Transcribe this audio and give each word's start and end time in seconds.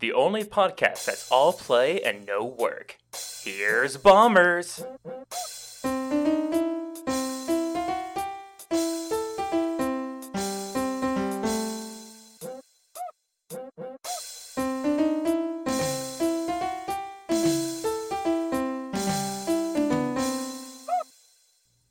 the 0.00 0.12
only 0.14 0.44
podcast 0.44 1.04
that's 1.04 1.30
all 1.30 1.52
play 1.52 2.00
and 2.00 2.26
no 2.26 2.42
work. 2.42 2.96
Here's 3.44 3.98
Bombers. 3.98 4.82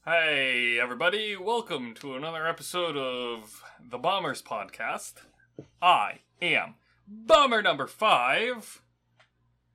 Hey, 0.04 0.80
everybody, 0.82 1.38
welcome 1.38 1.94
to 2.00 2.16
another 2.16 2.48
episode 2.48 2.98
of 2.98 3.64
the 3.80 4.00
Bombers 4.00 4.42
Podcast. 4.42 5.14
I 5.80 6.22
am 6.42 6.74
Bomber 7.10 7.62
number 7.62 7.88
five. 7.88 8.82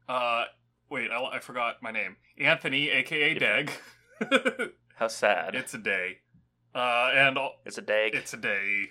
Uh, 0.09 0.45
wait, 0.91 1.11
I, 1.11 1.23
I 1.25 1.39
forgot 1.41 1.77
my 1.83 1.91
name. 1.91 2.17
Anthony, 2.39 2.91
aka 2.91 3.35
Deg. 3.35 3.71
How 4.97 5.09
sad. 5.09 5.55
it's 5.55 5.75
a 5.75 5.79
day. 5.79 6.19
Uh, 6.75 7.11
and 7.15 7.39
It's 7.65 7.79
a 7.79 7.83
day. 7.83 8.11
it's 8.13 8.33
a 8.35 8.37
day. 8.37 8.85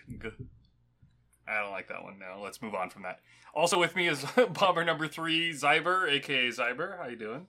I 1.48 1.62
don't 1.62 1.72
like 1.72 1.88
that 1.90 2.04
one 2.04 2.20
now. 2.20 2.42
Let's 2.42 2.62
move 2.62 2.76
on 2.76 2.90
from 2.90 3.04
that. 3.04 3.20
Also 3.54 3.80
with 3.80 3.96
me 3.96 4.08
is 4.08 4.26
Bomber 4.54 4.84
number 4.84 5.08
three, 5.08 5.52
Zyber, 5.52 6.10
aka 6.10 6.48
Zyber. 6.50 6.98
How 6.98 7.08
you 7.08 7.18
doing? 7.18 7.48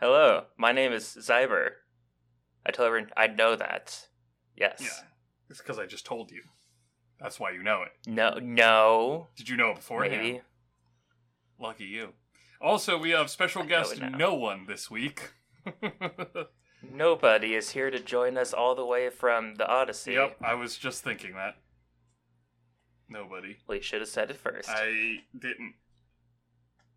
Hello, 0.00 0.44
my 0.56 0.72
name 0.72 0.92
is 0.92 1.04
Zyber. 1.04 1.68
I 2.66 2.70
tell 2.70 2.86
everyone 2.86 3.10
I 3.16 3.26
know 3.26 3.56
that. 3.56 4.06
Yes. 4.56 4.80
Yeah, 4.80 5.06
it's 5.48 5.58
because 5.60 5.78
I 5.78 5.86
just 5.86 6.04
told 6.06 6.30
you. 6.30 6.42
That's 7.20 7.38
why 7.38 7.50
you 7.50 7.62
know 7.62 7.82
it. 7.82 8.10
No, 8.10 8.38
no. 8.40 9.28
Did 9.36 9.48
you 9.48 9.56
know 9.56 9.70
it 9.70 9.76
beforehand? 9.76 10.22
Maybe. 10.22 10.40
Lucky 11.58 11.84
you. 11.84 12.14
Also, 12.60 12.98
we 12.98 13.10
have 13.10 13.30
special 13.30 13.62
I 13.62 13.66
guest 13.66 14.00
no 14.00 14.34
one 14.34 14.66
this 14.66 14.90
week. 14.90 15.32
Nobody 16.82 17.54
is 17.54 17.70
here 17.70 17.90
to 17.90 18.00
join 18.00 18.38
us 18.38 18.54
all 18.54 18.74
the 18.74 18.84
way 18.86 19.10
from 19.10 19.56
the 19.56 19.66
Odyssey. 19.66 20.12
yep, 20.12 20.36
I 20.42 20.54
was 20.54 20.78
just 20.78 21.04
thinking 21.04 21.34
that. 21.34 21.56
Nobody. 23.08 23.56
Well, 23.66 23.76
you 23.76 23.82
should 23.82 24.00
have 24.00 24.08
said 24.08 24.30
it 24.30 24.36
first. 24.36 24.70
I 24.70 25.18
didn't. 25.38 25.74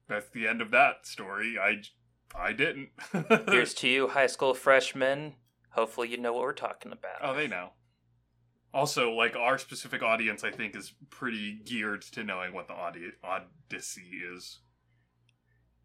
That's 0.07 0.29
the 0.29 0.47
end 0.47 0.61
of 0.61 0.71
that 0.71 1.05
story. 1.07 1.57
I, 1.61 1.81
I 2.37 2.53
didn't. 2.53 2.89
Here's 3.49 3.73
to 3.75 3.89
you, 3.89 4.07
high 4.09 4.27
school 4.27 4.53
freshmen. 4.53 5.33
Hopefully, 5.71 6.09
you 6.09 6.17
know 6.17 6.33
what 6.33 6.43
we're 6.43 6.53
talking 6.53 6.91
about. 6.91 7.17
oh, 7.21 7.33
they 7.33 7.47
know. 7.47 7.71
Also, 8.73 9.11
like 9.11 9.35
our 9.35 9.57
specific 9.57 10.01
audience, 10.01 10.43
I 10.43 10.49
think 10.51 10.75
is 10.75 10.93
pretty 11.11 11.59
geared 11.63 12.01
to 12.13 12.23
knowing 12.23 12.53
what 12.53 12.67
the 12.67 12.73
audi- 12.73 13.11
Odyssey 13.23 14.09
is. 14.33 14.59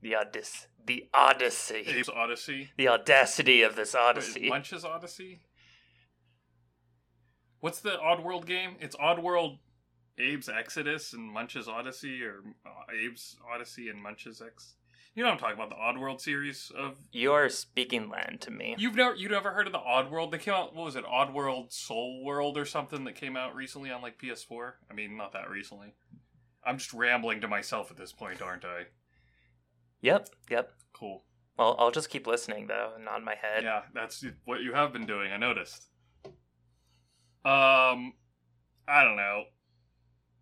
The 0.00 0.14
Odyssey. 0.14 0.66
The 0.86 1.08
Odyssey. 1.12 1.84
Abe's 1.86 2.08
Odyssey. 2.08 2.70
The 2.78 2.88
audacity 2.88 3.62
of 3.62 3.76
this 3.76 3.92
Wait, 3.94 4.00
Odyssey. 4.00 4.48
Munch's 4.48 4.84
Odyssey. 4.84 5.40
What's 7.60 7.80
the 7.80 7.98
Oddworld 7.98 8.46
game? 8.46 8.76
It's 8.80 8.96
Oddworld, 8.96 9.58
Abe's 10.18 10.48
Exodus 10.48 11.12
and 11.12 11.30
Munch's 11.30 11.68
Odyssey, 11.68 12.22
or 12.22 12.42
uh, 12.64 12.70
Abe's 12.94 13.36
Odyssey 13.52 13.90
and 13.90 14.02
Munch's 14.02 14.40
Ex. 14.40 14.76
You 15.18 15.24
know 15.24 15.30
what 15.30 15.42
I'm 15.42 15.56
talking 15.56 15.56
about? 15.56 15.70
The 15.70 16.00
Oddworld 16.00 16.20
series 16.20 16.70
of. 16.78 16.96
You 17.10 17.32
are 17.32 17.48
speaking 17.48 18.08
land 18.08 18.40
to 18.42 18.52
me. 18.52 18.76
You've 18.78 18.94
never 18.94 19.16
you 19.16 19.28
never 19.28 19.50
heard 19.50 19.66
of 19.66 19.72
the 19.72 19.80
Oddworld? 19.80 20.30
They 20.30 20.38
came 20.38 20.54
out. 20.54 20.76
What 20.76 20.84
was 20.84 20.94
it? 20.94 21.04
Oddworld 21.04 21.72
Soul 21.72 22.22
World 22.24 22.56
or 22.56 22.64
something 22.64 23.02
that 23.02 23.16
came 23.16 23.36
out 23.36 23.52
recently 23.56 23.90
on 23.90 24.00
like 24.00 24.22
PS4. 24.22 24.74
I 24.88 24.94
mean, 24.94 25.16
not 25.16 25.32
that 25.32 25.50
recently. 25.50 25.88
I'm 26.64 26.78
just 26.78 26.92
rambling 26.92 27.40
to 27.40 27.48
myself 27.48 27.90
at 27.90 27.96
this 27.96 28.12
point, 28.12 28.40
aren't 28.40 28.64
I? 28.64 28.82
Yep, 30.02 30.28
yep. 30.50 30.70
Cool. 30.92 31.24
Well, 31.58 31.74
I'll 31.80 31.90
just 31.90 32.10
keep 32.10 32.28
listening 32.28 32.68
though, 32.68 32.92
and 32.94 33.04
nod 33.04 33.24
my 33.24 33.34
head. 33.34 33.64
Yeah, 33.64 33.82
that's 33.92 34.24
what 34.44 34.60
you 34.60 34.72
have 34.72 34.92
been 34.92 35.06
doing. 35.06 35.32
I 35.32 35.36
noticed. 35.36 35.88
Um, 37.44 38.12
I 38.86 39.02
don't 39.02 39.16
know. 39.16 39.46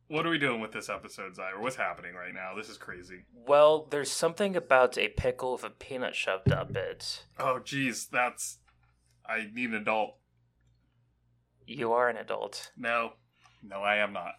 What 0.09 0.25
are 0.25 0.31
we 0.31 0.39
doing 0.39 0.61
with 0.61 0.71
this 0.71 0.89
episode, 0.89 1.35
Zyra? 1.35 1.61
What's 1.61 1.77
happening 1.77 2.15
right 2.15 2.33
now? 2.33 2.53
This 2.57 2.69
is 2.69 2.79
crazy. 2.79 3.25
Well, 3.35 3.89
there's 3.91 4.11
something 4.11 4.55
about 4.55 4.97
a 4.97 5.09
pickle 5.09 5.53
with 5.53 5.65
a 5.65 5.71
peanut 5.71 6.15
shoved 6.15 6.53
up 6.53 6.77
it. 6.77 7.25
Oh, 7.39 7.59
geez, 7.59 8.07
that's. 8.07 8.59
I 9.29 9.49
need 9.53 9.71
an 9.71 9.77
adult. 9.77 10.17
You 11.67 11.93
are 11.93 12.09
an 12.09 12.17
adult. 12.17 12.71
No, 12.77 13.15
no, 13.63 13.81
I 13.81 13.97
am 13.97 14.13
not. 14.13 14.35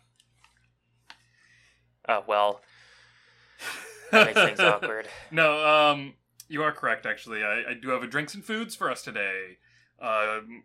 Oh 2.07 2.23
well, 2.25 2.61
that 4.11 4.27
makes 4.27 4.41
things 4.41 4.59
awkward. 4.61 5.09
No, 5.29 5.67
um, 5.67 6.13
you 6.47 6.63
are 6.63 6.71
correct. 6.71 7.05
Actually, 7.05 7.43
I, 7.43 7.71
I 7.71 7.73
do 7.73 7.89
have 7.89 8.01
a 8.01 8.07
drinks 8.07 8.33
and 8.33 8.45
foods 8.45 8.75
for 8.75 8.89
us 8.89 9.03
today. 9.03 9.57
Um, 10.01 10.63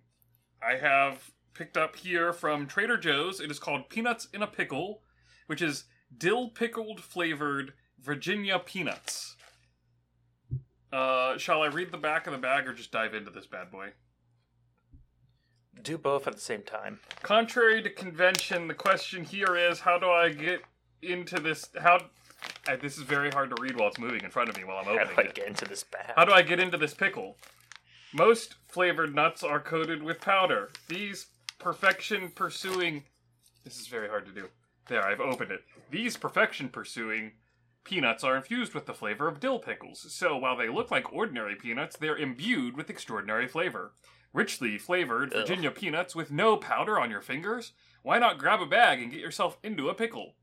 I 0.63 0.77
have 0.81 1.33
picked 1.55 1.77
up 1.77 1.97
here 1.97 2.33
from 2.33 2.67
Trader 2.67 2.97
Joe's. 2.97 3.41
It 3.41 3.51
is 3.51 3.59
called 3.59 3.89
Peanuts 3.89 4.29
in 4.33 4.43
a 4.43 4.47
Pickle, 4.47 5.03
which 5.47 5.63
is 5.63 5.85
dill 6.17 6.49
pickled 6.49 7.01
flavored 7.01 7.73
Virginia 8.01 8.59
peanuts. 8.59 9.37
Uh, 10.93 11.39
shall 11.39 11.63
I 11.63 11.67
read 11.67 11.91
the 11.91 11.99
back 11.99 12.27
of 12.27 12.33
the 12.33 12.39
bag 12.39 12.67
or 12.67 12.75
just 12.75 12.93
dive 12.93 13.15
into 13.15 13.31
this 13.31 13.47
bad 13.47 13.71
boy? 13.71 13.91
Do 15.83 15.97
both 15.97 16.27
at 16.27 16.35
the 16.35 16.41
same 16.41 16.63
time. 16.63 17.01
Contrary 17.23 17.83
to 17.83 17.91
convention, 17.91 18.69
the 18.69 18.75
question 18.75 19.25
here 19.25 19.57
is 19.57 19.81
how 19.81 19.99
do 19.99 20.11
I 20.11 20.29
get 20.31 20.61
into 21.01 21.41
this? 21.41 21.71
How. 21.81 22.01
Uh, 22.69 22.77
this 22.77 22.97
is 22.99 23.05
very 23.05 23.31
hard 23.31 23.55
to 23.55 23.63
read 23.63 23.77
while 23.77 23.89
it's 23.89 23.99
moving 23.99 24.23
in 24.23 24.31
front 24.31 24.49
of 24.49 24.57
me 24.57 24.65
while 24.65 24.79
I'm 24.79 24.89
opening 24.89 25.07
How 25.07 25.15
do 25.15 25.21
I 25.21 25.25
it. 25.25 25.35
get 25.35 25.47
into 25.47 25.65
this 25.65 25.85
bag? 25.85 26.13
How 26.15 26.25
do 26.25 26.33
I 26.33 26.43
get 26.43 26.61
into 26.61 26.77
this 26.77 26.93
pickle? 26.93 27.37
Most 28.13 28.57
flavored 28.69 29.15
nuts 29.15 29.43
are 29.43 29.61
coated 29.61 30.03
with 30.03 30.21
powder. 30.21 30.71
These 30.89 31.27
perfection 31.63 32.31
pursuing. 32.35 33.05
This 33.65 33.81
is 33.81 33.87
very 33.87 34.09
hard 34.09 34.27
to 34.27 34.33
do. 34.33 34.49
There, 34.89 35.05
I've 35.05 35.21
opened 35.21 35.53
it. 35.53 35.63
These 35.91 36.17
perfection 36.17 36.69
pursuing 36.69 37.33
peanuts 37.85 38.25
are 38.25 38.37
infused 38.37 38.75
with 38.75 38.87
the 38.87 38.95
flavor 38.95 39.29
of 39.29 39.41
dill 39.41 39.59
pickles. 39.59 40.05
So 40.13 40.37
while 40.37 40.57
they 40.57 40.69
look 40.69 40.91
like 40.91 41.13
ordinary 41.13 41.55
peanuts, 41.55 41.97
they're 41.97 42.17
imbued 42.17 42.77
with 42.77 42.91
extraordinary 42.91 43.47
flavor. 43.47 43.93
Richly 44.33 44.79
flavored 44.79 45.33
Ugh. 45.33 45.41
Virginia 45.41 45.71
peanuts 45.71 46.15
with 46.17 46.31
no 46.33 46.57
powder 46.57 46.99
on 46.99 47.11
your 47.11 47.21
fingers? 47.21 47.73
Why 48.03 48.19
not 48.19 48.39
grab 48.39 48.61
a 48.61 48.67
bag 48.67 49.01
and 49.01 49.11
get 49.11 49.21
yourself 49.21 49.59
into 49.63 49.89
a 49.89 49.95
pickle? 49.95 50.35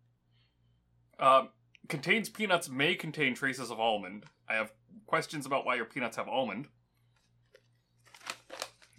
Um, 1.19 1.50
contains 1.90 2.30
peanuts 2.30 2.69
may 2.69 2.96
contain 2.96 3.36
traces 3.36 3.72
of 3.72 3.80
almond. 3.80 4.25
I 4.47 4.53
have 4.53 4.72
questions 5.06 5.46
about 5.46 5.66
why 5.66 5.75
your 5.75 5.86
peanuts 5.86 6.18
have 6.18 6.30
almond. 6.30 6.68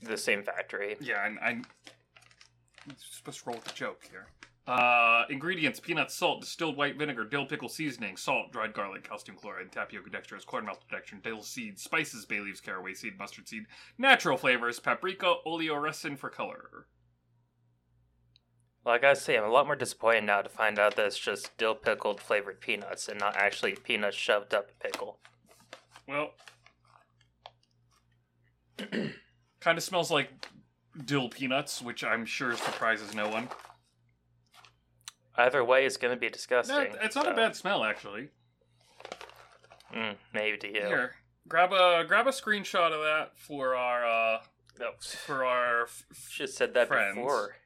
the 0.02 0.16
same 0.16 0.42
factory. 0.42 0.96
Yeah, 1.00 1.24
and 1.26 1.38
I'm 1.40 1.64
supposed 2.96 3.40
to 3.40 3.46
roll 3.46 3.56
with 3.56 3.64
the 3.64 3.74
joke 3.74 4.02
here. 4.10 4.26
Uh, 4.66 5.24
ingredients: 5.30 5.80
peanuts, 5.80 6.14
salt, 6.14 6.42
distilled 6.42 6.76
white 6.76 6.96
vinegar, 6.96 7.24
dill 7.24 7.46
pickle 7.46 7.68
seasoning, 7.68 8.16
salt, 8.16 8.52
dried 8.52 8.72
garlic, 8.72 9.08
calcium 9.08 9.36
chloride, 9.36 9.72
tapioca 9.72 10.10
dextrose, 10.10 10.46
corn 10.46 10.66
malt 10.66 10.78
protection, 10.88 11.20
dill 11.22 11.42
seed, 11.42 11.78
spices, 11.78 12.24
bay 12.24 12.40
leaves, 12.40 12.60
caraway 12.60 12.94
seed, 12.94 13.18
mustard 13.18 13.48
seed, 13.48 13.64
natural 13.98 14.36
flavors, 14.36 14.78
paprika, 14.78 15.34
oleoresin 15.46 16.16
for 16.16 16.30
color. 16.30 16.86
Well, 18.84 18.94
I 18.94 18.98
gotta 18.98 19.16
say, 19.16 19.36
I'm 19.36 19.44
a 19.44 19.48
lot 19.48 19.66
more 19.66 19.76
disappointed 19.76 20.24
now 20.24 20.40
to 20.40 20.48
find 20.48 20.78
out 20.78 20.96
that 20.96 21.06
it's 21.06 21.18
just 21.18 21.56
dill 21.58 21.74
pickled 21.74 22.20
flavored 22.20 22.60
peanuts 22.60 23.08
and 23.08 23.18
not 23.18 23.36
actually 23.36 23.74
peanuts 23.74 24.16
shoved 24.16 24.54
up 24.54 24.70
a 24.70 24.84
pickle. 24.84 25.18
Well, 26.06 26.30
kind 29.60 29.76
of 29.76 29.82
smells 29.82 30.10
like 30.10 30.30
dill 31.04 31.28
peanuts, 31.28 31.80
which 31.82 32.02
I'm 32.04 32.24
sure 32.24 32.56
surprises 32.56 33.14
no 33.14 33.28
one. 33.28 33.48
Either 35.36 35.64
way, 35.64 35.86
it's 35.86 35.96
gonna 35.96 36.16
be 36.16 36.28
disgusting. 36.28 36.76
No, 36.76 36.82
it's 37.02 37.14
not 37.16 37.24
so- 37.24 37.30
a 37.32 37.34
bad 37.36 37.56
smell, 37.56 37.84
actually. 37.84 38.28
Mm, 39.94 40.16
maybe 40.32 40.56
to 40.58 40.68
you. 40.68 40.86
Here, 40.86 41.14
grab 41.48 41.72
a 41.72 42.04
grab 42.06 42.26
a 42.26 42.30
screenshot 42.30 42.92
of 42.92 43.02
that 43.02 43.36
for 43.38 43.74
our 43.74 44.04
uh 44.06 44.42
No, 44.78 44.92
for 45.00 45.44
our. 45.44 45.82
f- 45.84 46.04
f- 46.10 46.28
should 46.28 46.50
said 46.50 46.74
that 46.74 46.88
Friends. 46.88 47.16
before. 47.16 47.56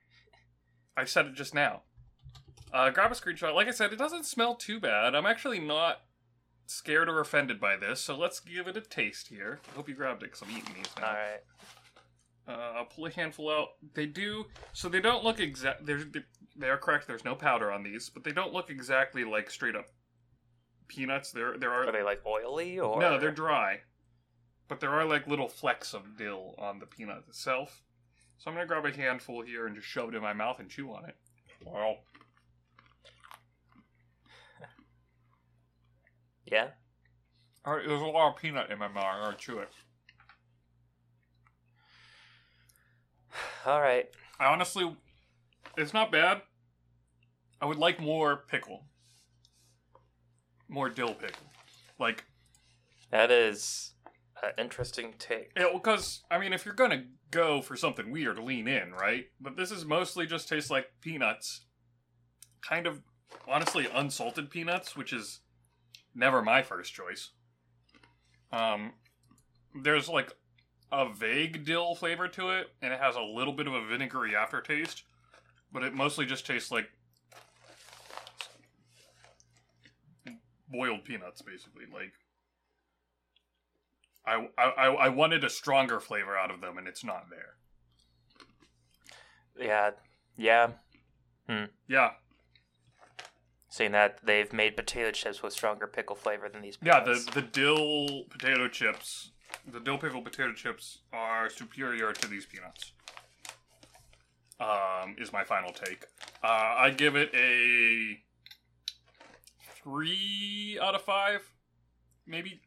I 0.96 1.04
said 1.04 1.26
it 1.26 1.34
just 1.34 1.54
now. 1.54 1.82
Uh, 2.72 2.90
grab 2.90 3.12
a 3.12 3.14
screenshot. 3.14 3.54
Like 3.54 3.68
I 3.68 3.72
said, 3.72 3.92
it 3.92 3.98
doesn't 3.98 4.24
smell 4.24 4.54
too 4.54 4.80
bad. 4.80 5.14
I'm 5.14 5.26
actually 5.26 5.60
not 5.60 6.00
scared 6.66 7.08
or 7.08 7.20
offended 7.20 7.60
by 7.60 7.76
this, 7.76 8.00
so 8.00 8.16
let's 8.16 8.40
give 8.40 8.66
it 8.68 8.76
a 8.76 8.80
taste 8.80 9.28
here. 9.28 9.60
I 9.72 9.76
hope 9.76 9.88
you 9.88 9.94
grabbed 9.94 10.22
it 10.22 10.26
because 10.32 10.42
I'm 10.42 10.50
eating 10.50 10.74
these 10.74 10.90
now. 10.98 11.06
All 11.08 11.12
right. 11.14 11.40
Uh, 12.46 12.72
I'll 12.76 12.84
pull 12.84 13.06
a 13.06 13.10
handful 13.10 13.50
out. 13.50 13.68
They 13.94 14.06
do 14.06 14.44
so 14.72 14.88
they 14.88 15.00
don't 15.00 15.24
look 15.24 15.40
exact. 15.40 15.86
They're 15.86 16.04
they 16.56 16.68
are 16.68 16.76
correct. 16.76 17.06
There's 17.06 17.24
no 17.24 17.34
powder 17.34 17.72
on 17.72 17.82
these, 17.82 18.10
but 18.10 18.22
they 18.22 18.32
don't 18.32 18.52
look 18.52 18.70
exactly 18.70 19.24
like 19.24 19.50
straight 19.50 19.74
up 19.74 19.86
peanuts. 20.88 21.32
There 21.32 21.56
there 21.56 21.72
are 21.72 21.88
Are 21.88 21.92
they 21.92 22.02
like 22.02 22.20
oily 22.26 22.78
or 22.78 23.00
no, 23.00 23.18
they're 23.18 23.30
dry, 23.30 23.80
but 24.68 24.80
there 24.80 24.90
are 24.90 25.04
like 25.06 25.26
little 25.26 25.48
flecks 25.48 25.94
of 25.94 26.18
dill 26.18 26.54
on 26.58 26.78
the 26.78 26.86
peanut 26.86 27.24
itself. 27.28 27.82
So 28.36 28.50
I'm 28.50 28.56
gonna 28.56 28.66
grab 28.66 28.84
a 28.84 28.92
handful 28.92 29.42
here 29.42 29.66
and 29.66 29.74
just 29.74 29.88
shove 29.88 30.10
it 30.10 30.14
in 30.14 30.22
my 30.22 30.34
mouth 30.34 30.60
and 30.60 30.68
chew 30.68 30.92
on 30.92 31.06
it. 31.06 31.16
Wow. 31.64 31.96
Yeah. 36.46 36.68
All 37.64 37.74
right, 37.74 37.88
there's 37.88 38.02
a 38.02 38.04
lot 38.04 38.34
of 38.34 38.36
peanut 38.36 38.70
in 38.70 38.78
my 38.78 38.86
mouth. 38.86 39.02
I 39.02 39.24
gotta 39.24 39.36
chew 39.38 39.60
it. 39.60 39.70
All 43.66 43.80
right. 43.80 44.06
I 44.38 44.46
honestly, 44.46 44.94
it's 45.76 45.94
not 45.94 46.12
bad. 46.12 46.42
I 47.60 47.66
would 47.66 47.78
like 47.78 48.00
more 48.00 48.44
pickle, 48.48 48.84
more 50.68 50.90
dill 50.90 51.14
pickle. 51.14 51.46
Like, 51.98 52.24
That 53.10 53.30
is 53.30 53.94
an 54.42 54.50
interesting 54.58 55.14
take. 55.18 55.52
yeah, 55.56 55.68
because 55.72 56.24
I 56.30 56.38
mean, 56.38 56.52
if 56.52 56.64
you're 56.64 56.74
gonna 56.74 57.04
go 57.30 57.62
for 57.62 57.76
something 57.76 58.10
weird, 58.10 58.38
lean 58.38 58.68
in, 58.68 58.92
right? 58.92 59.26
But 59.40 59.56
this 59.56 59.70
is 59.70 59.84
mostly 59.84 60.26
just 60.26 60.48
tastes 60.48 60.70
like 60.70 60.86
peanuts, 61.00 61.64
kind 62.60 62.86
of 62.86 63.00
honestly 63.48 63.86
unsalted 63.94 64.50
peanuts, 64.50 64.96
which 64.96 65.12
is 65.12 65.40
never 66.14 66.42
my 66.42 66.62
first 66.62 66.92
choice. 66.92 67.30
Um, 68.52 68.92
there's 69.82 70.08
like 70.08 70.32
a 70.94 71.12
vague 71.12 71.64
dill 71.64 71.94
flavor 71.94 72.28
to 72.28 72.50
it, 72.50 72.70
and 72.82 72.92
it 72.92 73.00
has 73.00 73.16
a 73.16 73.20
little 73.22 73.52
bit 73.52 73.66
of 73.66 73.74
a 73.74 73.86
vinegary 73.86 74.34
aftertaste, 74.36 75.02
but 75.72 75.82
it 75.82 75.94
mostly 75.94 76.26
just 76.26 76.46
tastes 76.46 76.70
like 76.70 76.88
boiled 80.68 81.04
peanuts, 81.04 81.42
basically. 81.42 81.84
Like, 81.92 82.12
I, 84.26 84.48
I, 84.58 84.86
I 84.88 85.08
wanted 85.08 85.44
a 85.44 85.50
stronger 85.50 86.00
flavor 86.00 86.36
out 86.36 86.50
of 86.50 86.60
them, 86.60 86.78
and 86.78 86.88
it's 86.88 87.04
not 87.04 87.26
there. 87.30 87.54
Yeah. 89.66 89.90
Yeah. 90.36 90.70
Hmm. 91.48 91.64
Yeah, 91.88 92.10
Saying 93.68 93.92
that 93.92 94.20
they've 94.24 94.52
made 94.52 94.76
potato 94.76 95.10
chips 95.10 95.42
with 95.42 95.52
stronger 95.52 95.86
pickle 95.86 96.16
flavor 96.16 96.48
than 96.48 96.62
these. 96.62 96.78
yeah. 96.82 97.04
The 97.04 97.14
the 97.34 97.42
dill 97.42 98.24
potato 98.30 98.68
chips, 98.68 99.32
the 99.70 99.80
dill 99.80 99.98
pickle 99.98 100.22
potato 100.22 100.52
chips 100.52 100.98
are 101.12 101.48
superior 101.48 102.12
to 102.12 102.28
these 102.28 102.46
peanuts. 102.46 102.92
Um, 104.60 105.16
is 105.18 105.32
my 105.32 105.42
final 105.44 105.72
take. 105.72 106.04
Uh, 106.42 106.46
I 106.46 106.90
give 106.90 107.16
it 107.16 107.30
a 107.34 108.20
three 109.82 110.78
out 110.80 110.94
of 110.94 111.02
five, 111.02 111.42
maybe. 112.26 112.60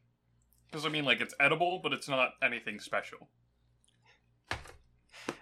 Because 0.65 0.85
I 0.85 0.89
mean, 0.89 1.05
like 1.05 1.21
it's 1.21 1.33
edible, 1.39 1.79
but 1.81 1.93
it's 1.93 2.09
not 2.09 2.31
anything 2.43 2.79
special. 2.79 3.29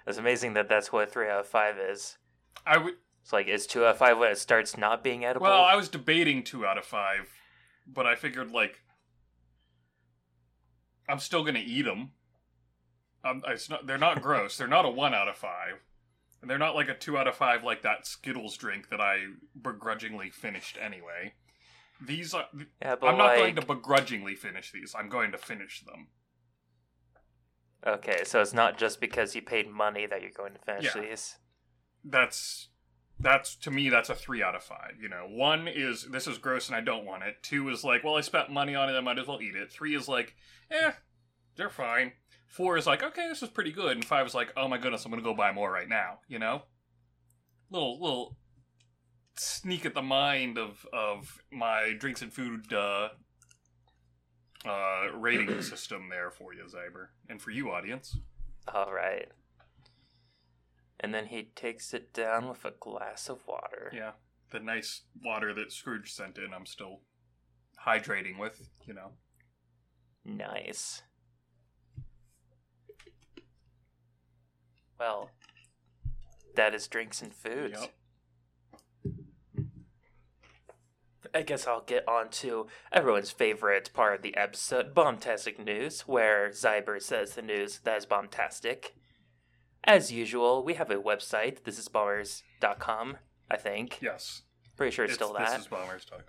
It's 0.08 0.18
amazing 0.18 0.54
that 0.54 0.70
that's 0.70 0.92
what 0.92 1.12
three 1.12 1.30
out 1.30 1.40
of 1.40 1.48
five 1.48 1.78
is. 1.78 2.18
I 2.66 2.78
would. 2.78 2.94
It's 3.24 3.34
like 3.34 3.48
it's 3.48 3.66
two 3.66 3.84
out 3.84 3.92
of 3.92 3.98
five 3.98 4.20
when 4.20 4.32
it 4.32 4.38
starts 4.38 4.78
not 4.78 5.04
being 5.04 5.26
edible. 5.26 5.48
Well, 5.48 5.64
I 5.64 5.76
was 5.76 5.90
debating 5.90 6.44
two 6.44 6.64
out 6.64 6.78
of 6.78 6.86
five, 6.86 7.28
but 7.88 8.06
I 8.06 8.14
figured 8.14 8.52
like 8.52 8.82
I'm 11.08 11.20
still 11.20 11.44
gonna 11.44 11.64
eat 11.64 11.84
them. 11.84 12.12
Um, 13.24 13.42
it's 13.48 13.70
not, 13.70 13.88
they're 13.88 13.98
not 13.98 14.22
gross. 14.22 14.58
They're 14.58 14.68
not 14.68 14.86
a 14.86 14.90
one 14.90 15.14
out 15.14 15.28
of 15.28 15.36
five, 15.36 15.80
and 16.42 16.50
they're 16.50 16.60
not 16.60 16.76
like 16.76 16.90
a 16.90 16.94
two 16.94 17.18
out 17.18 17.28
of 17.28 17.36
five 17.36 17.64
like 17.64 17.82
that 17.82 18.06
Skittles 18.06 18.56
drink 18.56 18.90
that 18.90 19.02
I 19.02 19.18
begrudgingly 19.60 20.30
finished 20.30 20.78
anyway. 20.80 21.34
These 22.00 22.34
are. 22.34 22.46
yeah, 22.82 22.96
I'm 23.02 23.18
not 23.18 23.26
like, 23.28 23.38
going 23.38 23.56
to 23.56 23.66
begrudgingly 23.66 24.36
finish 24.36 24.72
these. 24.72 24.94
I'm 24.98 25.10
going 25.10 25.32
to 25.32 25.38
finish 25.38 25.84
them. 25.86 26.08
Okay, 27.88 28.24
so 28.26 28.42
it's 28.42 28.54
not 28.54 28.78
just 28.78 29.00
because 29.00 29.36
you 29.36 29.42
paid 29.42 29.70
money 29.70 30.06
that 30.06 30.22
you're 30.22 30.32
going 30.32 30.54
to 30.54 30.60
finish 30.60 30.96
Yeah. 30.96 31.02
these. 31.02 31.38
That's 32.04 32.70
that's 33.20 33.56
to 33.56 33.72
me 33.72 33.90
that's 33.90 34.10
a 34.10 34.16
three 34.16 34.44
out 34.44 34.56
of 34.56 34.64
five. 34.64 34.94
You 35.02 35.10
know, 35.10 35.26
one 35.30 35.68
is 35.68 36.08
this 36.12 36.28
is 36.28 36.38
gross 36.38 36.68
and 36.68 36.76
I 36.76 36.82
don't 36.82 37.06
want 37.06 37.24
it. 37.24 37.36
Two 37.42 37.70
is 37.70 37.84
like, 37.84 38.04
well, 38.04 38.16
I 38.16 38.22
spent 38.22 38.52
money 38.52 38.76
on 38.76 38.90
it, 38.90 38.98
I 38.98 39.02
might 39.02 39.20
as 39.20 39.28
well 39.28 39.42
eat 39.42 39.56
it. 39.56 39.72
Three 39.72 39.96
is 39.96 40.08
like, 40.08 40.36
eh, 40.72 40.92
they're 41.56 41.70
fine. 41.70 42.14
Four 42.48 42.78
is 42.78 42.88
like, 42.88 43.04
okay, 43.04 43.28
this 43.28 43.44
is 43.44 43.50
pretty 43.50 43.72
good, 43.72 43.98
and 43.98 44.06
five 44.06 44.26
is 44.26 44.34
like, 44.34 44.54
oh 44.56 44.68
my 44.68 44.78
goodness, 44.78 45.06
I'm 45.06 45.12
gonna 45.12 45.24
go 45.24 45.34
buy 45.34 45.52
more 45.52 45.72
right 45.72 45.90
now. 45.90 46.20
You 46.28 46.40
know, 46.40 46.64
little 47.70 48.00
little 48.00 48.38
sneak 49.38 49.86
at 49.86 49.94
the 49.94 50.02
mind 50.02 50.58
of 50.58 50.86
of 50.94 51.40
my 51.52 51.94
drinks 51.98 52.22
and 52.22 52.32
food 52.32 52.72
uh, 52.74 53.10
uh, 54.66 55.08
rating 55.16 55.62
system 55.62 56.10
there 56.10 56.32
for 56.32 56.54
you, 56.54 56.64
Zyber, 56.64 57.08
and 57.30 57.42
for 57.42 57.52
you, 57.52 57.72
audience. 57.72 58.18
All 58.74 58.94
right. 58.94 59.28
And 61.06 61.14
then 61.14 61.28
he 61.28 61.44
takes 61.56 61.94
it 61.94 62.16
down 62.16 62.50
with 62.50 62.66
a 62.66 62.74
glass 62.80 63.30
of 63.30 63.46
water. 63.48 63.92
Yeah, 63.94 64.14
the 64.52 64.60
nice 64.60 65.04
water 65.24 65.54
that 65.54 65.72
Scrooge 65.72 66.12
sent 66.12 66.40
in. 66.40 66.52
I'm 66.52 66.66
still 66.66 67.02
hydrating 67.86 68.40
with. 68.40 68.70
You 68.88 68.96
know. 68.96 69.12
Nice. 70.26 71.04
Well, 75.00 75.30
that 76.56 76.74
is 76.74 76.88
drinks 76.88 77.22
and 77.22 77.32
foods. 77.32 77.88
Yep. 79.04 79.14
I 81.36 81.44
guess 81.44 81.68
I'll 81.68 81.84
get 81.84 82.08
on 82.08 82.30
to 82.30 82.66
everyone's 82.92 83.30
favorite 83.30 83.92
part 83.94 84.16
of 84.16 84.22
the 84.24 84.36
episode, 84.36 84.96
Bombtastic 84.96 85.64
News, 85.64 86.02
where 86.08 86.50
Zyber 86.50 87.00
says 87.00 87.36
the 87.36 87.44
news 87.44 87.82
that 87.84 87.98
is 88.00 88.08
bombtastic. 88.08 88.94
As 89.86 90.12
usual, 90.12 90.64
we 90.64 90.74
have 90.74 90.90
a 90.90 90.96
website, 90.96 91.62
thisisbombers.com, 91.62 93.18
I 93.52 93.58
think. 93.58 94.00
Yes. 94.02 94.42
Pretty 94.76 94.94
sure 94.94 95.06
it's, 95.06 95.14
still 95.14 95.32
that. 95.34 95.52
This 95.52 95.62
is 95.62 95.68
bombers.com. 95.68 96.24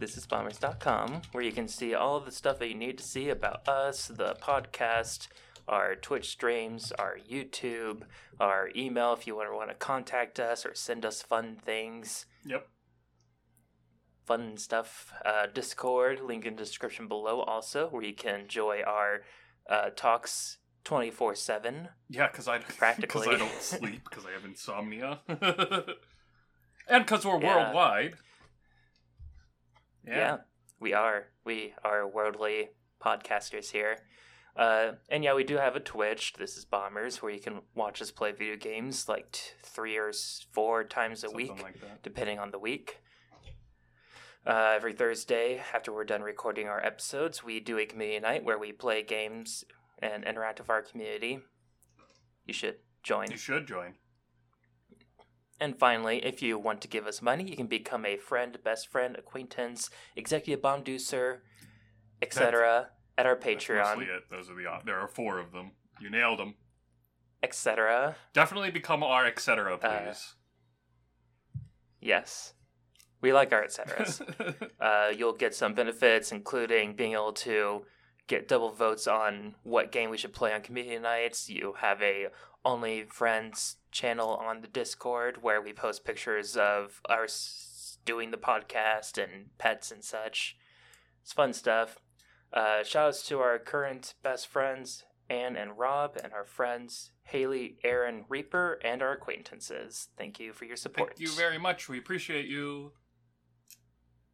thisisbombers.com, 0.00 1.22
where 1.32 1.42
you 1.44 1.52
can 1.52 1.68
see 1.68 1.94
all 1.94 2.16
of 2.16 2.24
the 2.24 2.30
stuff 2.32 2.58
that 2.60 2.68
you 2.68 2.74
need 2.74 2.98
to 2.98 3.04
see 3.04 3.28
about 3.30 3.66
us, 3.68 4.06
the 4.06 4.36
podcast, 4.40 5.26
our 5.66 5.96
Twitch 5.96 6.28
streams, 6.28 6.92
our 6.92 7.18
YouTube, 7.28 8.02
our 8.38 8.70
email 8.76 9.12
if 9.12 9.26
you 9.26 9.34
want 9.34 9.50
to 9.50 9.54
want 9.56 9.68
to 9.70 9.74
contact 9.74 10.38
us 10.38 10.64
or 10.64 10.74
send 10.74 11.04
us 11.04 11.20
fun 11.22 11.56
things, 11.56 12.26
Yep. 12.44 12.68
fun 14.24 14.56
stuff. 14.56 15.12
Uh, 15.24 15.46
Discord, 15.52 16.20
link 16.20 16.44
in 16.46 16.54
the 16.54 16.62
description 16.62 17.08
below 17.08 17.40
also, 17.40 17.88
where 17.88 18.04
you 18.04 18.14
can 18.14 18.40
enjoy 18.40 18.82
our 18.86 19.22
uh, 19.68 19.90
talks 19.96 20.58
24 20.86 21.34
7. 21.34 21.88
Yeah, 22.08 22.28
because 22.28 22.46
I 22.46 22.58
Practically. 22.78 23.28
I 23.28 23.38
don't 23.38 23.52
sleep 23.60 24.04
because 24.08 24.24
I 24.24 24.30
have 24.30 24.44
insomnia, 24.44 25.18
and 25.28 27.04
because 27.04 27.26
we're 27.26 27.40
Yeah. 27.40 27.64
worldwide. 27.64 28.14
Yeah. 30.06 30.38
we 30.78 30.92
are. 30.94 31.26
We 31.44 31.74
are 31.84 32.06
worldly 32.06 32.68
podcasters 33.04 33.72
here. 33.72 33.98
Uh, 34.54 34.92
and 35.10 35.24
yeah, 35.24 35.34
we 35.34 35.42
do 35.42 35.56
have 35.56 35.74
a 35.74 35.80
Twitch. 35.80 36.32
This 36.38 36.56
is 36.56 36.64
Bombers, 36.64 37.20
where 37.20 37.32
you 37.32 37.40
can 37.40 37.62
watch 37.74 38.00
us 38.00 38.12
play 38.12 38.30
video 38.30 38.56
games 38.56 39.08
like 39.08 39.32
t- 39.32 39.50
three 39.64 39.96
or 39.96 40.12
four 40.52 40.84
times 40.84 41.24
a 41.24 41.28
Something 41.28 41.36
week, 41.48 41.62
like 41.62 42.02
depending 42.04 42.38
on 42.38 42.52
the 42.52 42.58
week. 42.60 43.00
Uh, 44.46 44.72
every 44.76 44.92
Thursday, 44.92 45.60
after 45.74 45.92
we're 45.92 46.04
done 46.04 46.22
recording 46.22 46.68
our 46.68 46.82
episodes, 46.86 47.42
we 47.42 47.58
do 47.58 47.76
a 47.78 47.84
community 47.86 48.20
night 48.20 48.44
where 48.44 48.56
we 48.58 48.70
play 48.70 49.02
games 49.02 49.64
and 50.00 50.24
interact 50.24 50.60
with 50.60 50.70
our 50.70 50.82
community. 50.82 51.40
You 52.46 52.54
should 52.54 52.76
join. 53.02 53.30
You 53.30 53.36
should 53.36 53.66
join. 53.66 53.94
And 55.58 55.78
finally, 55.78 56.24
if 56.24 56.42
you 56.42 56.58
want 56.58 56.82
to 56.82 56.88
give 56.88 57.06
us 57.06 57.22
money, 57.22 57.48
you 57.48 57.56
can 57.56 57.66
become 57.66 58.04
a 58.04 58.18
friend, 58.18 58.58
best 58.62 58.88
friend, 58.88 59.16
acquaintance, 59.16 59.88
executive 60.14 60.60
bomb 60.60 60.82
deucer, 60.84 61.38
etc. 62.20 62.88
at 63.16 63.24
our 63.24 63.36
Patreon. 63.36 64.06
Those 64.30 64.50
are 64.50 64.54
the 64.54 64.66
op- 64.66 64.84
there 64.84 64.98
are 64.98 65.08
four 65.08 65.38
of 65.38 65.52
them. 65.52 65.72
You 65.98 66.10
nailed 66.10 66.38
them. 66.38 66.54
etc. 67.42 68.16
Definitely 68.34 68.70
become 68.70 69.02
our 69.02 69.24
Uh, 69.24 69.28
etc. 69.28 69.78
Please. 69.78 70.34
Yes, 72.00 72.52
we 73.22 73.32
like 73.32 73.52
our 73.52 73.64
etceteras. 73.64 74.20
uh, 74.80 75.12
you'll 75.16 75.32
get 75.32 75.54
some 75.54 75.72
benefits, 75.74 76.32
including 76.32 76.94
being 76.94 77.12
able 77.12 77.32
to 77.32 77.86
get 78.26 78.48
double 78.48 78.72
votes 78.72 79.06
on 79.06 79.54
what 79.62 79.92
game 79.92 80.10
we 80.10 80.16
should 80.16 80.32
play 80.32 80.52
on 80.52 80.60
community 80.60 80.98
nights. 80.98 81.48
You 81.48 81.74
have 81.78 82.02
a 82.02 82.28
only 82.64 83.04
friends 83.04 83.76
channel 83.92 84.30
on 84.30 84.60
the 84.60 84.68
Discord 84.68 85.42
where 85.42 85.60
we 85.62 85.72
post 85.72 86.04
pictures 86.04 86.56
of 86.56 87.00
us 87.08 87.98
doing 88.04 88.30
the 88.30 88.36
podcast 88.36 89.22
and 89.22 89.46
pets 89.58 89.90
and 89.90 90.02
such. 90.02 90.56
It's 91.22 91.32
fun 91.32 91.52
stuff. 91.52 91.98
Uh, 92.52 92.82
shout 92.82 93.08
outs 93.08 93.26
to 93.28 93.40
our 93.40 93.58
current 93.58 94.14
best 94.22 94.46
friends, 94.46 95.04
Anne 95.28 95.56
and 95.56 95.78
Rob, 95.78 96.16
and 96.22 96.32
our 96.32 96.44
friends 96.44 97.10
Haley, 97.26 97.76
Aaron, 97.82 98.24
Reaper, 98.28 98.78
and 98.84 99.02
our 99.02 99.12
acquaintances. 99.12 100.08
Thank 100.16 100.38
you 100.38 100.52
for 100.52 100.64
your 100.64 100.76
support. 100.76 101.16
Thank 101.16 101.20
you 101.20 101.34
very 101.34 101.58
much. 101.58 101.88
We 101.88 101.98
appreciate 101.98 102.46
you. 102.46 102.92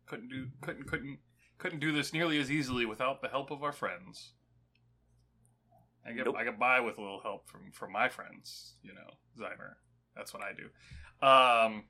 Couldn't 0.07 0.29
do 0.29 0.49
couldn't 0.61 0.87
couldn't 0.87 1.19
couldn't 1.63 1.79
do 1.79 1.93
this 1.93 2.13
nearly 2.13 2.41
as 2.41 2.51
easily 2.51 2.85
without 2.85 3.23
the 3.23 3.29
help 3.29 3.53
of 3.53 3.63
our 3.63 3.71
friends. 3.71 4.33
I 6.05 6.11
get 6.11 6.27
Nope. 6.27 6.35
I 6.37 6.43
get 6.43 6.59
by 6.59 6.81
with 6.81 6.99
a 6.99 7.01
little 7.01 7.21
help 7.21 7.49
from 7.49 7.71
from 7.73 7.93
my 7.93 8.09
friends, 8.09 8.75
you 8.83 8.93
know, 8.93 9.09
Zymer. 9.39 9.75
That's 10.17 10.35
what 10.35 10.43
I 10.43 10.51
do. 10.53 10.69
Um, 11.25 11.85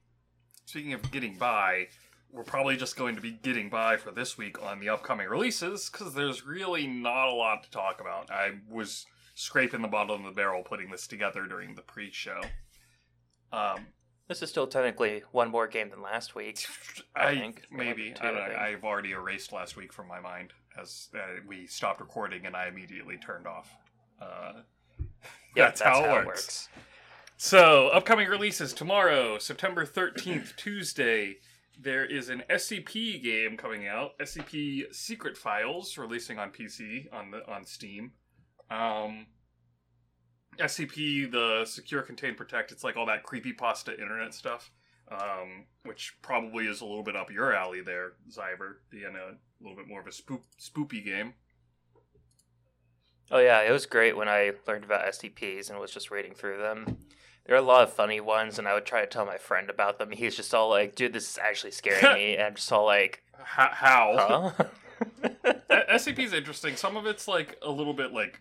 speaking 0.67 0.93
of 0.93 1.11
getting 1.11 1.39
by, 1.39 1.87
we're 2.31 2.45
probably 2.45 2.77
just 2.77 2.97
going 2.97 3.17
to 3.17 3.23
be 3.23 3.31
getting 3.31 3.71
by 3.71 3.97
for 3.97 4.11
this 4.11 4.37
week 4.37 4.63
on 4.63 4.79
the 4.79 4.91
upcoming 4.91 5.27
releases 5.27 5.89
because 5.89 6.13
there's 6.13 6.45
really 6.45 6.87
not 6.87 7.29
a 7.29 7.35
lot 7.35 7.65
to 7.65 7.71
talk 7.71 7.99
about. 7.99 8.31
I 8.31 8.59
was 8.71 9.07
scraping 9.35 9.81
the 9.81 9.89
bottom 9.89 10.21
of 10.21 10.25
the 10.27 10.37
barrel 10.39 10.63
putting 10.63 10.91
this 10.91 11.07
together 11.07 11.47
during 11.47 11.75
the 11.75 11.83
pre-show. 11.83 12.43
Um, 13.51 13.87
This 14.33 14.41
is 14.41 14.49
still 14.49 14.67
technically 14.67 15.25
one 15.33 15.51
more 15.51 15.69
game 15.69 15.91
than 15.91 16.01
last 16.01 16.35
week. 16.35 16.65
I 17.15 17.27
I, 17.27 17.35
think. 17.35 17.65
maybe 17.71 18.15
I 18.19 18.25
don't 18.25 18.35
know. 18.35 18.57
I've 18.59 18.83
already 18.83 19.11
erased 19.11 19.53
last 19.53 19.77
week 19.77 19.93
from 19.93 20.09
my 20.09 20.21
mind 20.21 20.55
as 20.81 21.11
uh, 21.15 21.43
we 21.47 21.67
stopped 21.67 22.01
recording 22.01 22.47
and 22.47 22.57
I 22.57 22.69
immediately 22.69 23.19
turned 23.19 23.47
off. 23.47 23.77
Uh, 24.23 24.63
Yeah, 25.55 25.67
that's, 25.67 25.83
how, 25.83 26.03
it 26.17 26.25
works. 26.25 26.71
So, 27.37 27.89
upcoming 27.89 28.27
releases 28.27 28.73
tomorrow, 28.73 29.37
September 29.37 29.85
13th, 29.85 30.57
Tuesday. 30.57 31.37
There 31.79 32.07
is 32.07 32.31
an 32.31 32.43
SCP 32.49 33.23
game 33.23 33.59
coming 33.59 33.87
out, 33.87 34.19
SCP 34.19 34.95
Secret 34.95 35.37
Files, 35.37 35.99
releasing 35.99 36.39
on 36.39 36.53
PC 36.53 37.13
on 37.13 37.33
the 37.33 37.47
on 37.53 37.67
Steam. 37.67 38.13
Um, 38.71 39.27
SCP, 40.59 41.31
the 41.31 41.65
Secure, 41.65 42.03
Contain, 42.03 42.35
Protect. 42.35 42.73
It's 42.73 42.85
like 42.85 42.97
all 42.97 43.07
that 43.07 43.23
creepy 43.23 43.53
pasta 43.53 43.93
internet 43.93 44.35
stuff, 44.35 44.71
um, 45.11 45.65
which 45.85 46.15
probably 46.23 46.67
is 46.67 46.81
a 46.81 46.85
little 46.85 47.03
bit 47.03 47.17
up 47.17 47.31
your 47.31 47.55
alley 47.55 47.81
there, 47.81 48.13
Zyber. 48.31 48.77
Being 48.91 49.17
a 49.17 49.35
little 49.63 49.77
bit 49.77 49.89
more 49.89 50.01
of 50.01 50.07
a 50.07 50.13
spook 50.13 50.43
spoopy 50.61 51.05
game. 51.05 51.35
Oh 53.31 53.39
yeah, 53.39 53.61
it 53.63 53.73
was 53.73 53.87
great 53.87 54.17
when 54.17 54.29
I 54.29 54.53
learned 54.67 54.85
about 54.85 55.07
SCPs 55.07 55.71
and 55.71 55.79
was 55.79 55.91
just 55.91 56.11
reading 56.11 56.35
through 56.35 56.59
them. 56.59 56.99
There 57.47 57.57
are 57.57 57.59
a 57.59 57.63
lot 57.63 57.83
of 57.83 57.93
funny 57.93 58.21
ones, 58.21 58.59
and 58.59 58.69
I 58.69 58.75
would 58.75 58.85
try 58.85 59.01
to 59.01 59.07
tell 59.07 59.27
my 59.27 59.39
friend 59.39 59.71
about 59.71 59.99
them. 59.99 60.11
He's 60.13 60.37
just 60.37 60.55
all 60.55 60.69
like, 60.69 60.95
"Dude, 60.95 61.13
this 61.13 61.31
is 61.31 61.39
actually 61.39 61.73
scaring 61.73 62.15
me," 62.15 62.35
and 62.37 62.43
I'm 62.43 62.55
just 62.55 62.71
all 62.71 62.85
like, 62.85 63.23
How? 63.43 63.71
how? 63.73 64.55
"Huh?" 64.57 64.65
SCP 65.93 66.21
is 66.21 66.33
interesting. 66.33 66.77
Some 66.77 66.97
of 66.97 67.07
it's 67.07 67.27
like 67.27 67.59
a 67.63 67.71
little 67.71 67.95
bit 67.95 68.13
like 68.13 68.41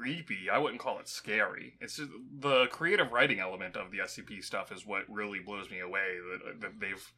creepy. 0.00 0.48
I 0.50 0.58
wouldn't 0.58 0.80
call 0.80 0.98
it 0.98 1.08
scary. 1.08 1.74
It's 1.80 1.96
just 1.96 2.10
the 2.38 2.66
creative 2.66 3.12
writing 3.12 3.40
element 3.40 3.76
of 3.76 3.90
the 3.90 3.98
SCP 3.98 4.42
stuff 4.42 4.72
is 4.72 4.86
what 4.86 5.02
really 5.08 5.40
blows 5.40 5.70
me 5.70 5.80
away. 5.80 6.16
That, 6.44 6.60
that 6.60 6.80
they've 6.80 7.12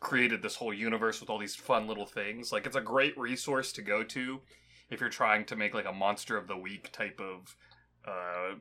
created 0.00 0.42
this 0.42 0.56
whole 0.56 0.74
universe 0.74 1.20
with 1.20 1.30
all 1.30 1.38
these 1.38 1.54
fun 1.54 1.86
little 1.86 2.06
things. 2.06 2.52
Like 2.52 2.66
it's 2.66 2.76
a 2.76 2.80
great 2.80 3.16
resource 3.16 3.72
to 3.72 3.82
go 3.82 4.02
to 4.04 4.40
if 4.90 5.00
you're 5.00 5.10
trying 5.10 5.44
to 5.46 5.56
make 5.56 5.74
like 5.74 5.86
a 5.86 5.92
monster 5.92 6.36
of 6.36 6.48
the 6.48 6.56
week 6.56 6.90
type 6.92 7.20
of 7.20 7.56
uh, 8.06 8.56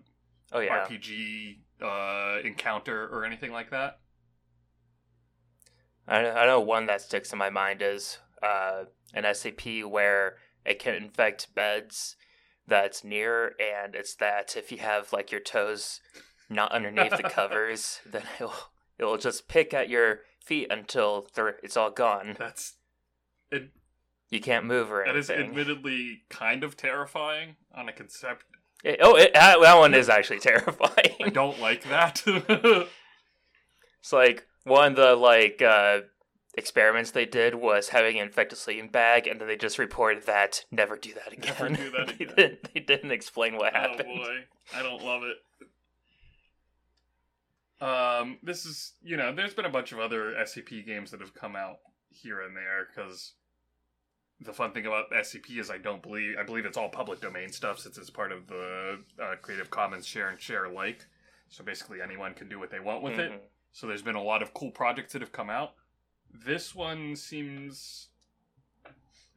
oh 0.51 0.59
yeah, 0.59 0.85
RPG 0.85 1.57
uh, 1.81 2.39
encounter 2.45 3.07
or 3.07 3.25
anything 3.25 3.51
like 3.51 3.71
that. 3.71 3.99
I, 6.07 6.29
I 6.29 6.45
know 6.45 6.59
one 6.59 6.85
that 6.87 7.01
sticks 7.01 7.31
in 7.33 7.39
my 7.39 7.49
mind 7.49 7.81
is 7.81 8.19
uh, 8.43 8.83
an 9.13 9.23
SCP 9.23 9.85
where 9.85 10.35
it 10.65 10.79
can 10.79 10.95
infect 10.95 11.53
beds 11.55 12.15
that's 12.67 13.03
near, 13.03 13.55
and 13.59 13.95
it's 13.95 14.15
that 14.15 14.55
if 14.57 14.71
you 14.71 14.77
have 14.79 15.11
like 15.13 15.31
your 15.31 15.41
toes 15.41 15.99
not 16.49 16.71
underneath 16.71 17.17
the 17.17 17.23
covers, 17.29 17.99
then 18.05 18.23
it'll 18.35 18.53
it'll 18.97 19.17
just 19.17 19.47
pick 19.47 19.73
at 19.73 19.89
your 19.89 20.21
feet 20.43 20.67
until 20.71 21.27
it's 21.61 21.77
all 21.77 21.91
gone. 21.91 22.35
That's 22.37 22.73
it. 23.51 23.69
You 24.29 24.39
can't 24.41 24.65
move 24.65 24.91
or 24.91 25.03
anything. 25.03 25.13
That 25.13 25.19
is 25.19 25.29
admittedly 25.29 26.23
kind 26.29 26.63
of 26.63 26.75
terrifying 26.75 27.55
on 27.73 27.87
a 27.87 27.93
concept. 27.93 28.45
It- 28.83 28.99
oh, 29.01 29.15
it, 29.15 29.33
that 29.33 29.59
that 29.61 29.77
one 29.77 29.93
is 29.93 30.09
actually 30.09 30.39
terrifying. 30.39 31.15
I 31.23 31.29
don't 31.29 31.59
like 31.59 31.83
that. 31.83 32.21
It's 33.99 34.11
like 34.11 34.45
one 34.65 34.91
of 34.91 34.95
the 34.97 35.15
like 35.15 35.61
uh, 35.61 36.01
experiments 36.55 37.11
they 37.11 37.25
did 37.25 37.55
was 37.55 37.89
having 37.89 38.19
an 38.19 38.27
infected 38.27 38.57
sleeping 38.57 38.89
bag, 38.89 39.27
and 39.27 39.39
then 39.39 39.47
they 39.47 39.55
just 39.55 39.79
reported 39.79 40.25
that 40.25 40.65
never 40.71 40.95
do 40.97 41.13
that 41.13 41.33
again. 41.33 41.73
Never 41.73 41.75
do 41.75 41.91
that 41.91 42.07
they, 42.19 42.25
didn't, 42.25 42.73
they 42.73 42.79
didn't 42.79 43.11
explain 43.11 43.55
what 43.57 43.75
oh 43.75 43.79
happened. 43.79 44.09
Oh 44.11 44.17
boy, 44.17 44.45
I 44.75 44.83
don't 44.83 45.03
love 45.03 45.21
it. 45.23 45.37
Um, 47.83 48.37
this 48.43 48.65
is 48.65 48.93
you 49.03 49.17
know, 49.17 49.33
there's 49.33 49.53
been 49.53 49.65
a 49.65 49.69
bunch 49.69 49.91
of 49.91 49.99
other 49.99 50.33
SCP 50.33 50.85
games 50.85 51.11
that 51.11 51.19
have 51.19 51.33
come 51.33 51.55
out 51.55 51.77
here 52.09 52.41
and 52.41 52.55
there 52.55 52.87
because 52.87 53.33
the 54.39 54.53
fun 54.53 54.71
thing 54.71 54.85
about 54.85 55.11
SCP 55.11 55.59
is 55.59 55.69
I 55.69 55.77
don't 55.77 56.01
believe 56.01 56.35
I 56.39 56.43
believe 56.43 56.65
it's 56.65 56.77
all 56.77 56.89
public 56.89 57.19
domain 57.19 57.51
stuff 57.51 57.79
since 57.79 57.97
it's 57.97 58.09
part 58.09 58.31
of 58.31 58.47
the 58.47 58.99
uh, 59.21 59.35
Creative 59.41 59.69
Commons 59.69 60.05
share 60.05 60.29
and 60.29 60.39
share 60.39 60.65
alike. 60.65 61.05
So 61.49 61.63
basically, 61.63 62.01
anyone 62.01 62.33
can 62.33 62.49
do 62.49 62.57
what 62.59 62.71
they 62.71 62.79
want 62.79 63.03
with 63.03 63.19
it. 63.19 63.31
Mhm. 63.31 63.39
So 63.73 63.87
there's 63.87 64.01
been 64.01 64.15
a 64.15 64.23
lot 64.23 64.41
of 64.41 64.53
cool 64.53 64.71
projects 64.71 65.13
that 65.13 65.21
have 65.21 65.31
come 65.31 65.49
out. 65.49 65.73
This 66.33 66.73
one 66.73 67.15
seems, 67.15 68.07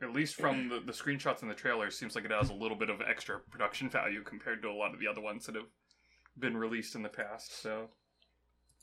at 0.03 0.13
least 0.13 0.37
from 0.37 0.69
the, 0.69 0.81
the 0.81 0.93
screenshots 0.93 1.43
and 1.43 1.51
the 1.51 1.55
trailer, 1.55 1.91
seems 1.91 2.15
like 2.15 2.25
it 2.25 2.31
has 2.31 2.51
a 2.51 2.55
little 2.55 2.77
bit 2.77 2.91
of 2.91 3.01
extra 3.01 3.39
production 3.39 3.89
value 3.91 4.23
compared 4.23 4.63
to 4.63 4.69
a 4.69 4.73
lot 4.73 4.95
of 4.95 5.01
the 5.01 5.07
other 5.07 5.21
ones 5.21 5.47
that 5.47 5.55
have 5.55 5.67
been 6.39 6.57
released 6.57 6.95
in 6.95 7.03
the 7.03 7.09
past. 7.09 7.61
So 7.61 7.89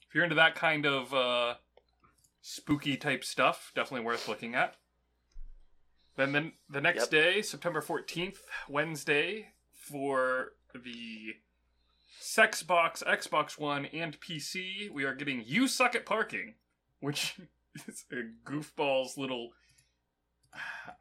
if 0.07 0.13
you're 0.15 0.23
into 0.23 0.35
that 0.35 0.55
kind 0.55 0.85
of 0.85 1.13
uh, 1.13 1.55
spooky 2.41 2.97
type 2.97 3.23
stuff, 3.23 3.71
definitely 3.75 4.05
worth 4.05 4.27
looking 4.27 4.53
at. 4.55 4.75
Then 6.15 6.31
the, 6.31 6.51
the 6.69 6.81
next 6.81 7.03
Yep. 7.03 7.09
day, 7.09 7.41
September 7.41 7.81
14th, 7.81 8.37
Wednesday, 8.69 9.47
for 9.73 10.53
the 10.75 11.33
Sexbox, 12.21 13.03
Xbox 13.03 13.57
One, 13.57 13.85
and 13.87 14.19
PC, 14.21 14.89
we 14.91 15.03
are 15.03 15.15
getting 15.15 15.43
You 15.43 15.67
Suck 15.67 15.95
at 15.95 16.05
Parking, 16.05 16.53
which 16.99 17.35
goofball's 18.45 19.17
little. 19.17 19.49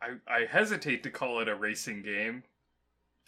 I, 0.01 0.17
I 0.27 0.47
hesitate 0.51 1.03
to 1.03 1.11
call 1.11 1.41
it 1.41 1.49
a 1.49 1.55
racing 1.55 2.03
game. 2.03 2.43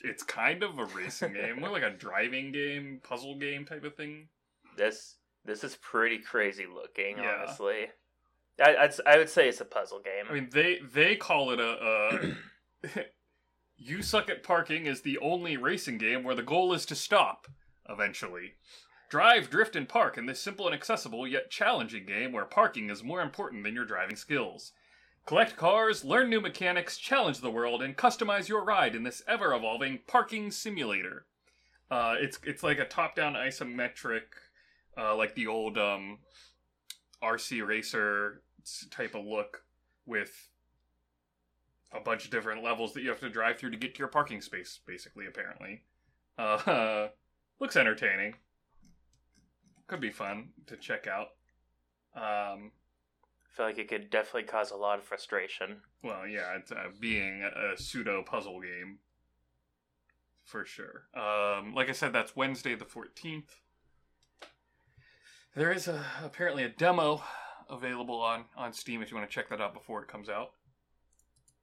It's 0.03 0.23
kind 0.23 0.63
of 0.63 0.79
a 0.79 0.87
racing 0.87 1.33
game, 1.35 1.61
more 1.61 1.71
like 1.71 1.83
a 1.83 1.91
driving 1.91 2.53
game, 2.53 3.01
puzzle 3.03 3.39
game 3.39 3.65
type 3.65 3.85
of 3.85 3.95
thing. 3.95 4.29
This 4.77 5.17
this 5.45 5.63
is 5.63 5.77
pretty 5.77 6.19
crazy 6.19 6.67
looking, 6.73 7.19
Yeah. 7.19 7.43
honestly. 7.45 7.87
I, 8.65 8.77
I'd, 8.77 8.95
I 9.07 9.19
would 9.19 9.29
say 9.29 9.49
it's 9.49 9.61
a 9.61 9.65
puzzle 9.65 10.01
game. 10.01 10.25
I 10.31 10.33
mean, 10.35 10.49
they 10.53 10.79
they 10.93 11.17
call 11.17 11.51
it 11.51 11.61
a. 11.61 12.35
a 12.85 12.89
you 13.77 14.03
suck 14.03 14.31
at 14.31 14.43
parking 14.43 14.87
is 14.87 15.03
the 15.03 15.19
only 15.19 15.57
racing 15.57 15.99
game 15.99 16.23
where 16.23 16.35
the 16.37 16.43
goal 16.43 16.73
is 16.73 16.87
to 16.87 16.95
stop 16.95 17.47
eventually. 17.89 18.53
Drive, 19.09 19.51
drift, 19.51 19.77
and 19.77 19.89
park 19.89 20.19
in 20.19 20.27
this 20.27 20.41
simple 20.41 20.67
and 20.67 20.75
accessible 20.75 21.27
yet 21.27 21.51
challenging 21.51 22.07
game 22.07 22.33
where 22.33 22.45
parking 22.45 22.91
is 22.91 23.03
more 23.03 23.21
important 23.21 23.65
than 23.65 23.75
your 23.75 23.85
driving 23.85 24.17
skills. 24.17 24.73
Collect 25.27 25.57
cars, 25.57 26.05
learn 26.05 26.29
new 26.29 26.41
mechanics, 26.41 26.99
challenge 26.99 27.41
the 27.41 27.51
world, 27.51 27.83
and 27.83 27.97
customize 27.97 28.49
your 28.49 28.65
ride 28.65 28.95
in 28.95 29.05
this 29.05 29.23
ever-evolving 29.27 30.01
parking 30.07 30.51
simulator. 30.51 31.27
Uh, 31.91 32.17
it's 32.19 32.39
it's 32.45 32.63
like 32.63 32.79
a 32.79 32.85
top-down 32.85 33.35
isometric, 33.35 34.23
uh, 34.99 35.15
like 35.17 35.35
the 35.35 35.47
old 35.47 35.79
um, 35.79 36.19
RC 37.23 37.67
racer 37.67 38.43
type 38.91 39.15
of 39.15 39.25
look 39.25 39.65
with 40.07 40.49
a 41.93 42.01
bunch 42.01 42.25
of 42.25 42.31
different 42.31 42.63
levels 42.63 42.93
that 42.93 43.03
you 43.03 43.09
have 43.09 43.21
to 43.21 43.31
drive 43.31 43.59
through 43.59 43.71
to 43.71 43.77
get 43.77 43.95
to 43.95 43.99
your 44.01 44.09
parking 44.09 44.41
space. 44.41 44.81
Basically, 44.87 45.27
apparently, 45.27 45.83
uh, 46.37 47.09
looks 47.61 47.77
entertaining 47.77 48.35
could 49.87 50.01
be 50.01 50.11
fun 50.11 50.51
to 50.67 50.77
check 50.77 51.07
out. 51.07 51.29
Um, 52.17 52.73
I 52.73 53.57
feel 53.57 53.67
like 53.67 53.79
it 53.79 53.89
could 53.89 54.11
definitely 54.11 54.45
cause 54.45 54.71
a 54.71 54.77
lot 54.77 54.99
of 54.99 55.05
frustration. 55.05 55.81
Well, 56.03 56.27
yeah, 56.27 56.57
it's, 56.57 56.73
uh, 56.73 56.89
being 57.01 57.43
a, 57.43 57.73
a 57.73 57.77
pseudo 57.77 58.23
puzzle 58.23 58.61
game 58.61 58.99
for 60.45 60.65
sure. 60.65 61.05
Um, 61.15 61.75
like 61.75 61.89
I 61.89 61.93
said, 61.93 62.13
that's 62.13 62.37
Wednesday 62.37 62.75
the 62.75 62.85
fourteenth. 62.85 63.61
There 65.55 65.73
is 65.73 65.89
a, 65.89 66.05
apparently 66.23 66.65
a 66.65 66.69
demo 66.69 67.23
available 67.71 68.21
on 68.21 68.45
on 68.57 68.73
Steam 68.73 69.03
if 69.03 69.11
you 69.11 69.17
want 69.17 69.29
to 69.29 69.35
check 69.35 69.49
that 69.49 69.61
out 69.61 69.75
before 69.75 70.03
it 70.03 70.09
comes 70.09 70.29
out. 70.29 70.51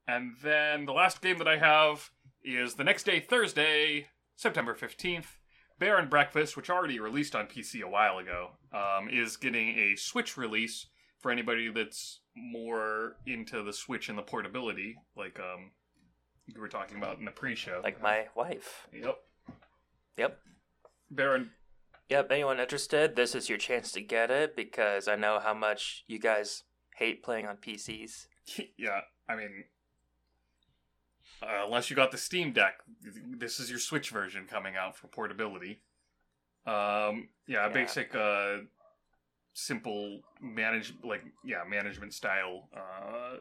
And 0.08 0.34
then 0.42 0.86
the 0.86 0.94
last 0.94 1.22
game 1.22 1.38
that 1.38 1.48
I 1.48 1.58
have 1.58 2.10
is 2.44 2.76
the 2.76 2.84
next 2.84 3.04
day, 3.04 3.20
Thursday, 3.20 4.08
September 4.36 4.76
15th. 4.76 5.38
Bear 5.82 5.98
and 5.98 6.12
Breakfast, 6.12 6.56
which 6.56 6.70
already 6.70 7.00
released 7.00 7.36
on 7.36 7.48
PC 7.48 7.82
a 7.82 7.90
while 7.90 8.20
ago, 8.20 8.52
um, 8.72 9.10
is 9.10 9.36
getting 9.36 9.70
a 9.70 9.96
Switch 9.96 10.38
release 10.38 10.86
for 11.18 11.32
anybody 11.32 11.72
that's 11.72 12.20
more 12.38 13.16
into 13.26 13.64
the 13.64 13.74
Switch 13.74 14.08
and 14.08 14.16
the 14.16 14.22
portability, 14.22 14.96
like 15.18 15.40
um, 15.40 15.72
you 16.46 16.62
were 16.62 16.68
talking 16.68 16.98
about 16.98 17.18
in 17.18 17.26
the 17.26 17.32
pre-show. 17.32 17.82
Like 17.84 18.00
my 18.00 18.28
wife. 18.36 18.88
Yep. 18.94 19.18
Yep. 20.18 20.40
Baron. 21.10 21.50
Yep. 22.10 22.32
Anyone 22.32 22.60
interested? 22.60 23.16
This 23.16 23.34
is 23.34 23.50
your 23.50 23.58
chance 23.58 23.92
to 23.94 24.02
get 24.02 24.30
it 24.30 24.56
because 24.56 25.08
I 25.08 25.16
know 25.16 25.40
how 25.44 25.56
much 25.56 26.04
you 26.06 26.20
guys 26.20 26.62
hate 26.98 27.24
playing 27.24 27.48
on 27.48 27.58
PCs. 27.58 28.28
yeah, 28.78 29.02
I 29.28 29.36
mean, 29.36 29.64
uh, 31.42 31.66
unless 31.66 31.90
you 31.90 31.96
got 31.96 32.12
the 32.12 32.18
Steam 32.18 32.52
Deck, 32.54 32.76
this 33.38 33.60
is 33.60 33.70
your 33.70 33.80
Switch 33.80 34.10
version 34.10 34.46
coming 34.48 34.76
out 34.76 34.96
for 34.96 35.08
portability. 35.08 35.82
Um, 36.66 37.30
yeah, 37.48 37.68
Yeah. 37.68 37.70
basic 37.70 38.14
uh, 38.16 38.58
simple 39.54 40.22
manage 40.42 40.94
like 41.04 41.24
yeah 41.44 41.62
management 41.68 42.14
style 42.14 42.70
uh 42.76 43.36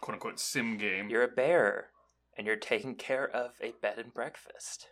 quote 0.00 0.14
unquote 0.14 0.38
sim 0.40 0.76
game. 0.76 1.08
You're 1.08 1.22
a 1.22 1.28
bear, 1.28 1.90
and 2.36 2.46
you're 2.46 2.56
taking 2.56 2.94
care 2.94 3.28
of 3.28 3.52
a 3.62 3.72
bed 3.80 3.98
and 3.98 4.12
breakfast. 4.12 4.88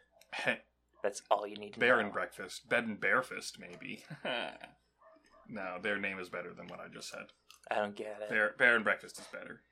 That's 1.02 1.20
all 1.30 1.46
you 1.46 1.56
need 1.56 1.74
to 1.74 1.80
bear 1.80 1.96
know. 1.96 2.04
and 2.04 2.12
breakfast, 2.12 2.68
bed 2.68 2.84
and 2.84 2.98
barefist 2.98 3.58
maybe. 3.58 4.04
no, 5.48 5.76
their 5.82 5.98
name 5.98 6.18
is 6.18 6.28
better 6.30 6.54
than 6.54 6.66
what 6.68 6.80
I 6.80 6.88
just 6.92 7.10
said. 7.10 7.26
I 7.70 7.74
don't 7.76 7.94
get 7.94 8.20
it. 8.22 8.30
Bear 8.30 8.54
bear 8.56 8.76
and 8.76 8.84
breakfast 8.84 9.18
is 9.18 9.26
better. 9.26 9.62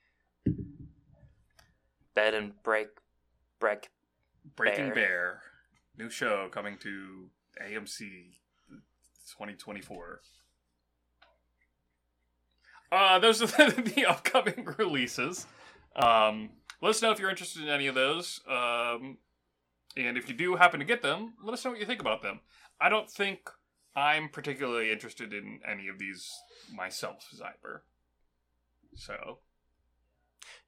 Bed 2.14 2.34
and 2.34 2.52
break, 2.62 2.88
break. 3.58 3.88
Breaking 4.56 4.86
Bear. 4.86 4.94
Bear, 4.94 5.42
new 5.96 6.10
show 6.10 6.48
coming 6.50 6.76
to 6.78 7.30
AMC 7.62 7.98
2024. 9.30 10.20
Uh, 12.90 13.18
those 13.18 13.40
are 13.42 13.46
the, 13.70 13.82
the 13.82 14.06
upcoming 14.06 14.66
releases. 14.78 15.46
Um, 15.96 16.50
let 16.80 16.90
us 16.90 17.02
know 17.02 17.10
if 17.10 17.18
you're 17.18 17.30
interested 17.30 17.62
in 17.62 17.68
any 17.68 17.86
of 17.86 17.94
those. 17.94 18.40
Um, 18.48 19.18
and 19.96 20.16
if 20.16 20.28
you 20.28 20.34
do 20.34 20.56
happen 20.56 20.80
to 20.80 20.86
get 20.86 21.02
them, 21.02 21.34
let 21.42 21.52
us 21.52 21.64
know 21.64 21.70
what 21.70 21.80
you 21.80 21.86
think 21.86 22.00
about 22.00 22.22
them. 22.22 22.40
I 22.80 22.88
don't 22.88 23.10
think 23.10 23.48
I'm 23.94 24.28
particularly 24.28 24.90
interested 24.90 25.32
in 25.32 25.60
any 25.70 25.88
of 25.88 25.98
these 25.98 26.28
myself, 26.74 27.28
Zyber. 27.34 27.80
So, 28.94 29.38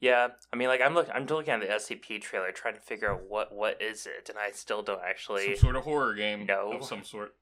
Yeah, 0.00 0.28
I 0.52 0.56
mean, 0.56 0.68
like 0.68 0.80
I'm 0.80 0.94
look, 0.94 1.08
I'm 1.12 1.26
looking 1.26 1.52
at 1.54 1.60
the 1.60 1.66
SCP 1.66 2.20
trailer, 2.20 2.52
trying 2.52 2.74
to 2.74 2.80
figure 2.80 3.10
out 3.12 3.22
what 3.28 3.52
what 3.54 3.80
is 3.80 4.06
it, 4.06 4.28
and 4.28 4.38
I 4.38 4.50
still 4.50 4.82
don't 4.82 5.00
actually. 5.06 5.54
some 5.56 5.62
sort 5.62 5.76
of 5.76 5.84
horror 5.84 6.14
game 6.14 6.46
No. 6.46 6.72
of 6.72 6.84
some 6.84 7.04
sort. 7.04 7.34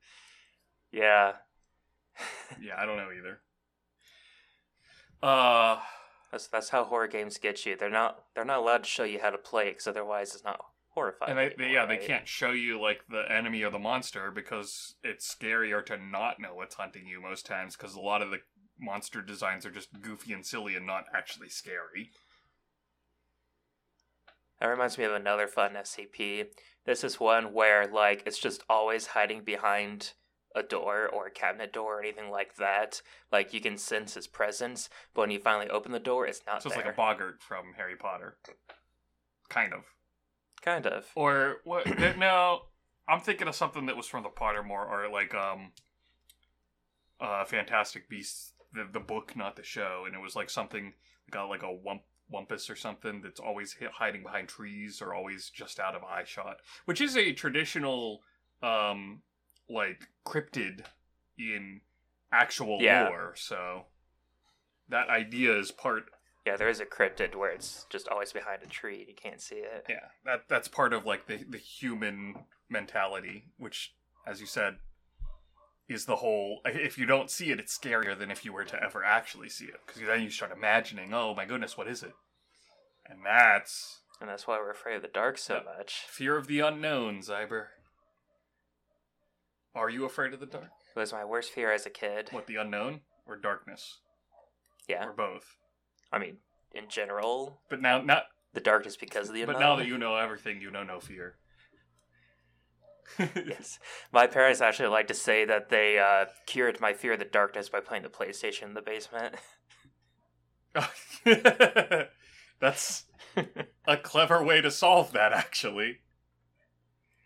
Yeah, 0.92 1.32
Yeah, 2.60 2.74
I 2.78 2.84
don't 2.86 2.96
know 2.98 3.08
either. 3.16 3.40
Uh, 5.22 5.78
that's 6.30 6.46
that's 6.48 6.70
how 6.70 6.84
horror 6.84 7.06
games 7.08 7.38
get 7.38 7.64
you. 7.66 7.76
They're 7.76 7.90
not 7.90 8.24
they're 8.34 8.44
not 8.44 8.58
allowed 8.58 8.84
to 8.84 8.88
show 8.88 9.04
you 9.04 9.20
how 9.20 9.30
to 9.30 9.38
play 9.38 9.70
because 9.70 9.86
otherwise 9.86 10.34
it's 10.34 10.44
not 10.44 10.60
horrifying. 10.90 11.30
and 11.30 11.38
they, 11.38 11.48
they 11.56 11.64
anymore, 11.64 11.74
yeah 11.74 11.86
they 11.86 11.96
can't 11.96 12.28
show 12.28 12.50
you 12.50 12.78
like 12.80 13.00
the 13.08 13.22
enemy 13.30 13.62
or 13.62 13.70
the 13.70 13.78
monster 13.78 14.30
because 14.30 14.94
it's 15.02 15.32
scarier 15.34 15.84
to 15.86 15.96
not 15.96 16.38
know 16.38 16.54
what's 16.54 16.74
hunting 16.74 17.06
you 17.06 17.18
most 17.20 17.46
times 17.46 17.76
because 17.76 17.94
a 17.94 18.00
lot 18.00 18.20
of 18.20 18.30
the 18.30 18.38
monster 18.78 19.22
designs 19.22 19.64
are 19.66 19.70
just 19.70 20.00
goofy 20.00 20.32
and 20.32 20.44
silly 20.44 20.74
and 20.76 20.86
not 20.86 21.04
actually 21.14 21.48
scary. 21.48 22.10
That 24.60 24.66
reminds 24.68 24.96
me 24.98 25.04
of 25.04 25.12
another 25.12 25.46
fun 25.48 25.72
SCP. 25.74 26.46
This 26.84 27.02
is 27.04 27.18
one 27.18 27.52
where 27.52 27.86
like 27.86 28.22
it's 28.26 28.38
just 28.38 28.62
always 28.68 29.08
hiding 29.08 29.42
behind 29.42 30.12
a 30.54 30.62
door 30.62 31.08
or 31.08 31.26
a 31.26 31.30
cabinet 31.30 31.72
door 31.72 31.98
or 31.98 32.02
anything 32.02 32.30
like 32.30 32.56
that. 32.56 33.02
Like 33.32 33.52
you 33.52 33.60
can 33.60 33.76
sense 33.76 34.14
his 34.14 34.26
presence, 34.26 34.88
but 35.14 35.22
when 35.22 35.30
you 35.30 35.40
finally 35.40 35.68
open 35.70 35.92
the 35.92 35.98
door, 35.98 36.26
it's 36.26 36.42
not 36.46 36.62
So 36.62 36.68
it's 36.68 36.76
there. 36.76 36.84
like 36.84 36.94
a 36.94 36.96
boggart 36.96 37.42
from 37.42 37.72
Harry 37.76 37.96
Potter, 37.96 38.36
kind 39.48 39.72
of. 39.72 39.84
kind 40.60 40.86
of. 40.86 41.06
Or 41.16 41.56
what? 41.64 41.86
no, 42.18 42.60
I'm 43.08 43.20
thinking 43.20 43.48
of 43.48 43.54
something 43.56 43.86
that 43.86 43.96
was 43.96 44.06
from 44.06 44.22
the 44.22 44.28
Pottermore 44.28 44.88
or 44.88 45.08
like 45.10 45.34
um, 45.34 45.72
uh, 47.20 47.44
Fantastic 47.46 48.08
Beasts, 48.08 48.51
the 48.72 48.88
the 48.92 49.00
book, 49.00 49.34
not 49.36 49.56
the 49.56 49.62
show, 49.62 50.04
and 50.06 50.14
it 50.14 50.20
was 50.20 50.34
like 50.36 50.50
something 50.50 50.92
got 51.30 51.44
like 51.48 51.62
a 51.62 51.66
wump 51.66 52.00
wumpus 52.32 52.70
or 52.70 52.76
something 52.76 53.20
that's 53.20 53.40
always 53.40 53.76
hi- 53.78 53.88
hiding 53.92 54.22
behind 54.22 54.48
trees 54.48 55.02
or 55.02 55.12
always 55.14 55.50
just 55.50 55.78
out 55.78 55.94
of 55.94 56.02
eye 56.02 56.24
shot, 56.24 56.56
which 56.86 57.00
is 57.00 57.16
a 57.16 57.32
traditional 57.32 58.22
um 58.62 59.20
like 59.68 60.08
cryptid 60.26 60.84
in 61.38 61.80
actual 62.32 62.78
Yeah. 62.80 63.08
lore. 63.08 63.34
So 63.36 63.86
that 64.88 65.08
idea 65.08 65.56
is 65.58 65.70
part 65.70 66.04
Yeah, 66.46 66.56
there 66.56 66.68
is 66.68 66.80
a 66.80 66.86
cryptid 66.86 67.34
where 67.34 67.50
it's 67.50 67.86
just 67.90 68.08
always 68.08 68.32
behind 68.32 68.62
a 68.62 68.66
tree 68.66 69.00
and 69.00 69.08
you 69.08 69.14
can't 69.14 69.40
see 69.40 69.56
it. 69.56 69.86
yeah 69.88 70.08
that 70.24 70.48
that's 70.48 70.68
part 70.68 70.92
of 70.92 71.04
like 71.06 71.26
the 71.26 71.44
the 71.48 71.58
human 71.58 72.44
mentality 72.68 73.44
which 73.58 73.94
as 74.26 74.40
you 74.40 74.46
said 74.46 74.76
is 75.92 76.06
the 76.06 76.16
whole 76.16 76.60
if 76.64 76.98
you 76.98 77.06
don't 77.06 77.30
see 77.30 77.50
it 77.50 77.60
it's 77.60 77.76
scarier 77.76 78.18
than 78.18 78.30
if 78.30 78.44
you 78.44 78.52
were 78.52 78.64
to 78.64 78.82
ever 78.82 79.04
actually 79.04 79.48
see 79.48 79.66
it. 79.66 79.80
Because 79.86 80.02
then 80.02 80.22
you 80.22 80.30
start 80.30 80.52
imagining 80.52 81.12
oh 81.14 81.34
my 81.34 81.44
goodness 81.44 81.76
what 81.76 81.88
is 81.88 82.02
it? 82.02 82.14
And 83.06 83.20
that's 83.24 84.00
And 84.20 84.28
that's 84.28 84.46
why 84.46 84.58
we're 84.58 84.70
afraid 84.70 84.96
of 84.96 85.02
the 85.02 85.08
dark 85.08 85.38
so 85.38 85.60
much. 85.64 86.04
fear 86.08 86.36
of 86.36 86.46
the 86.46 86.60
unknown 86.60 87.20
zyber. 87.20 87.66
Are 89.74 89.90
you 89.90 90.04
afraid 90.04 90.34
of 90.34 90.40
the 90.40 90.46
dark? 90.46 90.70
It 90.94 90.98
was 90.98 91.12
my 91.12 91.24
worst 91.24 91.50
fear 91.52 91.72
as 91.72 91.86
a 91.86 91.90
kid. 91.90 92.28
what 92.30 92.46
the 92.46 92.56
unknown 92.56 93.00
or 93.26 93.36
darkness? 93.36 93.98
Yeah. 94.88 95.06
or 95.06 95.12
both? 95.12 95.56
I 96.12 96.18
mean, 96.18 96.38
in 96.74 96.88
general, 96.88 97.60
but 97.70 97.80
now 97.80 98.02
not 98.02 98.24
the 98.52 98.60
darkness 98.60 98.96
because 98.96 99.28
of 99.28 99.34
the 99.34 99.44
but 99.44 99.58
now 99.58 99.76
that 99.76 99.86
you 99.86 99.96
know 99.96 100.16
everything 100.16 100.60
you 100.60 100.70
know 100.70 100.82
no 100.82 101.00
fear 101.00 101.36
yes. 103.18 103.78
My 104.12 104.26
parents 104.26 104.60
actually 104.60 104.88
like 104.88 105.08
to 105.08 105.14
say 105.14 105.44
that 105.44 105.68
they 105.68 105.98
uh, 105.98 106.26
cured 106.46 106.80
my 106.80 106.92
fear 106.92 107.14
of 107.14 107.18
the 107.18 107.24
darkness 107.24 107.68
by 107.68 107.80
playing 107.80 108.02
the 108.02 108.08
PlayStation 108.08 108.64
in 108.64 108.74
the 108.74 108.82
basement. 108.82 109.34
That's 112.60 113.04
a 113.86 113.96
clever 113.96 114.42
way 114.42 114.60
to 114.60 114.70
solve 114.70 115.12
that, 115.12 115.32
actually. 115.32 115.98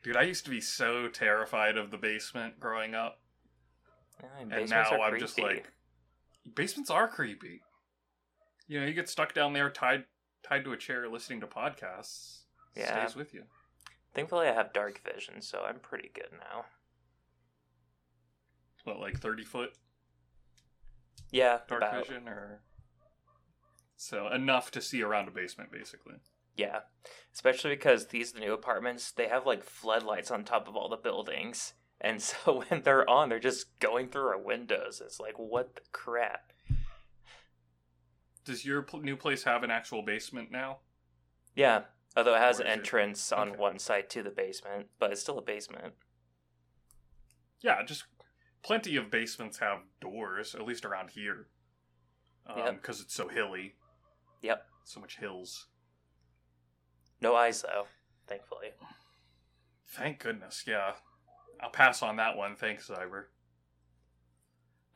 Dude, 0.03 0.17
I 0.17 0.23
used 0.23 0.45
to 0.45 0.51
be 0.51 0.61
so 0.61 1.09
terrified 1.09 1.77
of 1.77 1.91
the 1.91 1.99
basement 1.99 2.61
growing 2.61 2.95
up, 2.95 3.19
Yeah, 4.23 4.57
and 4.57 4.71
now 4.71 5.03
I'm 5.03 5.19
just 5.19 5.39
like, 5.39 5.71
basements 6.55 6.91
are 6.91 7.09
creepy. 7.09 7.61
You 8.69 8.81
know, 8.81 8.87
you 8.87 8.95
get 8.95 9.09
stuck 9.09 9.35
down 9.35 9.53
there, 9.53 9.69
tied 9.71 10.05
tied 10.43 10.65
to 10.65 10.73
a 10.73 10.77
chair, 10.77 11.09
listening 11.09 11.41
to 11.41 11.47
podcasts. 11.47 12.43
Yeah. 12.77 13.05
stays 13.05 13.17
with 13.17 13.35
you. 13.35 13.45
Thankfully, 14.17 14.49
I 14.49 14.55
have 14.55 14.73
dark 14.73 15.03
vision, 15.05 15.43
so 15.43 15.61
I'm 15.69 15.79
pretty 15.79 16.11
good 16.15 16.31
now. 16.33 16.65
What, 18.85 18.99
like 18.99 19.19
thirty 19.21 19.45
foot 19.45 19.75
Yeah, 21.31 21.59
dark 21.69 21.83
about. 21.83 22.07
vision, 22.09 22.27
or 22.27 22.63
so 23.99 24.29
enough 24.29 24.71
to 24.71 24.81
see 24.81 25.03
around 25.03 25.29
a 25.29 25.33
basement, 25.33 25.71
basically. 25.71 26.15
Yeah, 26.57 26.81
especially 27.35 27.73
because 27.77 28.07
these 28.07 28.33
the 28.33 28.41
new 28.41 28.55
apartments 28.55 29.11
they 29.11 29.29
have 29.29 29.45
like 29.45 29.63
floodlights 29.63 30.31
on 30.31 30.45
top 30.45 30.67
of 30.67 30.77
all 30.77 30.89
the 30.89 30.97
buildings, 30.97 31.75
and 32.01 32.23
so 32.23 32.65
when 32.71 32.81
they're 32.85 33.09
on, 33.11 33.29
they're 33.29 33.39
just 33.39 33.79
going 33.81 34.09
through 34.09 34.29
our 34.29 34.41
windows. 34.41 35.03
It's 35.05 35.21
like 35.21 35.39
what 35.39 35.75
the 35.75 35.83
crap. 35.93 36.55
Does 38.47 38.65
your 38.65 38.81
pl- 38.81 39.03
new 39.03 39.17
place 39.17 39.43
have 39.43 39.63
an 39.63 39.71
actual 39.71 40.01
basement 40.01 40.51
now? 40.51 40.79
Yeah, 41.55 41.83
although 42.17 42.35
it 42.35 42.39
has 42.41 42.59
an 42.61 42.67
Or 42.67 42.71
is 42.71 42.75
it- 42.75 42.79
entrance 42.79 43.33
on 43.33 43.49
okay. 43.51 43.59
one 43.59 43.79
side 43.79 44.09
to 44.11 44.23
the 44.23 44.31
basement, 44.31 44.89
but 44.99 45.13
it's 45.13 45.21
still 45.21 45.39
a 45.39 45.43
basement. 45.43 45.95
Yeah, 47.61 47.83
just 47.85 48.05
plenty 48.63 48.97
of 48.97 49.11
basements 49.11 49.59
have 49.59 49.81
doors, 50.01 50.55
at 50.55 50.63
least 50.65 50.85
around 50.85 51.11
here. 51.11 51.49
Um, 52.47 52.59
Yep. 52.59 52.75
Because 52.77 53.01
it's 53.01 53.15
so 53.15 53.29
hilly. 53.29 53.77
Yep. 54.43 54.67
So 54.85 55.01
much 55.01 55.17
hills. 55.19 55.67
No 57.21 57.35
eyes 57.35 57.63
though, 57.63 57.87
thankfully. 58.27 58.73
Thank 59.89 60.21
goodness, 60.21 60.65
yeah. 60.67 60.97
I'll 61.61 61.71
pass 61.71 62.03
on 62.03 62.17
that 62.17 62.37
one. 62.37 62.55
Thanks, 62.57 62.89
Zyber. 62.89 63.27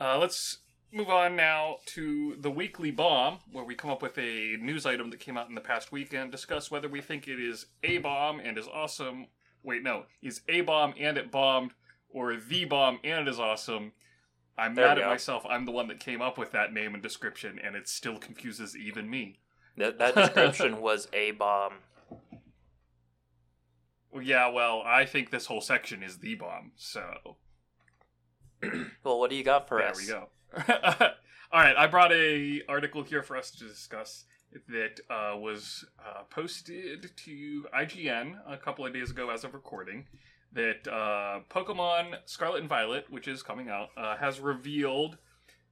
Uh, 0.00 0.18
let's 0.18 0.58
move 0.92 1.08
on 1.08 1.36
now 1.36 1.76
to 1.86 2.36
the 2.40 2.50
weekly 2.50 2.90
bomb, 2.90 3.38
where 3.52 3.64
we 3.64 3.74
come 3.74 3.90
up 3.90 4.02
with 4.02 4.18
a 4.18 4.56
news 4.60 4.86
item 4.86 5.10
that 5.10 5.20
came 5.20 5.36
out 5.36 5.48
in 5.48 5.54
the 5.54 5.60
past 5.60 5.92
week 5.92 6.12
and 6.12 6.30
discuss 6.30 6.70
whether 6.70 6.88
we 6.88 7.00
think 7.00 7.28
it 7.28 7.40
is 7.40 7.66
a 7.82 7.98
bomb 7.98 8.40
and 8.40 8.58
is 8.58 8.66
awesome. 8.68 9.26
Wait, 9.62 9.82
no, 9.82 10.04
is 10.22 10.40
a 10.48 10.62
bomb 10.62 10.94
and 10.98 11.16
it 11.18 11.30
bombed, 11.30 11.72
or 12.08 12.36
the 12.36 12.64
bomb 12.64 12.98
and 13.04 13.26
it 13.26 13.30
is 13.30 13.38
awesome. 13.38 13.92
I'm 14.58 14.74
There 14.74 14.86
mad 14.86 14.98
at 14.98 15.04
go. 15.04 15.10
myself. 15.10 15.46
I'm 15.48 15.64
the 15.64 15.72
one 15.72 15.88
that 15.88 16.00
came 16.00 16.20
up 16.20 16.36
with 16.36 16.52
that 16.52 16.72
name 16.72 16.94
and 16.94 17.02
description, 17.02 17.58
and 17.62 17.76
it 17.76 17.88
still 17.88 18.18
confuses 18.18 18.76
even 18.76 19.08
me. 19.08 19.38
That, 19.76 19.98
that 19.98 20.14
description 20.14 20.80
was 20.80 21.08
a 21.12 21.30
bomb. 21.32 21.74
Yeah, 24.20 24.48
well, 24.48 24.82
I 24.84 25.04
think 25.06 25.30
this 25.30 25.46
whole 25.46 25.60
section 25.60 26.02
is 26.02 26.18
the 26.18 26.34
bomb, 26.34 26.72
so 26.76 27.36
Well, 29.04 29.18
what 29.20 29.30
do 29.30 29.36
you 29.36 29.44
got 29.44 29.68
for 29.68 29.78
there 29.78 29.88
us? 29.88 30.04
There 30.04 30.16
we 30.16 30.20
go. 30.20 30.28
All 31.52 31.60
right, 31.60 31.76
I 31.76 31.86
brought 31.86 32.12
a 32.12 32.62
article 32.68 33.04
here 33.04 33.22
for 33.22 33.36
us 33.36 33.52
to 33.52 33.68
discuss 33.68 34.24
that 34.68 35.00
uh, 35.08 35.36
was 35.38 35.84
uh, 36.00 36.22
posted 36.28 37.12
to 37.16 37.66
IGN 37.72 38.34
a 38.48 38.56
couple 38.56 38.84
of 38.84 38.92
days 38.92 39.10
ago 39.10 39.30
as 39.30 39.44
of 39.44 39.54
recording. 39.54 40.06
That 40.52 40.88
uh, 40.88 41.40
Pokemon 41.48 42.16
Scarlet 42.24 42.60
and 42.60 42.68
Violet, 42.68 43.06
which 43.10 43.28
is 43.28 43.44
coming 43.44 43.68
out, 43.68 43.90
uh, 43.96 44.16
has 44.16 44.40
revealed 44.40 45.18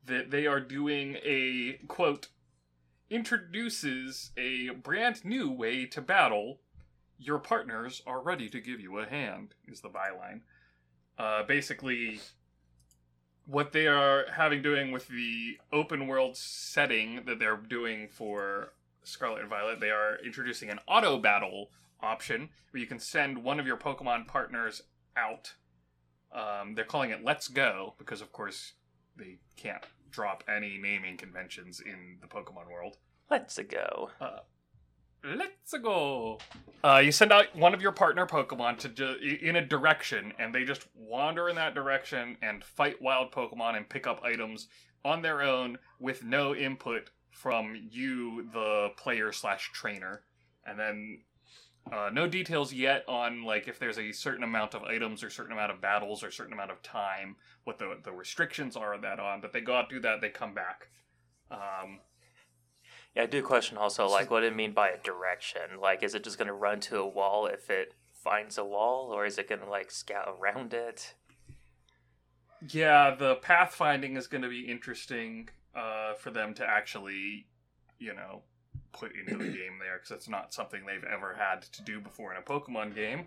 that 0.07 0.31
they 0.31 0.47
are 0.47 0.61
doing 0.61 1.17
a 1.25 1.81
quote 1.89 2.29
introduces 3.11 4.31
a 4.37 4.71
brand 4.71 5.25
new 5.25 5.51
way 5.51 5.87
to 5.87 6.01
battle. 6.01 6.61
Your 7.19 7.41
partners 7.41 8.01
are 8.07 8.23
ready 8.23 8.49
to 8.51 8.61
give 8.61 8.79
you 8.79 8.99
a 8.99 9.07
hand. 9.07 9.55
Is 9.67 9.81
the 9.81 9.89
byline. 9.89 10.43
Uh, 11.19 11.43
basically, 11.43 12.21
what 13.49 13.73
they 13.73 13.87
are 13.87 14.27
having 14.31 14.61
doing 14.61 14.93
with 14.93 15.09
the 15.09 15.57
open 15.73 16.07
world 16.07 16.37
setting 16.37 17.23
that 17.25 17.39
they're 17.39 17.57
doing 17.57 18.07
for 18.09 18.75
Scarlet 19.05 19.41
and 19.41 19.49
Violet, 19.49 19.81
they 19.81 19.91
are 19.91 20.19
introducing 20.23 20.69
an 20.69 20.79
auto 20.87 21.19
battle 21.19 21.71
option 22.01 22.51
where 22.71 22.81
you 22.81 22.87
can 22.87 22.99
send 22.99 23.43
one 23.43 23.59
of 23.59 23.67
your 23.67 23.79
Pokemon 23.79 24.27
partners 24.27 24.83
out. 25.17 25.55
Um, 26.31 26.75
they're 26.75 26.85
calling 26.85 27.09
it 27.11 27.25
Let's 27.25 27.49
Go 27.49 27.95
because, 27.99 28.21
of 28.21 28.33
course, 28.33 28.75
they 29.17 29.39
can't 29.57 29.85
drop 30.11 30.45
any 30.47 30.77
naming 30.77 31.17
conventions 31.17 31.81
in 31.81 32.19
the 32.21 32.27
Pokemon 32.27 32.71
world. 32.71 32.99
Let's 33.31 33.59
go. 33.59 34.11
Uh, 34.21 34.41
let's 35.25 35.75
go. 35.83 36.39
Uh, 36.85 37.01
you 37.05 37.11
send 37.11 37.33
out 37.33 37.55
one 37.57 37.75
of 37.75 37.83
your 37.83 37.93
partner 37.93 38.27
Pokemon 38.27 38.79
to 38.79 38.89
ju- 38.89 39.39
in 39.43 39.57
a 39.57 39.65
direction, 39.65 40.33
and 40.39 40.55
they 40.55 40.65
just 40.65 40.87
wander 40.95 41.49
in 41.49 41.57
that 41.57 41.75
direction 41.75 42.37
and 42.43 42.63
fight 42.63 43.01
wild 43.03 43.33
Pokemon 43.33 43.77
and 43.77 43.89
pick 43.89 44.07
up 44.07 44.23
items 44.23 44.69
on 45.05 45.23
their 45.23 45.43
own 45.43 45.79
with 45.99 46.25
no 46.25 46.55
input 46.55 47.11
from 47.31 47.77
you, 47.91 48.49
the 48.53 48.91
player 48.97 49.33
slash 49.33 49.71
trainer. 49.73 50.23
And 50.67 50.79
then 50.79 51.19
uh, 51.93 52.11
no 52.13 52.29
details 52.29 52.73
yet 52.73 53.05
on 53.09 53.45
like 53.45 53.69
if 53.69 53.79
there's 53.79 53.99
a 53.99 54.13
certain 54.13 54.45
amount 54.45 54.75
of 54.75 54.83
items 54.83 55.23
or 55.23 55.31
certain 55.31 55.53
amount 55.53 55.73
of 55.73 55.81
battles 55.81 56.23
or 56.23 56.31
certain 56.31 56.53
amount 56.53 56.71
of 56.71 56.83
time, 56.83 57.37
what 57.65 57.79
the 57.79 57.99
the 58.05 58.13
restrictions 58.13 58.77
are 58.77 58.99
that 58.99 59.19
on. 59.19 59.41
But 59.41 59.53
they 59.53 59.61
go 59.61 59.75
out 59.75 59.89
do 59.89 60.01
that, 60.01 60.21
they 60.21 60.29
come 60.29 60.55
back. 60.55 60.89
Um, 61.51 62.01
Yeah, 63.19 63.25
I 63.25 63.27
do 63.27 63.43
question 63.43 63.77
also, 63.77 64.07
like, 64.07 64.31
what 64.31 64.41
do 64.41 64.47
it 64.47 64.55
mean 64.55 64.71
by 64.71 64.91
a 64.91 64.99
direction? 64.99 65.81
Like, 65.83 66.05
is 66.05 66.15
it 66.15 66.23
just 66.23 66.39
going 66.39 66.47
to 66.47 66.55
run 66.55 66.79
to 66.83 67.01
a 67.01 67.09
wall 67.09 67.47
if 67.47 67.69
it 67.69 67.93
finds 68.13 68.57
a 68.59 68.65
wall, 68.65 69.11
or 69.13 69.27
is 69.27 69.39
it 69.39 69.49
going 69.49 69.61
to, 69.61 69.69
like, 69.69 69.91
scout 69.91 70.37
around 70.39 70.73
it? 70.73 71.15
Yeah, 72.69 73.17
the 73.17 73.35
pathfinding 73.35 74.17
is 74.17 74.29
going 74.29 74.43
to 74.43 74.49
be 74.49 74.61
interesting 74.71 75.49
uh, 75.75 76.15
for 76.15 76.31
them 76.31 76.55
to 76.55 76.65
actually, 76.65 77.49
you 77.99 78.15
know, 78.15 78.43
put 78.93 79.11
into 79.17 79.37
the 79.37 79.51
game 79.51 79.81
there 79.81 79.97
because 79.97 80.13
it's 80.13 80.29
not 80.29 80.55
something 80.55 80.87
they've 80.87 81.03
ever 81.03 81.35
had 81.37 81.63
to 81.73 81.83
do 81.83 82.01
before 82.01 82.33
in 82.33 82.39
a 82.39 82.43
Pokemon 82.43 82.95
game. 82.95 83.27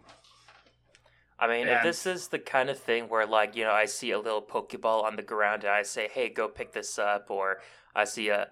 I 1.38 1.50
mean, 1.50 1.68
if 1.68 1.84
this 1.84 2.06
is 2.06 2.30
the 2.30 2.40
kind 2.40 2.70
of 2.70 2.80
thing 2.80 3.10
where, 3.10 3.26
like, 3.26 3.58
you 3.58 3.66
know, 3.66 3.74
I 3.74 3.86
see 3.86 4.12
a 4.12 4.20
little 4.20 4.42
Pokeball 4.42 5.04
on 5.04 5.18
the 5.18 5.22
ground 5.22 5.66
and 5.66 5.74
I 5.74 5.84
say, 5.84 6.08
hey, 6.08 6.30
go 6.30 6.48
pick 6.48 6.72
this 6.72 6.98
up, 6.98 7.30
or 7.30 7.58
I 7.94 8.06
see 8.06 8.30
a 8.30 8.48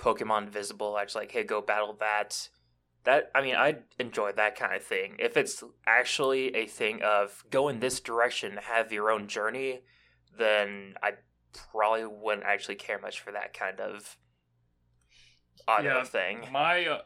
Pokemon 0.00 0.48
visible, 0.48 0.96
I 0.96 1.04
just 1.04 1.16
like, 1.16 1.30
hey, 1.30 1.44
go 1.44 1.60
battle 1.60 1.96
that. 2.00 2.48
That, 3.04 3.30
I 3.34 3.40
mean, 3.40 3.54
I 3.54 3.76
enjoy 3.98 4.32
that 4.32 4.56
kind 4.56 4.74
of 4.74 4.82
thing. 4.82 5.16
If 5.18 5.36
it's 5.36 5.64
actually 5.86 6.54
a 6.54 6.66
thing 6.66 7.00
of 7.02 7.44
go 7.50 7.68
in 7.68 7.80
this 7.80 8.00
direction, 8.00 8.58
have 8.62 8.92
your 8.92 9.10
own 9.10 9.26
journey, 9.26 9.80
then 10.36 10.94
I 11.02 11.12
probably 11.52 12.04
wouldn't 12.04 12.46
actually 12.46 12.74
care 12.74 12.98
much 12.98 13.20
for 13.20 13.32
that 13.32 13.54
kind 13.54 13.80
of 13.80 14.18
auto 15.66 15.84
Yeah, 15.84 16.04
thing. 16.04 16.46
My 16.52 16.86
uh, 16.86 17.00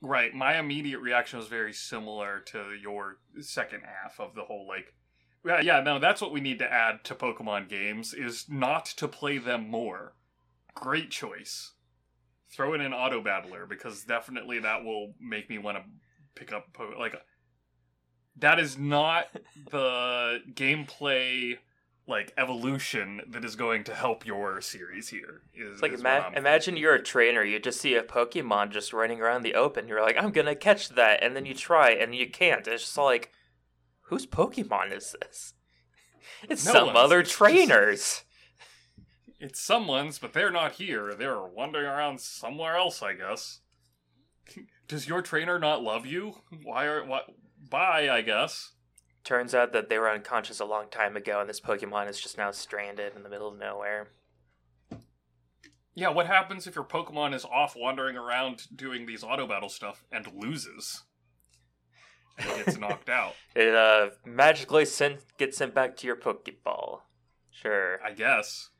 right, 0.00 0.32
my 0.32 0.58
immediate 0.58 1.00
reaction 1.00 1.38
was 1.38 1.48
very 1.48 1.72
similar 1.72 2.40
to 2.46 2.72
your 2.80 3.18
second 3.40 3.82
half 3.82 4.20
of 4.20 4.34
the 4.34 4.42
whole 4.42 4.66
like. 4.68 4.94
Yeah, 5.44 5.60
yeah, 5.60 5.80
no, 5.80 5.98
that's 5.98 6.20
what 6.22 6.32
we 6.32 6.40
need 6.40 6.58
to 6.60 6.72
add 6.72 7.04
to 7.04 7.14
Pokemon 7.14 7.68
games 7.68 8.14
is 8.14 8.46
not 8.48 8.86
to 8.86 9.08
play 9.08 9.38
them 9.38 9.68
more. 9.68 10.14
Great 10.74 11.10
choice. 11.10 11.72
Throw 12.50 12.74
in 12.74 12.80
an 12.80 12.92
auto 12.92 13.20
battler 13.20 13.66
because 13.66 14.04
definitely 14.04 14.60
that 14.60 14.84
will 14.84 15.14
make 15.20 15.48
me 15.50 15.58
want 15.58 15.76
to 15.78 15.84
pick 16.34 16.52
up 16.52 16.72
po- 16.72 16.94
like 16.98 17.14
that 18.38 18.58
is 18.58 18.76
not 18.78 19.26
the 19.70 20.40
gameplay 20.52 21.58
like 22.06 22.32
evolution 22.36 23.22
that 23.28 23.44
is 23.46 23.56
going 23.56 23.82
to 23.84 23.94
help 23.94 24.26
your 24.26 24.60
series 24.60 25.08
here. 25.08 25.40
Is, 25.54 25.74
It's 25.74 25.82
like 25.82 25.92
is 25.92 26.00
ima- 26.00 26.32
imagine 26.36 26.76
you're 26.76 26.94
a 26.94 27.02
trainer, 27.02 27.42
you 27.42 27.58
just 27.58 27.80
see 27.80 27.94
a 27.94 28.02
Pokemon 28.02 28.70
just 28.72 28.92
running 28.92 29.20
around 29.22 29.42
the 29.42 29.54
open. 29.54 29.88
You're 29.88 30.02
like, 30.02 30.16
I'm 30.18 30.30
gonna 30.30 30.54
catch 30.54 30.90
that, 30.90 31.22
and 31.22 31.34
then 31.34 31.46
you 31.46 31.54
try 31.54 31.90
and 31.92 32.14
you 32.14 32.28
can't. 32.28 32.66
It's 32.68 32.82
just 32.84 32.98
like, 32.98 33.32
whose 34.02 34.26
Pokemon 34.26 34.92
is 34.96 35.14
this? 35.20 35.54
It's 36.48 36.66
No 36.66 36.72
some 36.72 36.86
one's. 36.88 36.98
other 36.98 37.22
trainers. 37.22 38.24
It's 39.44 39.60
someone's, 39.60 40.18
but 40.18 40.32
they're 40.32 40.50
not 40.50 40.72
here. 40.72 41.14
They're 41.14 41.42
wandering 41.42 41.84
around 41.84 42.18
somewhere 42.18 42.76
else, 42.76 43.02
I 43.02 43.12
guess. 43.12 43.60
Does 44.88 45.06
your 45.06 45.20
trainer 45.20 45.58
not 45.58 45.82
love 45.82 46.06
you? 46.06 46.36
Why 46.62 46.86
are 46.86 47.04
what? 47.04 47.28
Bye, 47.68 48.08
I 48.08 48.22
guess. 48.22 48.72
Turns 49.22 49.54
out 49.54 49.74
that 49.74 49.90
they 49.90 49.98
were 49.98 50.08
unconscious 50.08 50.60
a 50.60 50.64
long 50.64 50.86
time 50.90 51.14
ago, 51.14 51.40
and 51.40 51.48
this 51.48 51.60
Pokemon 51.60 52.08
is 52.08 52.18
just 52.18 52.38
now 52.38 52.52
stranded 52.52 53.14
in 53.14 53.22
the 53.22 53.28
middle 53.28 53.48
of 53.48 53.58
nowhere. 53.58 54.08
Yeah, 55.94 56.08
what 56.08 56.26
happens 56.26 56.66
if 56.66 56.74
your 56.74 56.84
Pokemon 56.84 57.34
is 57.34 57.44
off 57.44 57.76
wandering 57.76 58.16
around 58.16 58.66
doing 58.74 59.04
these 59.04 59.22
auto 59.22 59.46
battle 59.46 59.68
stuff 59.68 60.06
and 60.10 60.26
loses? 60.34 61.02
It 62.38 62.64
gets 62.64 62.78
knocked 62.78 63.08
out. 63.10 63.34
It 63.54 63.74
uh 63.74 64.08
magically 64.24 64.86
sent 64.86 65.20
gets 65.36 65.58
sent 65.58 65.74
back 65.74 65.98
to 65.98 66.06
your 66.06 66.16
Pokeball. 66.16 67.00
Sure. 67.50 68.00
I 68.02 68.12
guess. 68.12 68.70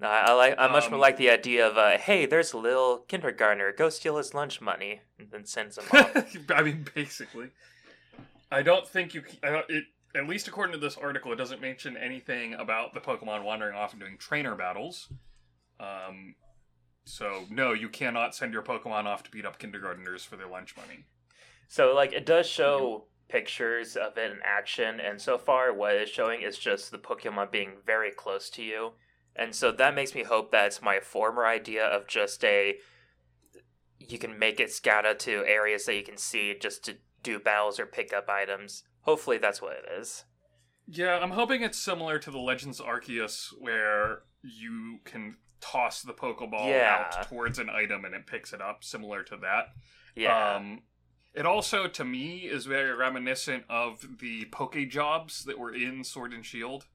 No, 0.00 0.08
I, 0.08 0.26
I 0.26 0.32
like. 0.32 0.54
I 0.58 0.68
much 0.68 0.90
more 0.90 0.96
Um, 0.96 1.00
like 1.00 1.16
the 1.16 1.30
idea 1.30 1.66
of, 1.66 1.78
uh, 1.78 1.96
hey, 1.96 2.26
there's 2.26 2.52
a 2.52 2.58
little 2.58 2.98
kindergartner. 3.08 3.72
Go 3.72 3.88
steal 3.88 4.18
his 4.18 4.34
lunch 4.34 4.60
money, 4.60 5.00
and 5.18 5.30
then 5.30 5.46
sends 5.46 5.78
him 5.78 5.84
off. 5.92 6.36
I 6.50 6.62
mean, 6.62 6.86
basically. 6.94 7.50
I 8.50 8.62
don't 8.62 8.86
think 8.86 9.14
you. 9.14 9.22
I 9.42 9.50
don't, 9.50 9.70
it 9.70 9.84
at 10.16 10.26
least 10.26 10.48
according 10.48 10.72
to 10.72 10.78
this 10.78 10.96
article, 10.96 11.32
it 11.32 11.36
doesn't 11.36 11.60
mention 11.60 11.96
anything 11.96 12.54
about 12.54 12.94
the 12.94 13.00
Pokemon 13.00 13.44
wandering 13.44 13.74
off 13.74 13.92
and 13.92 14.00
doing 14.00 14.16
trainer 14.16 14.54
battles. 14.54 15.08
Um, 15.78 16.34
so 17.04 17.44
no, 17.50 17.72
you 17.72 17.88
cannot 17.88 18.34
send 18.34 18.52
your 18.52 18.62
Pokemon 18.62 19.04
off 19.04 19.22
to 19.24 19.30
beat 19.30 19.44
up 19.44 19.58
kindergartners 19.58 20.24
for 20.24 20.36
their 20.36 20.48
lunch 20.48 20.74
money. 20.76 21.04
So 21.68 21.94
like 21.94 22.12
it 22.12 22.24
does 22.24 22.46
show 22.46 23.04
pictures 23.28 23.96
of 23.96 24.16
it 24.16 24.30
in 24.30 24.38
action, 24.42 25.00
and 25.00 25.20
so 25.20 25.36
far 25.36 25.72
what 25.74 25.94
it's 25.94 26.10
showing 26.10 26.42
is 26.42 26.58
just 26.58 26.90
the 26.90 26.98
Pokemon 26.98 27.50
being 27.50 27.72
very 27.84 28.10
close 28.10 28.48
to 28.50 28.62
you, 28.62 28.92
and 29.38 29.54
so 29.54 29.70
that 29.72 29.94
makes 29.94 30.14
me 30.14 30.22
hope 30.24 30.50
that's 30.50 30.80
my 30.82 31.00
former 31.00 31.46
idea 31.46 31.84
of 31.84 32.06
just 32.06 32.44
a 32.44 32.76
you 33.98 34.18
can 34.18 34.38
make 34.38 34.60
it 34.60 34.70
out 34.86 35.18
to 35.18 35.44
areas 35.46 35.86
that 35.86 35.96
you 35.96 36.02
can 36.02 36.16
see 36.16 36.54
just 36.60 36.84
to 36.84 36.96
do 37.22 37.38
battles 37.38 37.80
or 37.80 37.86
pick 37.86 38.12
up 38.12 38.28
items. 38.28 38.84
Hopefully 39.02 39.38
that's 39.38 39.60
what 39.60 39.72
it 39.72 39.84
is. 40.00 40.24
Yeah, 40.86 41.18
I'm 41.18 41.32
hoping 41.32 41.62
it's 41.62 41.78
similar 41.78 42.18
to 42.20 42.30
the 42.30 42.38
Legends 42.38 42.80
Arceus, 42.80 43.48
where 43.58 44.22
you 44.42 45.00
can 45.04 45.36
toss 45.60 46.02
the 46.02 46.12
Pokeball 46.12 46.68
Yeah. 46.68 47.06
out 47.12 47.28
towards 47.28 47.58
an 47.58 47.68
item 47.68 48.04
and 48.04 48.14
it 48.14 48.26
picks 48.26 48.52
it 48.52 48.60
up, 48.60 48.84
similar 48.84 49.24
to 49.24 49.36
that. 49.38 49.68
Yeah. 50.14 50.54
Um, 50.54 50.82
it 51.34 51.44
also, 51.44 51.88
to 51.88 52.04
me, 52.04 52.40
is 52.46 52.66
very 52.66 52.92
reminiscent 52.94 53.64
of 53.68 54.18
the 54.20 54.44
Poke 54.46 54.76
Jobs 54.88 55.44
that 55.44 55.58
were 55.58 55.74
in 55.74 56.04
Sword 56.04 56.32
and 56.32 56.46
Shield 56.46 56.86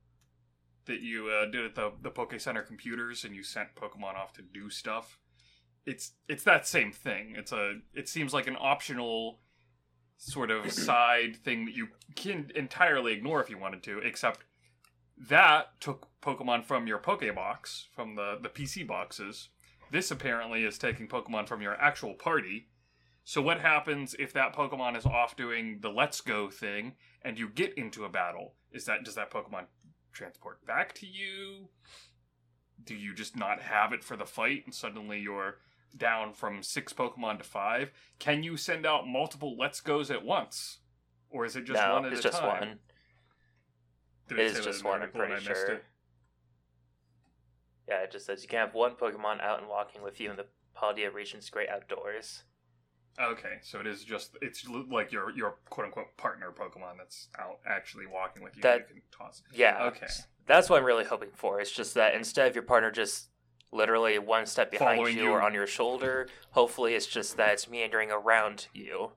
that 0.85 1.01
you 1.01 1.29
uh, 1.29 1.45
did 1.49 1.65
at 1.65 1.75
the 1.75 1.91
the 2.01 2.09
Poke 2.09 2.39
Center 2.39 2.61
computers, 2.61 3.23
and 3.23 3.35
you 3.35 3.43
sent 3.43 3.75
Pokemon 3.75 4.15
off 4.15 4.33
to 4.33 4.41
do 4.41 4.69
stuff. 4.69 5.19
It's 5.85 6.13
it's 6.27 6.43
that 6.43 6.67
same 6.67 6.91
thing. 6.91 7.33
It's 7.37 7.51
a 7.51 7.79
it 7.93 8.07
seems 8.07 8.33
like 8.33 8.47
an 8.47 8.57
optional 8.59 9.39
sort 10.17 10.51
of 10.51 10.71
side 10.71 11.37
thing 11.37 11.65
that 11.65 11.75
you 11.75 11.89
can 12.15 12.51
entirely 12.55 13.13
ignore 13.13 13.41
if 13.41 13.49
you 13.49 13.57
wanted 13.57 13.83
to, 13.83 13.99
except 13.99 14.45
that 15.29 15.79
took 15.79 16.07
Pokemon 16.21 16.65
from 16.65 16.87
your 16.87 16.99
Pokebox, 16.99 17.85
from 17.93 18.15
the, 18.15 18.37
the 18.41 18.49
PC 18.49 18.85
boxes. 18.85 19.49
This 19.91 20.09
apparently 20.09 20.63
is 20.63 20.77
taking 20.77 21.07
Pokemon 21.07 21.47
from 21.47 21.61
your 21.61 21.73
actual 21.75 22.13
party. 22.13 22.67
So 23.23 23.41
what 23.41 23.59
happens 23.59 24.15
if 24.17 24.33
that 24.33 24.55
Pokemon 24.55 24.97
is 24.97 25.05
off 25.05 25.35
doing 25.35 25.79
the 25.81 25.89
let's 25.89 26.21
go 26.21 26.49
thing 26.49 26.93
and 27.21 27.37
you 27.37 27.49
get 27.49 27.73
into 27.75 28.05
a 28.05 28.09
battle? 28.09 28.53
Is 28.71 28.85
that 28.85 29.03
does 29.03 29.15
that 29.15 29.31
Pokemon 29.31 29.65
transport 30.11 30.65
back 30.65 30.93
to 30.95 31.05
you? 31.07 31.69
Do 32.83 32.95
you 32.95 33.13
just 33.13 33.35
not 33.35 33.61
have 33.61 33.93
it 33.93 34.03
for 34.03 34.15
the 34.17 34.25
fight 34.25 34.63
and 34.65 34.73
suddenly 34.73 35.19
you're 35.19 35.57
down 35.95 36.33
from 36.33 36.63
six 36.63 36.93
Pokemon 36.93 37.37
to 37.39 37.43
five? 37.43 37.91
Can 38.19 38.43
you 38.43 38.57
send 38.57 38.85
out 38.85 39.07
multiple 39.07 39.55
let's 39.57 39.81
goes 39.81 40.09
at 40.09 40.25
once? 40.25 40.79
Or 41.29 41.45
is 41.45 41.55
it 41.55 41.65
just 41.65 41.81
no, 41.81 41.93
one 41.93 42.05
at 42.05 42.11
it's 42.11 42.21
a 42.21 42.23
just 42.23 42.39
time? 42.39 42.59
one. 42.59 42.79
Did 44.27 44.39
It 44.39 44.45
is 44.57 44.65
just 44.65 44.83
one, 44.83 45.01
I'm 45.01 45.11
pretty 45.11 45.41
sure. 45.43 45.65
it? 45.65 45.83
Yeah, 47.87 48.03
it 48.03 48.11
just 48.11 48.25
says 48.25 48.41
you 48.41 48.49
can 48.49 48.59
have 48.59 48.73
one 48.73 48.95
Pokemon 48.95 49.41
out 49.41 49.59
and 49.59 49.67
walking 49.67 50.01
with 50.01 50.19
you 50.19 50.29
in 50.31 50.37
the 50.37 50.45
Paldea 50.75 51.13
region's 51.13 51.49
great 51.49 51.69
outdoors. 51.69 52.43
Okay, 53.19 53.59
so 53.61 53.79
it 53.79 53.87
is 53.87 54.03
just 54.03 54.37
it's 54.41 54.65
like 54.89 55.11
your 55.11 55.31
your 55.31 55.55
quote 55.69 55.85
unquote 55.87 56.15
partner 56.17 56.51
Pokemon 56.51 56.97
that's 56.97 57.27
out 57.37 57.59
actually 57.67 58.05
walking 58.07 58.41
with 58.43 58.55
you. 58.55 58.61
That- 58.61 58.87
you 58.89 58.95
can 58.95 59.01
toss. 59.11 59.43
Yeah. 59.53 59.83
Okay. 59.87 60.07
That's 60.47 60.69
what 60.69 60.79
I'm 60.79 60.85
really 60.85 61.05
hoping 61.05 61.29
for. 61.33 61.59
It's 61.59 61.71
just 61.71 61.93
that 61.95 62.15
instead 62.15 62.47
of 62.47 62.55
your 62.55 62.63
partner 62.63 62.89
just 62.91 63.29
literally 63.71 64.17
one 64.19 64.45
step 64.45 64.71
behind 64.71 64.97
Following 64.97 65.17
you, 65.17 65.23
you. 65.25 65.29
or 65.31 65.41
on 65.41 65.53
your 65.53 65.67
shoulder, 65.67 66.27
hopefully 66.51 66.93
it's 66.93 67.05
just 67.05 67.37
that 67.37 67.53
it's 67.53 67.69
meandering 67.69 68.11
around 68.11 68.67
you. 68.73 69.11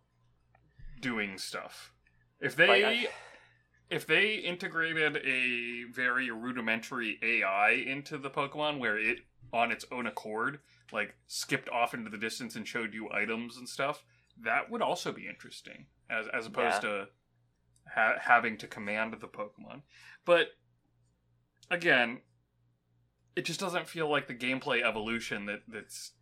doing 1.01 1.37
stuff. 1.39 1.93
If 2.41 2.57
they 2.57 2.67
Like, 2.67 2.85
I- 2.85 3.13
if 3.91 4.07
they 4.07 4.37
integrated 4.37 5.19
a 5.19 5.85
very 5.85 6.31
rudimentary 6.31 7.19
AI 7.23 7.71
into 7.73 8.17
the 8.17 8.31
Pokemon 8.31 8.79
where 8.79 8.97
it 8.99 9.21
on 9.53 9.71
its 9.71 9.85
own 9.93 10.07
accord 10.07 10.61
like 10.93 11.15
skipped 11.27 11.69
off 11.69 11.95
into 11.95 12.11
the 12.11 12.19
distance 12.19 12.57
and 12.57 12.67
showed 12.67 12.93
you 12.95 13.09
items 13.13 13.57
and 13.57 13.69
stuff, 13.69 14.05
that 14.43 14.71
would 14.71 14.83
also 14.83 15.13
be 15.13 15.27
interesting 15.29 15.87
as 16.11 16.27
as 16.33 16.47
opposed 16.47 16.83
Yeah. 16.83 16.91
to 16.91 17.09
ha- 17.95 18.19
having 18.21 18.57
to 18.59 18.67
command 18.67 19.15
the 19.15 19.29
Pokemon. 19.29 19.83
But 20.25 20.49
again, 21.71 22.21
it 23.37 23.45
just 23.45 23.61
doesn't 23.61 23.89
feel 23.89 24.09
like 24.09 24.27
the 24.29 24.35
gameplay 24.35 24.83
evolution 24.83 25.47
that 25.47 25.63
that's 25.69 26.13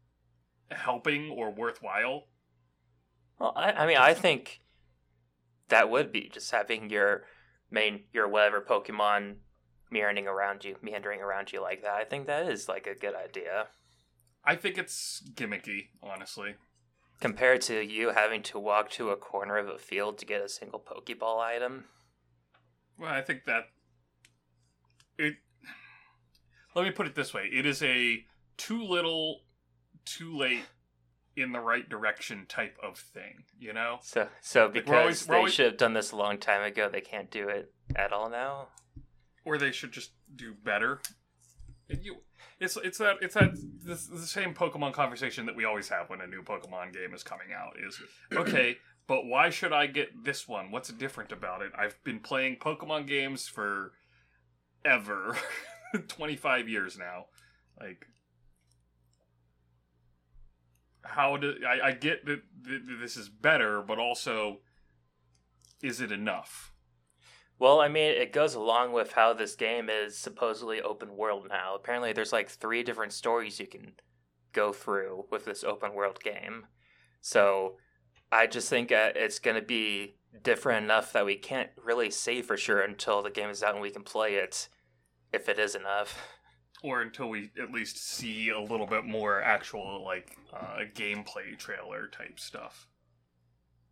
helping 0.70 1.30
or 1.30 1.50
worthwhile. 1.50 2.28
Well, 3.38 3.52
I, 3.56 3.72
I 3.72 3.86
mean, 3.86 3.98
I 3.98 4.14
think 4.14 4.60
that 5.68 5.90
would 5.90 6.12
be 6.12 6.28
just 6.32 6.50
having 6.50 6.90
your 6.90 7.24
main, 7.70 8.04
your 8.12 8.28
whatever 8.28 8.60
Pokemon 8.60 9.36
meandering 9.90 10.26
around 10.26 10.64
you, 10.64 10.76
meandering 10.82 11.20
around 11.20 11.52
you 11.52 11.60
like 11.60 11.82
that. 11.82 11.94
I 11.94 12.04
think 12.04 12.26
that 12.26 12.48
is 12.48 12.68
like 12.68 12.86
a 12.86 12.94
good 12.94 13.14
idea 13.14 13.68
I 14.44 14.56
think 14.56 14.78
it's 14.78 15.22
gimmicky, 15.34 15.88
honestly. 16.02 16.54
compared 17.20 17.60
to 17.62 17.80
you 17.80 18.10
having 18.10 18.42
to 18.42 18.58
walk 18.58 18.90
to 18.90 19.10
a 19.10 19.16
corner 19.16 19.56
of 19.56 19.68
a 19.68 19.78
field 19.78 20.18
to 20.18 20.26
get 20.26 20.42
a 20.42 20.48
single 20.48 20.80
Pokeball 20.80 21.38
item. 21.38 21.84
Well, 22.98 23.12
I 23.12 23.22
think 23.22 23.44
that 23.46 23.64
it. 25.18 25.34
Let 26.74 26.84
me 26.84 26.90
put 26.90 27.06
it 27.06 27.14
this 27.14 27.32
way: 27.32 27.48
it 27.52 27.64
is 27.66 27.82
a 27.82 28.24
too 28.56 28.82
little, 28.82 29.42
too 30.04 30.36
late, 30.36 30.64
in 31.36 31.52
the 31.52 31.60
right 31.60 31.88
direction 31.88 32.46
type 32.48 32.76
of 32.82 32.98
thing. 32.98 33.44
You 33.58 33.72
know, 33.72 33.98
So, 34.02 34.28
so 34.40 34.68
because 34.68 34.88
we're 34.90 34.98
always- 35.00 35.26
they 35.26 35.36
always- 35.36 35.54
should 35.54 35.66
have 35.66 35.76
done 35.76 35.92
this 35.94 36.10
a 36.12 36.16
long 36.16 36.38
time 36.38 36.62
ago, 36.62 36.88
they 36.88 37.00
can't 37.00 37.30
do 37.30 37.48
it 37.48 37.72
at 37.94 38.12
all 38.12 38.28
now. 38.28 38.68
or 39.44 39.58
they 39.58 39.72
should 39.72 39.90
just 39.92 40.12
do 40.36 40.54
better. 40.54 41.00
It- 41.88 42.02
you, 42.02 42.22
it's 42.62 42.76
it's 42.76 42.98
that 42.98 43.16
it's 43.20 43.34
that 43.34 43.54
the, 43.84 43.94
the 43.94 44.26
same 44.26 44.54
Pokemon 44.54 44.92
conversation 44.92 45.46
that 45.46 45.56
we 45.56 45.64
always 45.64 45.88
have 45.88 46.08
when 46.08 46.20
a 46.20 46.26
new 46.26 46.42
Pokemon 46.42 46.92
game 46.92 47.12
is 47.12 47.24
coming 47.24 47.48
out. 47.52 47.72
Is 47.84 48.00
okay, 48.32 48.78
but 49.08 49.26
why 49.26 49.50
should 49.50 49.72
I 49.72 49.86
get 49.86 50.24
this 50.24 50.46
one? 50.46 50.70
What's 50.70 50.90
different 50.90 51.32
about 51.32 51.62
it? 51.62 51.72
I've 51.76 52.02
been 52.04 52.20
playing 52.20 52.56
Pokemon 52.56 53.08
games 53.08 53.48
for 53.48 53.92
ever, 54.84 55.36
twenty 56.08 56.36
five 56.36 56.68
years 56.68 56.96
now. 56.96 57.26
Like, 57.80 58.06
how 61.02 61.36
do 61.36 61.54
I, 61.68 61.88
I 61.88 61.92
get 61.92 62.24
that, 62.26 62.42
that 62.62 62.98
this 63.00 63.16
is 63.16 63.28
better, 63.28 63.82
but 63.82 63.98
also, 63.98 64.60
is 65.82 66.00
it 66.00 66.12
enough? 66.12 66.71
Well, 67.62 67.80
I 67.80 67.86
mean, 67.86 68.10
it 68.10 68.32
goes 68.32 68.56
along 68.56 68.90
with 68.90 69.12
how 69.12 69.34
this 69.34 69.54
game 69.54 69.88
is 69.88 70.18
supposedly 70.18 70.82
open 70.82 71.16
world 71.16 71.46
now. 71.48 71.76
Apparently, 71.76 72.12
there's 72.12 72.32
like 72.32 72.48
three 72.48 72.82
different 72.82 73.12
stories 73.12 73.60
you 73.60 73.68
can 73.68 73.92
go 74.52 74.72
through 74.72 75.26
with 75.30 75.44
this 75.44 75.62
open 75.62 75.94
world 75.94 76.18
game. 76.24 76.66
So, 77.20 77.76
I 78.32 78.48
just 78.48 78.68
think 78.68 78.90
uh, 78.90 79.12
it's 79.14 79.38
going 79.38 79.54
to 79.54 79.62
be 79.62 80.16
different 80.42 80.82
enough 80.82 81.12
that 81.12 81.24
we 81.24 81.36
can't 81.36 81.70
really 81.76 82.10
say 82.10 82.42
for 82.42 82.56
sure 82.56 82.80
until 82.80 83.22
the 83.22 83.30
game 83.30 83.50
is 83.50 83.62
out 83.62 83.74
and 83.74 83.80
we 83.80 83.90
can 83.90 84.02
play 84.02 84.34
it, 84.34 84.68
if 85.32 85.48
it 85.48 85.60
is 85.60 85.76
enough. 85.76 86.20
or 86.82 87.00
until 87.00 87.28
we 87.28 87.52
at 87.62 87.70
least 87.70 87.96
see 87.96 88.48
a 88.48 88.60
little 88.60 88.88
bit 88.88 89.04
more 89.04 89.40
actual 89.40 90.02
like 90.04 90.36
uh, 90.52 90.78
gameplay 90.96 91.56
trailer 91.56 92.08
type 92.08 92.40
stuff. 92.40 92.88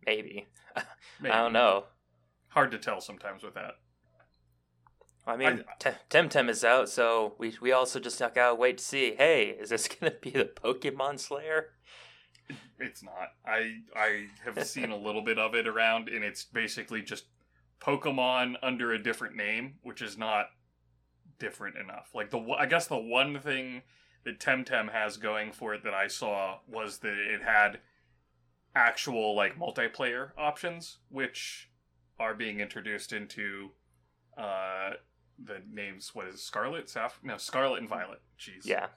Maybe. 0.05 0.49
Maybe. 1.21 1.31
I 1.33 1.41
don't 1.41 1.53
know. 1.53 1.85
Hard 2.51 2.71
to 2.71 2.77
tell 2.77 3.01
sometimes 3.01 3.43
with 3.43 3.53
that. 3.55 3.75
I 5.25 5.37
mean, 5.37 5.63
Tem- 5.79 5.95
Temtem 6.09 6.49
is 6.49 6.63
out, 6.63 6.89
so 6.89 7.35
we 7.37 7.55
we 7.61 7.71
also 7.71 7.99
just 7.99 8.19
gotta 8.19 8.55
wait 8.55 8.79
to 8.79 8.83
see. 8.83 9.15
Hey, 9.15 9.49
is 9.49 9.69
this 9.69 9.87
gonna 10.01 10.13
be 10.19 10.31
the 10.31 10.45
Pokemon 10.45 11.19
Slayer? 11.19 11.69
It's 12.79 13.03
not. 13.03 13.29
I 13.45 13.77
I 13.95 14.27
have 14.43 14.65
seen 14.67 14.91
a 14.91 14.97
little 14.97 15.21
bit 15.21 15.37
of 15.37 15.55
it 15.55 15.67
around, 15.67 16.09
and 16.09 16.23
it's 16.23 16.43
basically 16.43 17.01
just 17.01 17.25
Pokemon 17.79 18.55
under 18.61 18.91
a 18.91 19.01
different 19.01 19.35
name, 19.35 19.75
which 19.83 20.01
is 20.01 20.17
not 20.17 20.47
different 21.39 21.77
enough. 21.77 22.09
Like 22.13 22.31
the 22.31 22.39
I 22.57 22.65
guess 22.65 22.87
the 22.87 22.97
one 22.97 23.39
thing 23.39 23.83
that 24.23 24.39
Temtem 24.39 24.91
has 24.91 25.17
going 25.17 25.51
for 25.51 25.73
it 25.73 25.83
that 25.83 25.93
I 25.93 26.07
saw 26.07 26.59
was 26.67 26.99
that 26.99 27.13
it 27.13 27.41
had 27.41 27.79
actual 28.75 29.35
like 29.35 29.57
multiplayer 29.57 30.31
options, 30.37 30.97
which 31.09 31.70
are 32.19 32.33
being 32.33 32.59
introduced 32.59 33.13
into 33.13 33.71
uh 34.37 34.91
the 35.43 35.61
names. 35.71 36.11
What 36.13 36.27
is 36.27 36.43
Scarlet? 36.43 36.93
No, 37.23 37.37
Scarlet 37.37 37.79
and 37.79 37.89
Violet. 37.89 38.21
Jeez 38.39 38.65
Yeah. 38.65 38.87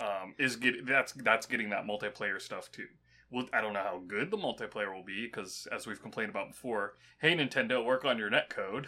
um, 0.00 0.34
is 0.38 0.56
get 0.56 0.86
that's 0.86 1.12
that's 1.12 1.46
getting 1.46 1.70
that 1.70 1.84
multiplayer 1.84 2.40
stuff 2.40 2.70
too. 2.72 2.86
Well, 3.30 3.46
I 3.52 3.60
don't 3.60 3.74
know 3.74 3.82
how 3.82 4.02
good 4.06 4.30
the 4.30 4.38
multiplayer 4.38 4.94
will 4.94 5.04
be 5.04 5.26
because, 5.26 5.68
as 5.70 5.86
we've 5.86 6.00
complained 6.00 6.30
about 6.30 6.48
before, 6.48 6.94
hey 7.20 7.34
Nintendo, 7.36 7.84
work 7.84 8.04
on 8.06 8.16
your 8.18 8.30
netcode. 8.30 8.86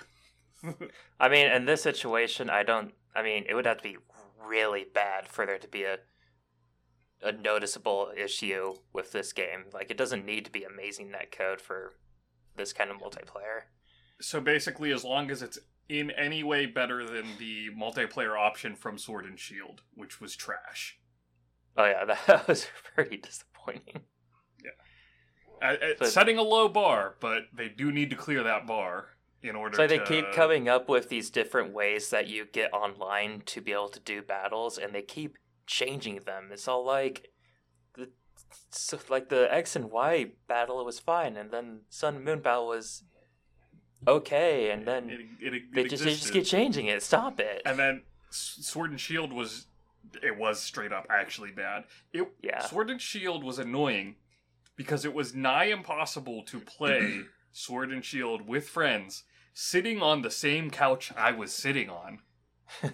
I 1.20 1.28
mean, 1.28 1.50
in 1.50 1.66
this 1.66 1.82
situation, 1.82 2.48
I 2.48 2.62
don't. 2.62 2.94
I 3.14 3.22
mean, 3.22 3.44
it 3.48 3.54
would 3.54 3.66
have 3.66 3.78
to 3.78 3.82
be 3.82 3.98
really 4.42 4.84
bad 4.94 5.26
for 5.28 5.44
there 5.44 5.58
to 5.58 5.68
be 5.68 5.82
a 5.84 5.98
a 7.22 7.32
noticeable 7.32 8.10
issue 8.16 8.74
with 8.94 9.12
this 9.12 9.34
game. 9.34 9.64
Like, 9.74 9.90
it 9.90 9.98
doesn't 9.98 10.24
need 10.24 10.46
to 10.46 10.50
be 10.50 10.64
amazing 10.64 11.12
netcode 11.12 11.60
for 11.60 11.92
this 12.56 12.72
kind 12.72 12.90
of 12.90 12.98
multiplayer. 12.98 13.62
So 14.20 14.40
basically, 14.40 14.92
as 14.92 15.04
long 15.04 15.30
as 15.30 15.42
it's 15.42 15.58
in 15.88 16.10
any 16.12 16.42
way 16.42 16.66
better 16.66 17.04
than 17.04 17.26
the 17.38 17.68
multiplayer 17.70 18.38
option 18.38 18.76
from 18.76 18.96
Sword 18.98 19.24
and 19.24 19.38
Shield, 19.38 19.82
which 19.94 20.20
was 20.20 20.36
trash. 20.36 20.98
Oh 21.76 21.84
yeah, 21.86 22.04
that 22.26 22.46
was 22.46 22.66
pretty 22.94 23.16
disappointing. 23.16 24.02
But- 25.60 26.06
setting 26.06 26.38
a 26.38 26.42
low 26.42 26.68
bar, 26.68 27.16
but 27.20 27.42
they 27.52 27.68
do 27.68 27.92
need 27.92 28.10
to 28.10 28.16
clear 28.16 28.42
that 28.42 28.66
bar 28.66 29.08
in 29.42 29.56
order. 29.56 29.76
So 29.76 29.86
they 29.86 29.98
keep 29.98 30.32
coming 30.32 30.68
up 30.68 30.88
with 30.88 31.08
these 31.08 31.30
different 31.30 31.72
ways 31.72 32.10
that 32.10 32.28
you 32.28 32.46
get 32.46 32.72
online 32.72 33.42
to 33.46 33.60
be 33.60 33.72
able 33.72 33.88
to 33.90 34.00
do 34.00 34.22
battles, 34.22 34.78
and 34.78 34.94
they 34.94 35.02
keep 35.02 35.36
changing 35.66 36.20
them. 36.24 36.48
It's 36.50 36.66
all 36.66 36.84
like 36.84 37.30
so 38.70 38.98
like 39.08 39.28
the 39.28 39.52
X 39.52 39.76
and 39.76 39.90
Y 39.90 40.32
battle 40.48 40.84
was 40.84 40.98
fine, 40.98 41.36
and 41.36 41.50
then 41.50 41.80
Sun 41.88 42.16
and 42.16 42.24
Moon 42.24 42.40
battle 42.40 42.68
was 42.68 43.04
okay, 44.06 44.70
and 44.70 44.86
then 44.86 45.10
It, 45.10 45.20
it, 45.40 45.54
it 45.54 45.62
they 45.74 45.84
just 45.84 46.04
they 46.04 46.14
just 46.14 46.32
keep 46.32 46.44
changing 46.44 46.86
it. 46.86 47.02
Stop 47.02 47.40
it. 47.40 47.62
and 47.64 47.78
then 47.78 48.02
Sword 48.30 48.90
and 48.90 49.00
Shield 49.00 49.32
was 49.32 49.66
it 50.22 50.36
was 50.36 50.60
straight 50.60 50.92
up 50.92 51.06
actually 51.10 51.50
bad. 51.52 51.84
It 52.12 52.26
Yeah. 52.42 52.60
Sword 52.66 52.90
and 52.90 53.00
Shield 53.00 53.44
was 53.44 53.58
annoying 53.58 54.16
because 54.76 55.04
it 55.04 55.12
was 55.12 55.34
nigh 55.34 55.64
impossible 55.66 56.42
to 56.44 56.60
play 56.60 57.20
Sword 57.52 57.90
and 57.92 58.04
Shield 58.04 58.46
with 58.48 58.68
friends 58.68 59.24
sitting 59.52 60.00
on 60.00 60.22
the 60.22 60.30
same 60.30 60.70
couch 60.70 61.12
I 61.16 61.32
was 61.32 61.52
sitting 61.52 61.90
on. 61.90 62.20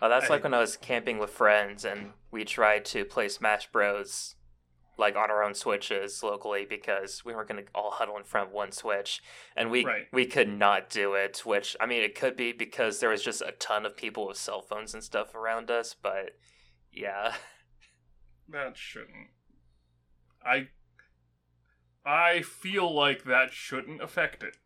Oh, 0.00 0.08
that's 0.08 0.26
I- 0.30 0.34
like 0.34 0.44
when 0.44 0.54
I 0.54 0.60
was 0.60 0.76
camping 0.76 1.18
with 1.18 1.30
friends 1.30 1.84
and 1.84 2.12
we 2.30 2.44
tried 2.44 2.84
to 2.86 3.04
play 3.04 3.28
Smash 3.28 3.70
Bros. 3.70 4.34
like 4.96 5.14
on 5.16 5.30
our 5.30 5.44
own 5.44 5.54
switches 5.54 6.22
locally 6.24 6.66
because 6.68 7.24
we 7.24 7.32
weren't 7.32 7.48
going 7.48 7.64
to 7.64 7.70
all 7.72 7.92
huddle 7.92 8.16
in 8.16 8.24
front 8.24 8.48
of 8.48 8.52
one 8.52 8.72
switch 8.72 9.22
and 9.56 9.70
we 9.70 9.84
Right. 9.84 10.06
we 10.12 10.26
could 10.26 10.48
not 10.48 10.90
do 10.90 11.14
it 11.14 11.42
which 11.44 11.76
i 11.80 11.86
mean 11.86 12.02
it 12.02 12.16
could 12.16 12.34
be 12.36 12.50
because 12.50 12.98
there 12.98 13.10
was 13.10 13.22
just 13.22 13.40
a 13.40 13.52
ton 13.52 13.86
of 13.86 13.96
people 13.96 14.26
with 14.26 14.36
cell 14.36 14.60
phones 14.60 14.94
and 14.94 15.04
stuff 15.04 15.36
around 15.36 15.70
us 15.70 15.94
but 16.02 16.32
yeah 16.92 17.34
That 18.48 18.76
shouldn't. 18.76 19.28
I 20.44 20.68
I 22.04 22.42
feel 22.42 22.92
like 22.92 23.24
that 23.24 23.52
shouldn't 23.52 24.02
affect 24.02 24.42
it. 24.42 24.56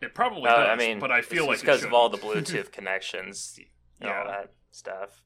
It 0.00 0.14
probably 0.14 0.48
Uh, 0.50 0.56
does, 0.56 0.68
i 0.70 0.74
mean 0.76 0.98
but 0.98 1.10
I 1.12 1.20
feel 1.22 1.44
it's 1.44 1.48
like 1.48 1.60
because 1.60 1.84
of 1.84 1.92
all 1.94 2.08
the 2.08 2.18
bluetooth 2.18 2.72
connections 2.78 3.56
and 4.00 4.08
Yeah. 4.08 4.18
all 4.18 4.26
that 4.26 4.52
stuff 4.76 5.22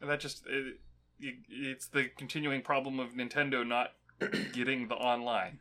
And 0.00 0.08
that 0.10 0.20
just 0.20 0.46
it, 0.46 0.78
it, 1.18 1.34
it's 1.48 1.88
the 1.88 2.08
continuing 2.16 2.62
problem 2.62 3.00
of 3.00 3.14
Nintendo 3.14 3.66
not 3.66 3.92
getting 4.52 4.88
the 4.88 4.94
online, 4.94 5.60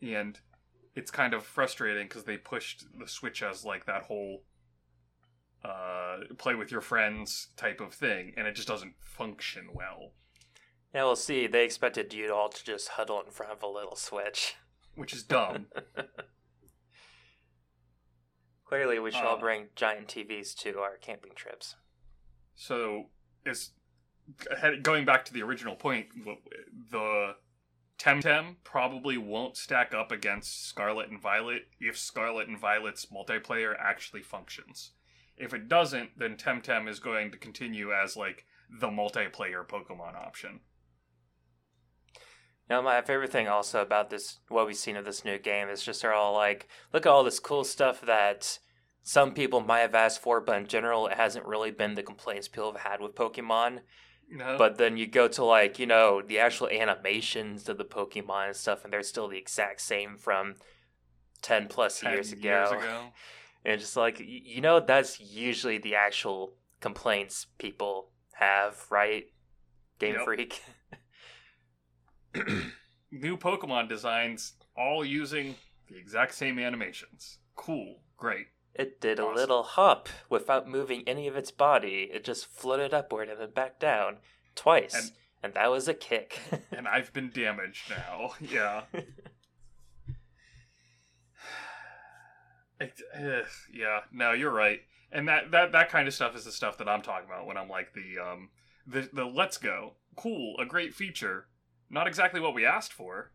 and 0.00 0.38
it's 0.94 1.10
kind 1.10 1.34
of 1.34 1.44
frustrating 1.44 2.06
because 2.08 2.24
they 2.24 2.36
pushed 2.36 2.84
the 2.98 3.08
Switch 3.08 3.42
as 3.42 3.64
like 3.64 3.86
that 3.86 4.04
whole 4.04 4.42
uh, 5.64 6.18
play 6.38 6.54
with 6.54 6.70
your 6.70 6.80
friends 6.80 7.48
type 7.56 7.80
of 7.80 7.92
thing, 7.92 8.32
and 8.36 8.46
it 8.46 8.54
just 8.54 8.68
doesn't 8.68 8.94
function 9.00 9.68
well. 9.74 10.12
yeah 10.94 11.02
we'll 11.04 11.16
see 11.16 11.46
they 11.48 11.64
expected 11.64 12.14
you 12.14 12.32
all 12.32 12.48
to 12.48 12.64
just 12.64 12.90
huddle 12.90 13.20
in 13.24 13.30
front 13.30 13.52
of 13.52 13.62
a 13.62 13.66
little 13.68 13.96
switch 13.96 14.54
Which 14.94 15.12
is 15.12 15.22
dumb. 15.24 15.66
clearly 18.64 18.98
we 18.98 19.10
should 19.10 19.24
all 19.24 19.36
Uh. 19.36 19.40
bring 19.40 19.68
giant 19.76 20.08
tvs 20.08 20.54
to 20.56 20.78
our 20.78 20.96
camping 20.96 21.32
trips 21.34 21.76
so, 22.58 23.06
is 23.46 23.70
going 24.82 25.04
back 25.04 25.24
to 25.24 25.32
the 25.32 25.42
original 25.42 25.76
point, 25.76 26.08
the 26.90 27.36
Temtem 28.00 28.56
probably 28.64 29.16
won't 29.16 29.56
stack 29.56 29.94
up 29.94 30.10
against 30.10 30.66
Scarlet 30.66 31.08
and 31.08 31.22
Violet 31.22 31.68
if 31.80 31.96
Scarlet 31.96 32.48
and 32.48 32.58
Violet's 32.58 33.06
multiplayer 33.06 33.74
actually 33.78 34.22
functions. 34.22 34.90
If 35.36 35.54
it 35.54 35.68
doesn't, 35.68 36.18
then 36.18 36.36
Temtem 36.36 36.88
is 36.88 36.98
going 36.98 37.30
to 37.30 37.38
continue 37.38 37.92
as 37.92 38.16
like 38.16 38.44
the 38.68 38.88
multiplayer 38.88 39.64
Pokemon 39.64 40.16
option. 40.16 40.58
Now, 42.68 42.82
my 42.82 43.00
favorite 43.02 43.30
thing 43.30 43.46
also 43.46 43.80
about 43.80 44.10
this, 44.10 44.40
what 44.48 44.66
we've 44.66 44.76
seen 44.76 44.96
of 44.96 45.04
this 45.04 45.24
new 45.24 45.38
game, 45.38 45.68
is 45.68 45.84
just 45.84 46.02
they're 46.02 46.12
all 46.12 46.34
like, 46.34 46.68
look 46.92 47.06
at 47.06 47.08
all 47.08 47.22
this 47.22 47.38
cool 47.38 47.62
stuff 47.62 48.00
that 48.00 48.58
some 49.02 49.32
people 49.32 49.60
might 49.60 49.80
have 49.80 49.94
asked 49.94 50.20
for, 50.20 50.40
but 50.40 50.58
in 50.58 50.66
general, 50.66 51.06
it 51.06 51.14
hasn't 51.14 51.46
really 51.46 51.70
been 51.70 51.94
the 51.94 52.02
complaints 52.02 52.48
people 52.48 52.72
have 52.72 52.82
had 52.82 53.00
with 53.00 53.14
Pokemon. 53.14 53.80
No. 54.30 54.56
But 54.58 54.76
then 54.76 54.96
you 54.96 55.06
go 55.06 55.28
to 55.28 55.44
like, 55.44 55.78
you 55.78 55.86
know, 55.86 56.20
the 56.20 56.38
actual 56.38 56.68
animations 56.68 57.68
of 57.68 57.78
the 57.78 57.84
Pokemon 57.84 58.48
and 58.48 58.56
stuff, 58.56 58.84
and 58.84 58.92
they're 58.92 59.02
still 59.02 59.28
the 59.28 59.38
exact 59.38 59.80
same 59.80 60.16
from 60.16 60.56
10 61.42 61.68
plus 61.68 62.00
10 62.00 62.12
years 62.12 62.32
ago. 62.32 62.48
years 62.48 62.70
ago. 62.70 63.00
And 63.64 63.80
just 63.80 63.96
like, 63.96 64.22
you 64.24 64.60
know, 64.60 64.78
that's 64.78 65.20
usually 65.20 65.78
the 65.78 65.96
actual 65.96 66.54
complaints 66.80 67.46
people 67.58 68.08
have, 68.34 68.86
right? 68.88 69.26
Game 69.98 70.14
Yep. 70.14 70.24
Freak. 70.24 70.62
New 73.10 73.36
Pokemon 73.36 73.88
designs, 73.88 74.54
all 74.76 75.04
using 75.04 75.56
the 75.88 75.96
exact 75.98 76.34
same 76.34 76.58
animations. 76.58 77.38
Cool, 77.56 77.96
great. 78.16 78.46
It 78.78 79.00
did 79.00 79.18
a 79.18 79.26
little 79.26 79.64
hop 79.64 80.08
without 80.30 80.68
moving 80.68 81.02
any 81.06 81.26
of 81.26 81.36
its 81.36 81.50
body. 81.50 82.08
It 82.12 82.22
just 82.24 82.46
floated 82.46 82.94
upward 82.94 83.28
and 83.28 83.40
then 83.40 83.50
back 83.50 83.78
down 83.80 84.18
twice. 84.54 84.94
And- 84.94 85.12
And, 85.42 85.54
that 85.54 85.70
was 85.70 85.86
a 85.88 85.94
kick. 85.94 86.38
And 86.72 86.88
I've 86.88 87.12
been 87.12 87.30
damaged 87.30 87.90
now. 87.90 88.34
Yeah. 88.40 88.82
It, 92.80 92.92
eh, 93.12 93.42
yeah, 93.72 94.00
no, 94.12 94.32
you're 94.32 94.52
right. 94.52 94.80
And 95.10 95.26
that, 95.28 95.50
that 95.50 95.72
that 95.72 95.88
kind 95.90 96.06
of 96.06 96.14
stuff 96.14 96.36
is 96.36 96.44
the 96.44 96.52
stuff 96.52 96.78
that 96.78 96.88
I'm 96.88 97.02
talking 97.02 97.28
about 97.28 97.44
when 97.46 97.56
I'm 97.56 97.68
like 97.68 97.92
the 97.92 98.22
um 98.22 98.50
the 98.86 99.08
the 99.12 99.24
let's 99.24 99.58
go. 99.58 99.94
Cool, 100.16 100.54
a 100.60 100.64
great 100.64 100.94
feature. 100.94 101.46
Not 101.90 102.06
exactly 102.06 102.38
what 102.40 102.54
we 102.54 102.64
asked 102.64 102.92
for. 102.92 103.32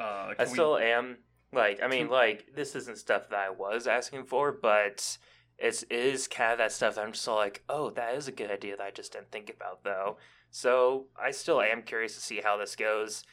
Uh, 0.00 0.28
I 0.30 0.34
can 0.38 0.46
we- 0.46 0.52
still 0.54 0.78
am 0.78 1.18
like 1.52 1.82
I 1.82 1.88
mean 1.88 2.08
like 2.08 2.54
this 2.54 2.74
isn't 2.74 2.98
stuff 2.98 3.28
that 3.30 3.38
I 3.38 3.50
was 3.50 3.86
asking 3.86 4.24
for, 4.24 4.52
but 4.52 5.18
it's 5.58 5.82
it 5.84 5.92
is 5.92 6.28
kind 6.28 6.52
of 6.52 6.58
that 6.58 6.72
stuff 6.72 6.94
that 6.94 7.04
I'm 7.04 7.12
just 7.12 7.28
all 7.28 7.36
like, 7.36 7.62
oh, 7.68 7.90
that 7.90 8.14
is 8.14 8.28
a 8.28 8.32
good 8.32 8.50
idea 8.50 8.76
that 8.76 8.84
I 8.84 8.90
just 8.90 9.12
didn't 9.12 9.30
think 9.30 9.50
about 9.54 9.84
though. 9.84 10.16
So 10.50 11.06
I 11.20 11.30
still 11.30 11.60
am 11.60 11.82
curious 11.82 12.14
to 12.14 12.20
see 12.20 12.40
how 12.42 12.56
this 12.56 12.76
goes. 12.76 13.24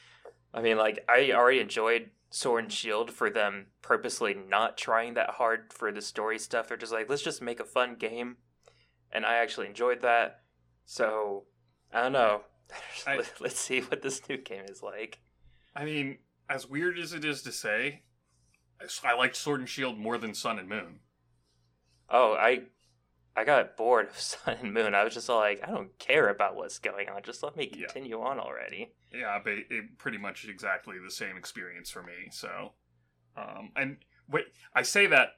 I 0.53 0.61
mean, 0.61 0.77
like 0.77 1.03
I 1.09 1.31
already 1.31 1.59
enjoyed 1.59 2.11
Sword 2.29 2.65
and 2.65 2.73
Shield 2.73 3.11
for 3.11 3.29
them 3.29 3.67
purposely 3.81 4.33
not 4.33 4.77
trying 4.77 5.15
that 5.15 5.31
hard 5.31 5.73
for 5.73 5.91
the 5.91 6.01
story 6.01 6.39
stuff. 6.39 6.67
They're 6.67 6.77
just 6.77 6.93
like, 6.93 7.09
let's 7.09 7.23
just 7.23 7.41
make 7.41 7.59
a 7.59 7.65
fun 7.65 7.95
game, 7.95 8.37
and 9.11 9.25
I 9.25 9.35
actually 9.37 9.67
enjoyed 9.67 10.01
that. 10.01 10.41
So 10.85 11.45
I 11.93 12.03
don't 12.03 12.13
know. 12.13 12.41
I- 13.07 13.23
let's 13.39 13.59
see 13.59 13.81
what 13.81 14.01
this 14.01 14.21
new 14.29 14.37
game 14.37 14.65
is 14.69 14.83
like. 14.83 15.19
I 15.75 15.85
mean, 15.85 16.17
as 16.49 16.67
weird 16.67 16.99
as 16.99 17.13
it 17.13 17.25
is 17.25 17.41
to 17.43 17.51
say, 17.51 18.01
I 19.03 19.13
liked 19.15 19.35
Sword 19.35 19.59
and 19.59 19.69
Shield 19.69 19.97
more 19.97 20.17
than 20.17 20.33
Sun 20.33 20.59
and 20.59 20.69
Moon. 20.69 20.99
Oh, 22.09 22.33
I 22.33 22.63
I 23.35 23.43
got 23.43 23.77
bored 23.77 24.09
of 24.09 24.19
Sun 24.19 24.57
and 24.61 24.73
Moon. 24.73 24.93
I 24.95 25.03
was 25.03 25.13
just 25.13 25.29
like, 25.29 25.61
I 25.63 25.71
don't 25.71 25.97
care 25.99 26.29
about 26.29 26.55
what's 26.55 26.79
going 26.79 27.09
on. 27.09 27.21
Just 27.23 27.43
let 27.43 27.55
me 27.55 27.71
Yeah. 27.73 27.85
continue 27.87 28.21
on 28.21 28.39
already. 28.39 28.93
Yeah, 29.11 29.39
but 29.43 29.53
it, 29.53 29.97
pretty 29.97 30.17
much 30.17 30.47
exactly 30.47 30.95
the 31.03 31.11
same 31.11 31.35
experience 31.37 31.89
for 31.89 32.03
me. 32.03 32.29
So, 32.31 32.73
um, 33.35 33.71
and 33.75 33.97
wait, 34.29 34.45
I 34.73 34.81
say 34.83 35.07
that 35.07 35.29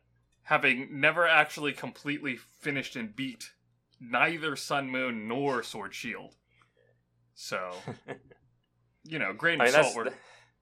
having 0.43 0.99
never 0.99 1.27
actually 1.27 1.71
completely 1.73 2.35
finished 2.35 2.95
and 2.95 3.15
beat 3.15 3.51
neither 3.99 4.55
Sun 4.55 4.89
Moon 4.89 5.27
nor 5.27 5.63
Sword 5.63 5.93
Shield. 5.93 6.35
So, 7.33 7.71
you 9.03 9.19
know, 9.19 9.33
grain 9.33 9.61
I 9.61 9.67
of 9.67 9.73
mean, 9.73 9.83
salt 9.83 9.95
where, 9.95 10.13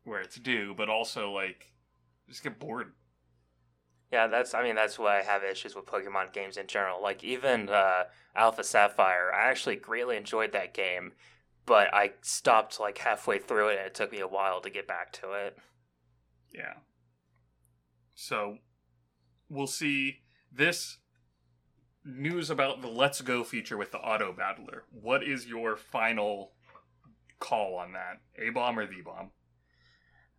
where 0.04 0.22
it's 0.22 0.36
due, 0.36 0.74
but 0.76 0.89
also 0.89 1.32
like 1.32 1.72
just 2.30 2.44
get 2.44 2.60
bored. 2.60 2.94
yeah. 4.12 4.28
That's 4.28 4.54
I 4.54 4.63
mean 4.63 4.76
that's 4.76 4.98
why 4.98 5.20
I 5.20 5.24
have 5.24 5.44
issues 5.44 5.76
with 5.76 5.86
Pokemon 5.86 6.34
games 6.34 6.58
in 6.58 6.68
general. 6.68 7.02
Like 7.02 7.24
even 7.24 7.70
uh, 7.70 8.04
Alpha 8.36 8.63
Sapphire, 8.63 9.32
I 9.34 9.50
actually 9.50 9.76
greatly 9.76 10.15
enjoyed 10.18 10.52
that 10.54 10.74
game, 10.74 11.13
but 11.65 11.94
I 11.94 12.13
stopped 12.22 12.80
like 12.80 13.00
halfway 13.00 13.39
through 13.39 13.70
it, 13.70 13.78
and 13.78 13.88
it 13.88 13.96
took 13.96 14.12
me 14.12 14.20
a 14.20 14.28
while 14.28 14.62
to 14.62 14.70
get 14.70 14.88
back 14.88 15.12
to 15.13 15.34
it. 15.34 15.58
Yeah. 16.54 16.74
So 18.15 18.58
we'll 19.50 19.68
see 19.68 20.20
this 20.52 20.98
news 22.04 22.50
about 22.50 22.82
the 22.82 22.88
Let's 22.88 23.22
Go 23.22 23.44
feature 23.44 23.78
with 23.78 23.92
the 23.92 24.00
Auto 24.00 24.34
Battler. 24.34 24.84
What 24.92 25.24
is 25.24 25.46
your 25.46 25.76
final 25.78 26.52
call 27.39 27.76
on 27.76 27.94
that? 27.94 28.20
A 28.38 28.50
bomb 28.50 28.80
or 28.80 28.86
the 28.86 29.02
bomb? 29.02 29.32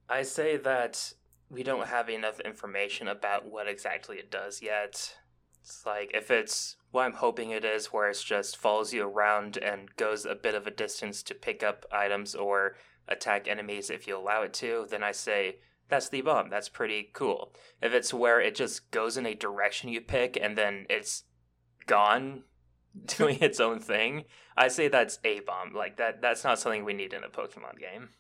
I 0.09 0.23
say 0.23 0.57
that 0.57 1.13
we 1.51 1.63
don't 1.65 1.89
have 1.89 2.09
enough 2.09 2.41
information 2.41 3.09
about 3.09 3.51
what 3.51 3.67
exactly 3.67 4.17
it 4.17 4.31
does 4.31 4.63
yet. 4.63 5.17
It's 5.61 5.85
like 5.85 6.13
if 6.15 6.31
it's 6.31 6.77
what 6.91 7.05
I'm 7.05 7.15
hoping 7.15 7.51
it 7.51 7.65
is, 7.65 7.87
where 7.87 8.09
it 8.09 8.23
just 8.25 8.57
follows 8.57 8.95
you 8.95 9.07
around 9.07 9.57
and 9.57 9.95
goes 9.97 10.25
a 10.25 10.35
bit 10.35 10.55
of 10.55 10.67
a 10.67 10.71
distance 10.71 11.23
to 11.25 11.35
pick 11.35 11.63
up 11.63 11.85
items 11.93 12.35
or 12.35 12.77
attack 13.09 13.49
enemies 13.49 13.91
if 13.91 14.07
you 14.07 14.17
allow 14.17 14.43
it 14.43 14.53
to, 14.55 14.87
then 14.89 15.03
I 15.03 15.13
say 15.13 15.57
that's 15.89 16.09
the 16.09 16.23
bomb. 16.23 16.49
That's 16.49 16.69
pretty 16.69 17.11
cool. 17.13 17.53
If 17.83 17.93
it's 17.93 18.15
where 18.15 18.41
it 18.41 18.55
just 18.55 18.91
goes 18.93 19.17
in 19.17 19.27
a 19.27 19.35
direction 19.35 19.91
you 19.91 20.01
pick 20.01 20.39
and 20.41 20.57
then 20.57 20.87
it's 20.89 21.25
gone 21.87 22.45
doing 23.07 23.39
its 23.41 23.61
own 23.61 23.81
thing, 23.81 24.25
I 24.57 24.69
say 24.69 24.89
that's 24.89 25.19
a 25.25 25.41
bomb. 25.41 25.75
Like 25.75 25.97
that 25.97 26.23
that's 26.23 26.45
not 26.45 26.61
something 26.61 26.85
we 26.85 26.95
need 26.95 27.13
in 27.13 27.25
a 27.25 27.29
Pokemon 27.29 27.79
game. 27.79 28.11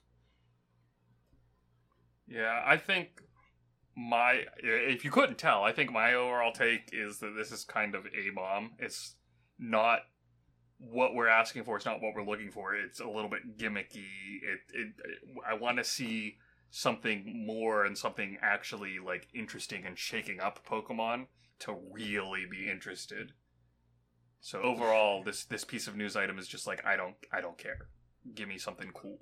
Yeah, 2.30 2.62
I 2.64 2.76
think 2.76 3.22
my 3.96 4.44
if 4.62 5.04
you 5.04 5.10
couldn't 5.10 5.38
tell, 5.38 5.64
I 5.64 5.72
think 5.72 5.92
my 5.92 6.14
overall 6.14 6.52
take 6.52 6.90
is 6.92 7.18
that 7.18 7.34
this 7.36 7.50
is 7.50 7.64
kind 7.64 7.94
of 7.94 8.06
a 8.06 8.30
bomb. 8.34 8.72
It's 8.78 9.16
not 9.58 10.00
what 10.78 11.14
we're 11.14 11.28
asking 11.28 11.64
for. 11.64 11.76
It's 11.76 11.84
not 11.84 12.00
what 12.00 12.14
we're 12.14 12.24
looking 12.24 12.50
for. 12.50 12.74
It's 12.74 13.00
a 13.00 13.06
little 13.06 13.28
bit 13.28 13.58
gimmicky. 13.58 14.06
It, 14.42 14.60
it, 14.72 14.94
I 15.46 15.54
want 15.54 15.78
to 15.78 15.84
see 15.84 16.36
something 16.70 17.44
more 17.46 17.84
and 17.84 17.98
something 17.98 18.38
actually 18.40 18.98
like 19.04 19.26
interesting 19.34 19.84
and 19.84 19.98
shaking 19.98 20.40
up 20.40 20.64
Pokemon 20.64 21.26
to 21.60 21.76
really 21.92 22.46
be 22.48 22.70
interested. 22.70 23.32
So 24.40 24.62
overall, 24.62 25.22
this 25.22 25.44
this 25.44 25.64
piece 25.64 25.86
of 25.86 25.96
news 25.96 26.16
item 26.16 26.38
is 26.38 26.48
just 26.48 26.66
like 26.66 26.84
I 26.86 26.96
don't 26.96 27.16
I 27.32 27.40
don't 27.40 27.58
care. 27.58 27.88
Give 28.34 28.48
me 28.48 28.56
something 28.56 28.90
cool. 28.94 29.18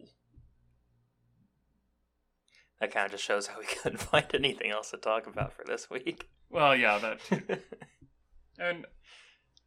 That 2.81 2.93
kind 2.93 3.07
of 3.07 3.13
just 3.13 3.25
shows 3.25 3.49
how 3.49 3.59
we 3.59 3.67
couldn't 3.83 4.01
find 4.01 4.27
anything 4.35 4.71
else 4.71 4.91
to 4.91 4.97
talk 4.97 5.27
about 5.27 5.53
for 5.53 5.65
this 5.67 5.91
week. 5.91 6.29
Well, 6.51 6.77
yeah, 6.77 6.99
that 6.99 7.21
too. 7.25 7.43
and 8.59 8.87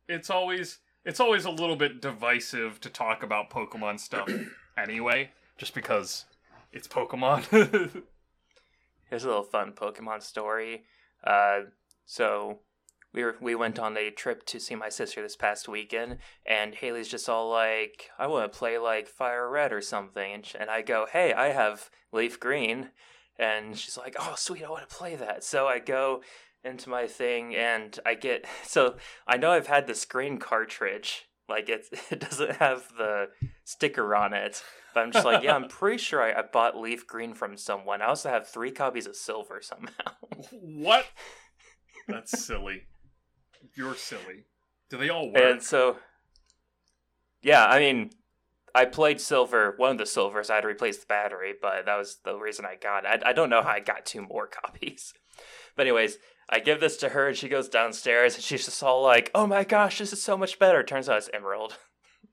it's 0.07 0.29
always 0.29 0.79
it's 1.05 1.19
always 1.19 1.45
a 1.45 1.51
little 1.51 1.75
bit 1.75 2.01
divisive 2.01 2.79
to 2.81 2.89
talk 2.89 3.23
about 3.23 3.49
Pokemon 3.49 3.99
stuff 3.99 4.29
anyway, 4.77 5.31
just 5.57 5.73
because 5.73 6.25
it's 6.71 6.87
Pokemon. 6.87 7.43
Here's 9.09 9.23
a 9.25 9.27
little 9.27 9.43
fun 9.43 9.73
Pokemon 9.73 10.21
story. 10.23 10.83
Uh, 11.23 11.61
so 12.05 12.59
we 13.13 13.23
were 13.23 13.35
we 13.41 13.55
went 13.55 13.77
on 13.79 13.97
a 13.97 14.09
trip 14.09 14.45
to 14.47 14.59
see 14.59 14.75
my 14.75 14.89
sister 14.89 15.21
this 15.21 15.35
past 15.35 15.67
weekend, 15.67 16.17
and 16.45 16.75
Haley's 16.75 17.07
just 17.07 17.27
all 17.27 17.49
like, 17.49 18.09
"I 18.17 18.27
want 18.27 18.51
to 18.51 18.57
play 18.57 18.77
like 18.77 19.07
Fire 19.07 19.49
Red 19.49 19.73
or 19.73 19.81
something," 19.81 20.33
and, 20.33 20.45
sh- 20.45 20.55
and 20.59 20.69
I 20.69 20.81
go, 20.81 21.07
"Hey, 21.11 21.33
I 21.33 21.47
have 21.47 21.89
Leaf 22.11 22.39
Green," 22.39 22.89
and 23.37 23.77
she's 23.77 23.97
like, 23.97 24.15
"Oh, 24.19 24.35
sweet, 24.37 24.63
I 24.63 24.69
want 24.69 24.87
to 24.87 24.95
play 24.95 25.15
that." 25.15 25.43
So 25.43 25.67
I 25.67 25.79
go 25.79 26.21
into 26.63 26.89
my 26.89 27.07
thing, 27.07 27.55
and 27.55 27.99
I 28.05 28.13
get 28.13 28.45
so 28.63 28.95
I 29.27 29.37
know 29.37 29.51
I've 29.51 29.67
had 29.67 29.87
the 29.87 29.95
screen 29.95 30.37
cartridge. 30.37 31.27
Like 31.49 31.67
it, 31.67 31.87
it 32.11 32.21
doesn't 32.21 32.57
have 32.57 32.87
the 32.97 33.29
sticker 33.65 34.15
on 34.15 34.33
it, 34.33 34.63
but 34.93 35.01
I'm 35.01 35.11
just 35.11 35.25
like, 35.25 35.43
yeah, 35.43 35.55
I'm 35.55 35.67
pretty 35.69 35.97
sure 35.97 36.21
I, 36.21 36.39
I 36.39 36.43
bought 36.43 36.77
leaf 36.77 37.05
green 37.05 37.33
from 37.33 37.57
someone. 37.57 38.01
I 38.01 38.05
also 38.05 38.29
have 38.29 38.47
three 38.47 38.71
copies 38.71 39.05
of 39.05 39.17
silver 39.17 39.61
somehow. 39.61 40.13
what? 40.51 41.07
That's 42.07 42.45
silly. 42.45 42.83
You're 43.75 43.95
silly. 43.95 44.45
Do 44.89 44.97
they 44.97 45.09
all 45.09 45.31
work? 45.31 45.41
and 45.41 45.61
so, 45.63 45.97
yeah, 47.41 47.65
I 47.65 47.79
mean, 47.79 48.09
I 48.75 48.85
played 48.85 49.19
silver, 49.21 49.73
one 49.77 49.91
of 49.91 49.97
the 49.97 50.05
silvers. 50.05 50.49
I 50.49 50.55
had 50.55 50.61
to 50.61 50.67
replace 50.67 50.97
the 50.97 51.05
battery, 51.07 51.53
but 51.61 51.85
that 51.85 51.97
was 51.97 52.17
the 52.23 52.35
reason 52.35 52.65
I 52.65 52.75
got 52.75 53.05
it. 53.05 53.21
I, 53.25 53.29
I 53.29 53.33
don't 53.33 53.49
know 53.49 53.61
how 53.61 53.69
I 53.69 53.79
got 53.79 54.05
two 54.05 54.21
more 54.21 54.47
copies. 54.63 55.13
But, 55.75 55.83
anyways, 55.87 56.17
I 56.49 56.59
give 56.59 56.79
this 56.79 56.97
to 56.97 57.09
her, 57.09 57.27
and 57.29 57.37
she 57.37 57.47
goes 57.49 57.69
downstairs, 57.69 58.35
and 58.35 58.43
she's 58.43 58.65
just 58.65 58.83
all 58.83 59.01
like, 59.01 59.31
oh 59.33 59.47
my 59.47 59.63
gosh, 59.63 59.97
this 59.99 60.11
is 60.13 60.21
so 60.21 60.35
much 60.37 60.59
better. 60.59 60.83
Turns 60.83 61.07
out 61.09 61.17
it's 61.17 61.29
Emerald. 61.33 61.77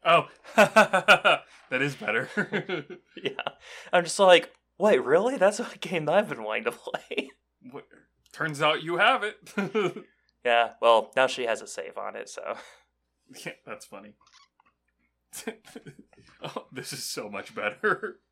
Oh, 0.05 0.27
that 0.55 1.43
is 1.73 1.97
better. 1.97 2.29
yeah. 3.21 3.33
I'm 3.93 4.05
just 4.05 4.19
like, 4.21 4.53
wait, 4.79 5.03
really? 5.05 5.37
That's 5.37 5.59
a 5.59 5.67
game 5.81 6.05
that 6.05 6.15
I've 6.15 6.29
been 6.29 6.45
wanting 6.45 6.65
to 6.65 6.71
play. 6.73 7.31
What- 7.73 7.87
Turns 8.33 8.63
out 8.63 8.83
you 8.85 8.99
have 8.99 9.25
it. 9.25 9.37
Yeah, 10.45 10.71
well, 10.81 11.11
now 11.17 11.27
she 11.27 11.45
has 11.45 11.63
a 11.63 11.67
save 11.67 11.99
on 11.99 12.17
it, 12.17 12.29
so. 12.29 12.57
yeah, 13.47 13.53
that's 13.67 13.87
funny. 13.87 14.15
oh, 16.43 16.67
this 16.73 16.93
is 16.93 17.05
so 17.05 17.29
much 17.29 17.55
better. 17.55 18.17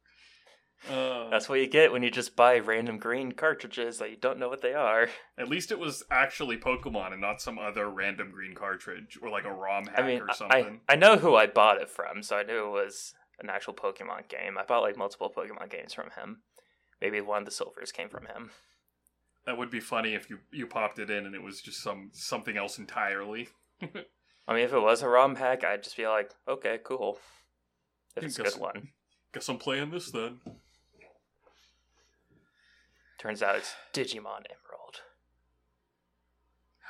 Uh, 0.91 1.31
That's 1.31 1.49
what 1.49 1.59
you 1.59 1.67
get 1.67 1.91
when 1.91 2.03
you 2.03 2.11
just 2.11 2.37
buy 2.37 2.59
random 2.59 2.99
green 2.99 3.33
cartridges 3.33 3.99
that 3.99 4.11
you 4.11 4.17
don't 4.17 4.39
know 4.39 4.49
what 4.49 4.61
they 4.61 4.75
are. 4.75 5.09
At 5.39 5.49
least 5.49 5.73
it 5.73 5.79
was 5.79 6.05
actually 6.11 6.59
Pokemon 6.59 7.13
and 7.13 7.21
not 7.21 7.41
some 7.41 7.59
other 7.59 7.89
random 7.89 8.31
green 8.31 8.55
cartridge 8.55 9.19
or 9.21 9.31
like 9.31 9.47
a 9.47 9.53
ROM 9.53 9.87
hack 9.87 9.99
I 9.99 10.07
mean, 10.07 10.21
or 10.21 10.31
I, 10.31 10.35
something. 10.35 10.81
I 10.89 10.97
know 10.97 11.17
who 11.17 11.35
I 11.35 11.47
bought 11.47 11.81
it 11.81 11.89
from, 11.89 12.23
so 12.23 12.37
I 12.37 12.43
knew 12.43 12.67
it 12.67 12.71
was 12.71 13.15
an 13.41 13.51
actual 13.51 13.75
Pokemon 13.75 14.29
game. 14.29 14.59
I 14.59 14.65
bought 14.65 14.83
like 14.83 14.97
multiple 14.97 15.33
Pokemon 15.35 15.71
games 15.71 15.95
from 15.95 16.11
him. 16.11 16.43
Maybe 17.01 17.21
one 17.21 17.43
of 17.43 17.47
the 17.47 17.53
silvers 17.53 17.91
came 17.91 18.09
from 18.09 18.27
him. 18.27 18.51
That 19.47 19.57
would 19.57 19.71
be 19.71 19.81
funny 19.81 20.15
if 20.15 20.29
you 20.29 20.39
you 20.51 20.67
popped 20.67 20.99
it 20.99 21.09
in 21.09 21.25
and 21.25 21.35
it 21.35 21.43
was 21.43 21.61
just 21.61 21.83
some 21.83 22.11
something 22.13 22.57
else 22.57 22.79
entirely. 22.79 23.49
I 24.49 24.55
mean, 24.55 24.65
if 24.65 24.73
it 24.73 24.81
was 24.81 25.03
a 25.03 25.09
ROM 25.09 25.37
hack, 25.37 25.65
I'd 25.65 25.83
just 25.83 25.97
be 25.97 26.07
like, 26.07 26.33
okay, 26.49 26.79
cool. 26.83 27.19
If 28.17 28.25
it's 28.25 28.39
a 28.39 28.43
good 28.43 28.59
one. 28.59 28.89
Guess 29.33 29.49
I'm 29.49 29.59
playing 29.59 29.91
this 29.91 30.11
then. 30.11 30.41
Turns 33.19 33.43
out 33.43 33.57
it's 33.57 33.75
Digimon 33.93 34.45
Emerald. 34.47 35.01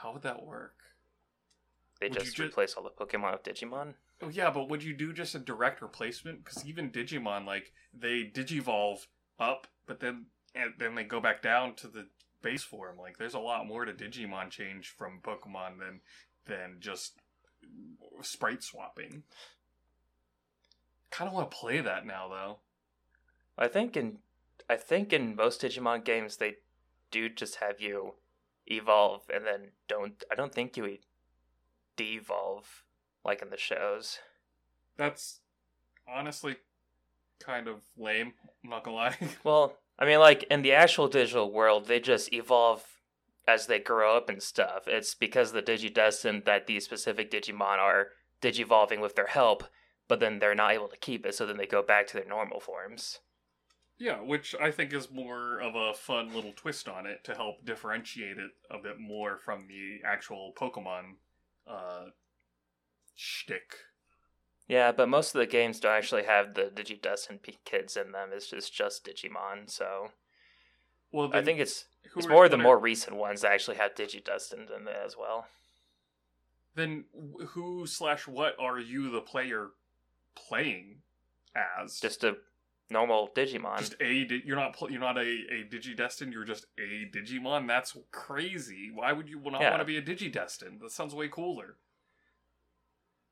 How 0.03 0.13
would 0.13 0.23
that 0.23 0.45
work? 0.45 0.75
They 2.01 2.09
Would 2.09 2.19
just 2.21 2.37
ju- 2.37 2.45
replace 2.45 2.75
all 2.75 2.85
the 2.85 2.91
Pokemon 2.91 3.33
with 3.33 3.43
Digimon. 3.43 3.95
Oh 4.23 4.29
yeah, 4.29 4.51
but 4.51 4.69
would 4.69 4.83
you 4.83 4.95
do 4.95 5.13
just 5.13 5.35
a 5.35 5.39
direct 5.39 5.83
replacement? 5.83 6.45
Because 6.45 6.67
even 6.67 6.91
Digimon, 6.91 7.47
like 7.47 7.73
they 7.93 8.31
digivolve 8.35 9.07
up, 9.39 9.67
but 9.87 10.01
then 10.01 10.27
and 10.55 10.75
then 10.79 10.95
they 10.95 11.05
go 11.05 11.21
back 11.21 11.43
down 11.43 11.75
to 11.77 11.89
the 11.89 12.07
base 12.47 12.63
form. 12.63 12.97
Like 12.97 13.19
there's 13.19 13.35
a 13.35 13.41
lot 13.41 13.67
more 13.67 13.85
to 13.85 13.93
Digimon 13.93 14.51
change 14.51 14.95
from 14.97 15.21
Pokemon 15.21 15.79
than 15.81 16.01
than 16.47 16.77
just 16.79 17.19
sprite 18.23 18.63
swapping. 18.63 19.25
Kind 21.11 21.29
of 21.29 21.35
want 21.35 21.51
to 21.51 21.57
play 21.57 21.81
that 21.81 22.07
now, 22.07 22.29
though. 22.29 22.59
I 23.59 23.67
think 23.67 23.97
in 23.97 24.19
I 24.71 24.77
think 24.77 25.13
in 25.13 25.35
most 25.35 25.63
Digimon 25.63 26.05
games 26.05 26.37
they 26.37 26.57
do 27.11 27.29
just 27.29 27.57
have 27.57 27.81
you 27.81 28.15
evolve 28.67 29.23
and 29.33 29.45
then 29.45 29.73
don't 29.89 30.23
I 30.31 30.37
don't 30.37 30.55
think 30.55 30.77
you 30.77 30.99
de-evolve 31.97 32.85
like 33.25 33.43
in 33.43 33.51
the 33.51 33.57
shows. 33.57 34.19
That's 34.97 35.41
honestly 36.09 36.57
kind 37.41 37.67
of 37.67 37.81
lame. 37.97 38.35
I'm 38.63 38.71
not 38.71 38.85
gonna 38.85 38.97
lie. 38.97 39.17
Well, 39.45 39.77
I 39.99 40.05
mean 40.05 40.19
like 40.19 40.45
in 40.45 40.63
the 40.63 40.73
actual 40.73 41.09
digital 41.09 41.53
world 41.53 41.87
they 41.87 42.01
just 42.01 42.33
evolve 42.33 42.85
as 43.49 43.67
they 43.67 43.79
grow 43.79 44.17
up 44.17 44.29
and 44.29 44.43
stuff. 44.43 44.87
It's 44.87 45.15
because 45.15 45.55
of 45.55 45.55
the 45.55 45.73
Digidestined 45.73 46.45
that 46.45 46.67
these 46.67 46.85
specific 46.85 47.31
Digimon 47.31 47.79
are 47.79 48.09
digivolving 48.43 49.01
with 49.01 49.15
their 49.15 49.29
help, 49.29 49.65
but 50.09 50.21
then 50.21 50.39
they're 50.39 50.55
not 50.55 50.73
able 50.73 50.89
to 50.89 50.97
keep 50.97 51.25
it, 51.25 51.35
so 51.35 51.47
then 51.47 51.57
they 51.57 51.67
go 51.67 51.83
back 51.83 52.07
to 52.09 52.15
their 52.15 52.29
normal 52.29 52.61
forms. 52.61 53.21
Yeah, 53.99 54.21
which 54.21 54.55
I 54.61 54.71
think 54.71 54.93
is 54.93 55.11
more 55.11 55.61
of 55.61 55.75
a 55.75 55.95
fun 55.95 56.35
little 56.35 56.53
twist 56.53 56.87
on 56.89 57.07
it 57.07 57.25
to 57.25 57.35
help 57.35 57.65
differentiate 57.65 58.37
it 58.37 58.51
a 58.71 58.79
bit 58.79 58.99
more 59.01 59.39
from 59.39 59.67
the 59.69 60.07
actual 60.07 60.53
Pokemon 60.61 61.15
uh, 61.67 62.07
shtick. 63.15 63.75
Yeah, 64.69 64.91
but 64.93 65.09
most 65.09 65.35
of 65.35 65.39
the 65.39 65.47
games 65.47 65.79
don't 65.79 65.93
actually 65.93 66.25
have 66.25 66.55
the 66.55 66.65
Digidestined 66.75 67.43
p- 67.43 67.59
kids 67.65 67.97
in 67.97 68.13
them. 68.13 68.31
It's 68.33 68.49
just 68.51 68.73
just 68.75 69.05
Digimon. 69.05 69.71
So 69.71 70.11
Well, 71.13 71.31
I 71.33 71.43
think 71.43 71.61
it's 71.61 71.85
it's 72.17 72.27
more 72.29 72.49
the 72.49 72.57
are- 72.59 72.63
more 72.63 72.79
recent 72.79 73.17
ones 73.17 73.43
that 73.43 73.53
actually 73.53 73.77
have 73.77 73.95
Digidestined 73.95 74.75
in 74.77 74.85
them 74.85 74.89
as 74.89 75.17
well. 75.17 75.47
Then 76.75 77.05
who 77.51 77.87
slash 77.87 78.27
what 78.27 78.55
are 78.59 78.79
you, 78.79 79.11
the 79.11 79.21
player, 79.21 79.69
playing 80.35 81.03
as? 81.55 82.01
Just 82.01 82.23
a 82.25 82.37
normal 82.91 83.31
Digimon. 83.35 83.79
Just 83.79 83.95
a 84.01 84.13
you're 84.45 84.57
not 84.57 84.77
you're 84.91 85.01
not 85.01 85.17
a 85.17 85.21
a 85.21 85.65
Digidestined. 85.71 86.33
You're 86.33 86.45
just 86.45 86.67
a 86.79 87.09
Digimon. 87.17 87.67
That's 87.67 87.97
crazy. 88.11 88.91
Why 88.93 89.13
would 89.13 89.29
you 89.29 89.41
not 89.41 89.61
Yeah. 89.61 89.71
want 89.71 89.81
to 89.81 89.85
be 89.87 89.97
a 89.97 90.03
Digidestined? 90.03 90.81
That 90.81 90.91
sounds 90.91 91.15
way 91.15 91.29
cooler. 91.29 91.77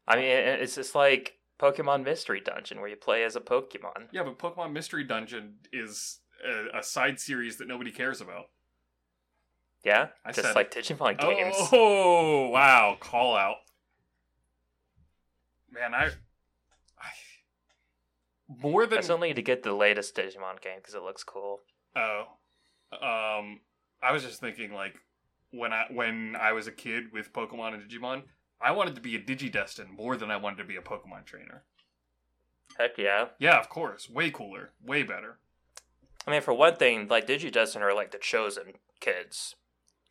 I 0.07 0.17
mean, 0.17 0.25
it's 0.25 0.75
just 0.75 0.95
like 0.95 1.39
Pokemon 1.59 2.05
Mystery 2.05 2.41
Dungeon 2.41 2.81
where 2.81 2.89
you 2.89 2.97
play 2.97 3.25
as 3.25 3.37
a 3.37 3.41
Pokemon. 3.41 4.09
Yeah, 4.13 4.25
but 4.25 4.39
Pokemon 4.39 4.73
Mystery 4.73 5.05
Dungeon 5.05 5.55
is 5.73 6.21
a, 6.45 6.79
a 6.79 6.83
side 6.83 7.21
series 7.21 7.57
that 7.59 7.69
nobody 7.69 7.91
cares 7.91 8.21
about. 8.21 8.47
Yeah, 9.85 10.09
I 10.25 10.33
just 10.33 10.47
said 10.47 10.57
like 10.57 10.73
Digimon 10.73 11.19
games. 11.19 11.57
Oh 11.73 12.49
wow! 12.53 12.97
Call 12.99 13.37
out, 13.37 13.57
man. 15.71 15.95
I, 15.95 16.07
I 16.07 17.11
more 18.49 18.87
than 18.87 18.99
I 18.99 19.03
still 19.03 19.19
need 19.19 19.37
to 19.37 19.43
get 19.43 19.63
the 19.63 19.75
latest 19.75 20.17
Digimon 20.17 20.61
game 20.63 20.79
because 20.79 20.95
it 20.95 21.03
looks 21.03 21.23
cool. 21.23 21.61
oh, 21.95 22.25
um, 22.93 23.61
I 24.03 24.13
was 24.13 24.23
just 24.23 24.41
thinking 24.41 24.73
like 24.73 24.95
when 25.51 25.75
I 25.75 25.85
when 25.91 26.35
I 26.41 26.53
was 26.53 26.67
a 26.67 26.73
kid 26.73 27.13
with 27.13 27.35
Pokemon 27.35 27.75
and 27.75 27.83
Digimon, 27.83 28.23
I 28.65 28.73
wanted 28.73 28.95
to 28.97 29.01
be 29.03 29.15
a 29.15 29.21
Digidestin 29.21 29.91
more 29.91 30.17
than 30.17 30.31
I 30.31 30.37
wanted 30.39 30.57
to 30.57 30.65
be 30.65 30.77
a 30.77 30.81
Pokemon 30.83 31.27
trainer. 31.27 31.63
Heck 32.79 32.99
yeah! 32.99 33.29
Yeah, 33.39 33.59
of 33.61 33.69
course, 33.69 34.09
way 34.11 34.31
cooler, 34.31 34.71
way 34.83 35.03
better. 35.03 35.39
I 36.27 36.31
mean, 36.31 36.41
for 36.41 36.55
one 36.55 36.77
thing, 36.77 37.07
like 37.09 37.27
Digidestined 37.27 37.83
are 37.83 37.95
like 37.95 38.11
the 38.11 38.19
chosen 38.19 38.75
kids 39.01 39.55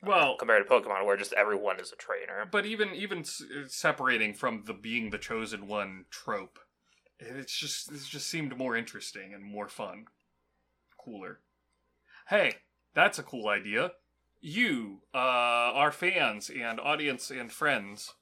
Well, 0.04 0.36
compared 0.38 0.68
to 0.68 0.72
Pokemon, 0.72 1.06
where 1.06 1.18
just 1.18 1.34
everyone 1.34 1.80
is 1.80 1.92
a 1.92 1.96
trainer. 1.96 2.46
But 2.50 2.66
even 2.66 2.94
even 2.94 3.20
s- 3.20 3.42
separating 3.68 4.34
from 4.34 4.64
the 4.66 4.74
being 4.74 5.10
the 5.10 5.18
chosen 5.18 5.68
one 5.68 6.06
trope, 6.12 6.60
it's 7.20 7.58
just 7.58 7.92
it 7.92 8.02
just 8.08 8.28
seemed 8.28 8.58
more 8.58 8.76
interesting 8.76 9.34
and 9.34 9.44
more 9.44 9.68
fun, 9.68 10.06
cooler. 10.98 11.40
Hey, 12.30 12.56
that's 12.94 13.20
a 13.20 13.24
cool 13.24 13.48
idea. 13.50 13.94
You, 14.42 15.02
uh, 15.14 15.18
our 15.18 15.92
fans 15.92 16.50
and 16.50 16.80
audience 16.80 17.32
and 17.32 17.52
friends, 17.52 18.14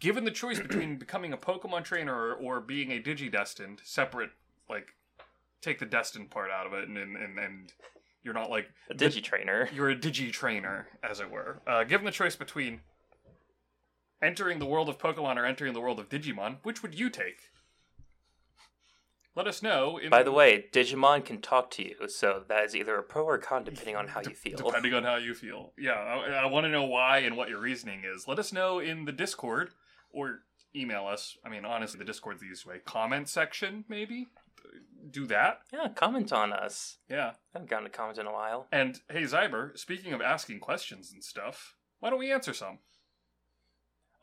given 0.00 0.24
the 0.24 0.30
choice 0.30 0.58
between 0.58 0.96
becoming 0.98 1.32
a 1.32 1.38
Pokemon 1.38 1.84
trainer 1.84 2.14
or, 2.14 2.34
or 2.34 2.60
being 2.60 2.90
a 2.90 3.00
Digidestined, 3.00 3.80
separate, 3.84 4.30
like, 4.68 4.94
take 5.60 5.78
the 5.78 5.86
destined 5.86 6.30
part 6.30 6.50
out 6.50 6.66
of 6.66 6.72
it, 6.72 6.88
and 6.88 6.96
and 6.96 7.16
and, 7.16 7.38
and 7.38 7.72
you're 8.22 8.34
not 8.34 8.50
like 8.50 8.68
A 8.90 8.94
Digitrainer. 8.94 9.72
you're 9.74 9.90
a 9.90 9.96
digi 9.96 10.32
trainer, 10.32 10.88
as 11.02 11.20
it 11.20 11.30
were. 11.30 11.60
Uh, 11.66 11.84
given 11.84 12.04
the 12.04 12.12
choice 12.12 12.36
between 12.36 12.80
entering 14.22 14.58
the 14.58 14.66
world 14.66 14.88
of 14.88 14.98
Pokemon 14.98 15.36
or 15.36 15.44
entering 15.44 15.72
the 15.74 15.80
world 15.80 16.00
of 16.00 16.08
Digimon, 16.08 16.56
which 16.62 16.82
would 16.82 16.98
you 16.98 17.10
take? 17.10 17.50
Let 19.36 19.46
us 19.46 19.62
know. 19.62 19.98
In 19.98 20.08
By 20.08 20.22
the 20.22 20.32
way, 20.32 20.64
Digimon 20.72 21.22
can 21.22 21.42
talk 21.42 21.70
to 21.72 21.84
you, 21.84 22.08
so 22.08 22.42
that 22.48 22.64
is 22.64 22.74
either 22.74 22.96
a 22.96 23.02
pro 23.02 23.24
or 23.24 23.36
con 23.36 23.64
depending 23.64 23.94
on 23.94 24.08
how 24.08 24.22
you 24.22 24.34
feel. 24.34 24.56
depending 24.56 24.94
on 24.94 25.04
how 25.04 25.16
you 25.16 25.34
feel. 25.34 25.72
Yeah, 25.78 25.92
I, 25.92 26.44
I 26.44 26.46
want 26.46 26.64
to 26.64 26.70
know 26.70 26.84
why 26.84 27.18
and 27.18 27.36
what 27.36 27.50
your 27.50 27.60
reasoning 27.60 28.02
is. 28.04 28.26
Let 28.26 28.38
us 28.38 28.50
know 28.50 28.78
in 28.78 29.04
the 29.04 29.12
Discord 29.12 29.72
or 30.16 30.40
email 30.74 31.06
us. 31.06 31.36
I 31.44 31.48
mean, 31.48 31.64
honestly, 31.64 31.98
the 31.98 32.04
Discord's 32.04 32.40
the 32.40 32.46
easiest 32.46 32.66
way. 32.66 32.76
Comment 32.84 33.28
section, 33.28 33.84
maybe. 33.88 34.28
Do 35.10 35.26
that. 35.26 35.60
Yeah, 35.72 35.88
comment 35.94 36.32
on 36.32 36.52
us. 36.52 36.98
Yeah. 37.08 37.32
I 37.54 37.58
haven't 37.58 37.70
gotten 37.70 37.86
a 37.86 37.90
comment 37.90 38.18
in 38.18 38.26
a 38.26 38.32
while. 38.32 38.66
And 38.72 38.98
hey, 39.10 39.22
Zyber, 39.22 39.78
speaking 39.78 40.12
of 40.12 40.20
asking 40.20 40.60
questions 40.60 41.12
and 41.12 41.22
stuff, 41.22 41.76
why 42.00 42.10
don't 42.10 42.18
we 42.18 42.32
answer 42.32 42.52
some? 42.52 42.78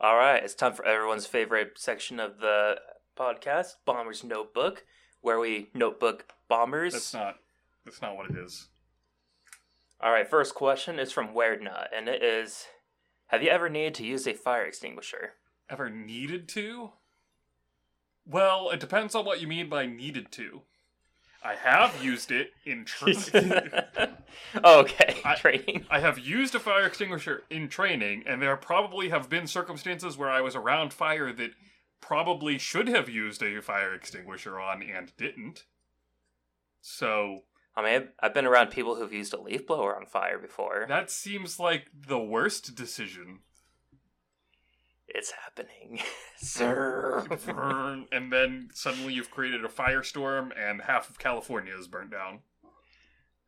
All 0.00 0.16
right, 0.16 0.42
it's 0.42 0.54
time 0.54 0.74
for 0.74 0.84
everyone's 0.84 1.26
favorite 1.26 1.78
section 1.78 2.18
of 2.20 2.40
the 2.40 2.74
podcast, 3.16 3.74
Bomber's 3.86 4.24
Notebook, 4.24 4.84
where 5.20 5.38
we 5.38 5.70
notebook 5.72 6.26
bombers. 6.48 6.92
That's 6.92 7.14
not. 7.14 7.36
That's 7.84 8.02
not 8.02 8.16
what 8.16 8.30
it 8.30 8.36
is. 8.36 8.68
All 10.00 10.10
right, 10.12 10.28
first 10.28 10.54
question 10.54 10.98
is 10.98 11.12
from 11.12 11.28
Weirdnut, 11.28 11.86
and 11.96 12.08
it 12.08 12.22
is 12.22 12.66
Have 13.28 13.42
you 13.42 13.50
ever 13.50 13.68
needed 13.68 13.94
to 13.94 14.06
use 14.06 14.26
a 14.26 14.34
fire 14.34 14.64
extinguisher? 14.64 15.34
Ever 15.68 15.90
needed 15.90 16.48
to? 16.50 16.92
Well, 18.26 18.70
it 18.70 18.80
depends 18.80 19.14
on 19.14 19.24
what 19.24 19.40
you 19.40 19.46
mean 19.46 19.68
by 19.68 19.86
needed 19.86 20.32
to. 20.32 20.62
I 21.42 21.54
have 21.56 22.02
used 22.02 22.30
it 22.30 22.52
in 22.64 22.84
training. 22.86 23.70
Oh, 24.62 24.80
okay, 24.80 25.20
I- 25.24 25.34
training. 25.34 25.84
I 25.90 26.00
have 26.00 26.18
used 26.18 26.54
a 26.54 26.60
fire 26.60 26.86
extinguisher 26.86 27.42
in 27.50 27.68
training, 27.68 28.24
and 28.26 28.40
there 28.40 28.56
probably 28.56 29.10
have 29.10 29.28
been 29.28 29.46
circumstances 29.46 30.16
where 30.16 30.30
I 30.30 30.40
was 30.40 30.56
around 30.56 30.94
fire 30.94 31.32
that 31.34 31.50
probably 32.00 32.56
should 32.58 32.88
have 32.88 33.08
used 33.10 33.42
a 33.42 33.60
fire 33.60 33.94
extinguisher 33.94 34.58
on 34.58 34.82
and 34.82 35.12
didn't. 35.18 35.64
So 36.80 37.42
I 37.76 37.82
mean, 37.82 37.94
I've, 37.94 38.08
I've 38.20 38.34
been 38.34 38.46
around 38.46 38.68
people 38.70 38.94
who've 38.96 39.12
used 39.12 39.34
a 39.34 39.40
leaf 39.40 39.66
blower 39.66 39.96
on 39.96 40.06
fire 40.06 40.38
before. 40.38 40.86
that 40.88 41.10
seems 41.10 41.58
like 41.58 41.86
the 42.06 42.18
worst 42.18 42.74
decision. 42.74 43.40
It's 45.06 45.32
happening, 45.32 46.00
sir. 46.36 47.26
And 48.10 48.32
then 48.32 48.68
suddenly 48.72 49.12
you've 49.12 49.30
created 49.30 49.64
a 49.64 49.68
firestorm, 49.68 50.50
and 50.58 50.82
half 50.82 51.10
of 51.10 51.18
California 51.18 51.74
is 51.78 51.88
burnt 51.88 52.10
down. 52.10 52.40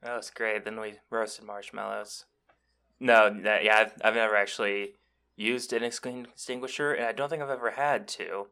That 0.03 0.17
was 0.17 0.31
great. 0.31 0.65
Then 0.65 0.79
we 0.79 0.95
roasted 1.11 1.45
marshmallows. 1.45 2.27
No, 3.01 3.35
that, 3.43 3.65
yeah, 3.65 3.79
I've, 3.79 3.93
I've 4.05 4.15
never 4.15 4.37
actually 4.37 4.95
used 5.37 5.73
an 5.73 5.83
extinguisher, 5.83 6.93
and 6.93 7.07
I 7.07 7.13
don't 7.13 7.29
think 7.29 7.43
I've 7.43 7.51
ever 7.51 7.73
had 7.73 8.09
to. 8.09 8.47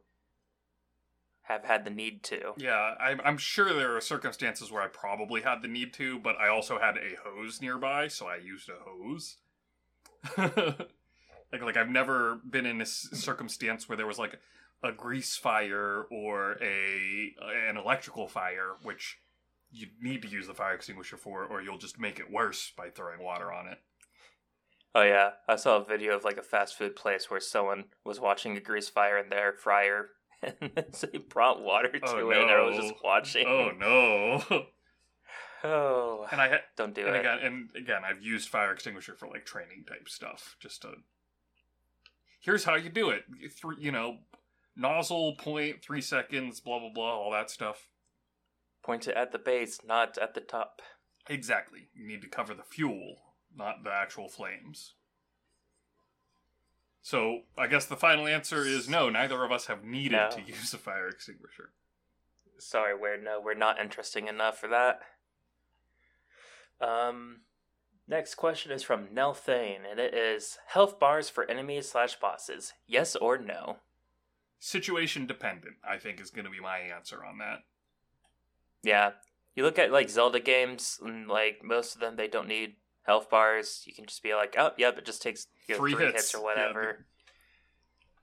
Have 1.43 1.63
had 1.63 1.85
the 1.85 1.91
need 1.91 2.23
to. 2.23 2.53
Yeah, 2.57 2.95
I'm, 2.99 3.21
I'm 3.23 3.37
sure 3.37 3.71
there 3.71 3.95
are 3.95 4.01
circumstances 4.01 4.71
where 4.71 4.81
I 4.81 4.87
probably 4.87 5.41
had 5.41 5.61
the 5.61 5.67
need 5.67 5.93
to, 5.93 6.17
but 6.17 6.35
I 6.37 6.47
also 6.47 6.79
had 6.79 6.97
a 6.97 7.15
hose 7.23 7.61
nearby, 7.61 8.07
so 8.07 8.25
I 8.25 8.37
used 8.37 8.67
a 8.67 8.73
hose. 8.83 9.37
like, 11.51 11.61
like 11.61 11.77
I've 11.77 11.89
never 11.89 12.39
been 12.49 12.65
in 12.65 12.77
this 12.77 13.07
circumstance 13.13 13.87
where 13.87 13.95
there 13.97 14.07
was 14.07 14.19
like 14.19 14.39
a 14.83 14.91
grease 14.91 15.35
fire 15.35 16.05
or 16.11 16.57
a 16.61 17.35
an 17.69 17.77
electrical 17.77 18.27
fire, 18.27 18.75
which 18.83 19.17
you 19.71 19.87
need 20.01 20.21
to 20.21 20.27
use 20.27 20.47
the 20.47 20.53
fire 20.53 20.75
extinguisher 20.75 21.17
for, 21.17 21.43
or 21.45 21.61
you'll 21.61 21.77
just 21.77 21.99
make 21.99 22.19
it 22.19 22.31
worse 22.31 22.71
by 22.77 22.89
throwing 22.89 23.21
water 23.21 23.51
on 23.51 23.67
it. 23.67 23.79
Oh 24.93 25.01
yeah, 25.03 25.31
I 25.49 25.57
saw 25.57 25.77
a 25.77 25.83
video 25.83 26.15
of 26.15 26.23
like 26.23 26.37
a 26.37 26.43
fast 26.43 26.77
food 26.77 26.95
place 26.95 27.29
where 27.29 27.39
someone 27.41 27.85
was 28.05 28.19
watching 28.19 28.55
a 28.55 28.61
grease 28.61 28.87
fire 28.87 29.17
in 29.17 29.29
their 29.29 29.51
fryer, 29.53 30.09
and 30.43 30.71
they 31.11 31.17
brought 31.17 31.61
water 31.61 31.89
to 31.89 31.99
Oh, 32.05 32.29
it, 32.29 32.37
and 32.37 32.49
everyone 32.49 32.75
was 32.75 32.89
just 32.89 33.03
watching. 33.03 33.45
Oh 33.47 33.71
no! 33.77 34.65
Oh, 35.63 36.27
and 36.31 36.39
I 36.39 36.49
ha- 36.49 36.55
don't 36.77 36.93
do 36.93 37.07
and 37.07 37.15
it. 37.15 37.19
again, 37.21 37.39
and 37.41 37.69
again, 37.75 38.01
I've 38.07 38.21
used 38.21 38.49
fire 38.49 38.71
extinguisher 38.71 39.15
for 39.15 39.27
like 39.27 39.45
training 39.45 39.85
type 39.87 40.07
stuff. 40.07 40.55
Just 40.59 40.83
to 40.83 40.89
here's 42.45 42.63
how 42.63 42.75
you 42.75 42.89
do 42.89 43.09
it. 43.09 43.23
Three, 43.51 43.75
you 43.79 43.91
know, 43.91 44.19
nozzle 44.75 45.35
point 45.35 45.81
three 45.81 46.01
seconds, 46.01 46.59
blah 46.59 46.79
blah 46.79 46.89
blah, 46.93 47.15
all 47.17 47.31
that 47.31 47.49
stuff. 47.49 47.89
Point 48.83 49.07
it 49.07 49.17
at 49.17 49.31
the 49.31 49.39
base, 49.39 49.79
not 49.85 50.17
at 50.19 50.35
the 50.35 50.41
top. 50.41 50.81
Exactly. 51.27 51.89
You 51.95 52.07
need 52.07 52.21
to 52.21 52.27
cover 52.27 52.53
the 52.53 52.63
fuel, 52.63 53.15
not 53.57 53.83
the 53.83 53.91
actual 53.91 54.27
flames. 54.29 54.93
So 57.01 57.41
I 57.57 57.67
guess 57.67 57.85
the 57.85 57.95
final 57.95 58.27
answer 58.27 58.63
is 58.63 58.87
no. 58.87 59.09
Neither 59.09 59.43
of 59.43 59.51
us 59.51 59.65
have 59.65 59.83
needed 59.83 60.11
No. 60.13 60.29
to 60.31 60.41
use 60.47 60.73
a 60.73 60.77
fire 60.77 61.07
extinguisher. 61.09 61.71
Sorry, 62.59 62.95
we're 62.95 63.19
no, 63.21 63.41
we're 63.43 63.53
not 63.55 63.79
interesting 63.79 64.27
enough 64.27 64.59
for 64.59 64.67
that. 64.69 64.99
Um, 66.79 67.41
next 68.07 68.35
question 68.35 68.71
is 68.71 68.83
from 68.83 69.13
Nell 69.13 69.33
Thane, 69.33 69.81
and 69.89 69.99
it 69.99 70.13
is 70.13 70.57
health 70.67 70.99
bars 70.99 71.29
for 71.29 71.49
enemies 71.49 71.89
slash 71.89 72.15
bosses. 72.19 72.73
Yes 72.87 73.15
or 73.15 73.37
no? 73.37 73.77
Situation 74.59 75.25
dependent, 75.27 75.75
I 75.87 75.97
think, 75.97 76.19
is 76.19 76.29
going 76.31 76.45
to 76.45 76.51
be 76.51 76.59
my 76.59 76.77
answer 76.79 77.23
on 77.23 77.37
that. 77.39 77.59
Yeah, 78.83 79.11
you 79.55 79.63
look 79.63 79.79
at 79.79 79.91
like 79.91 80.09
Zelda 80.09 80.39
games, 80.39 80.99
and 81.03 81.27
like 81.27 81.61
most 81.63 81.95
of 81.95 82.01
them, 82.01 82.15
they 82.15 82.27
don't 82.27 82.47
need 82.47 82.75
health 83.03 83.29
bars. 83.29 83.83
You 83.85 83.93
can 83.93 84.05
just 84.05 84.23
be 84.23 84.33
like, 84.33 84.55
oh, 84.57 84.71
yep, 84.77 84.97
it 84.97 85.05
just 85.05 85.21
takes 85.21 85.47
you 85.67 85.75
know, 85.75 85.79
Three 85.79 85.93
three, 85.93 86.05
hits. 86.05 86.15
hits. 86.31 86.35
or 86.35 86.39
Yeah, 86.39 86.43
whatever. 86.43 87.05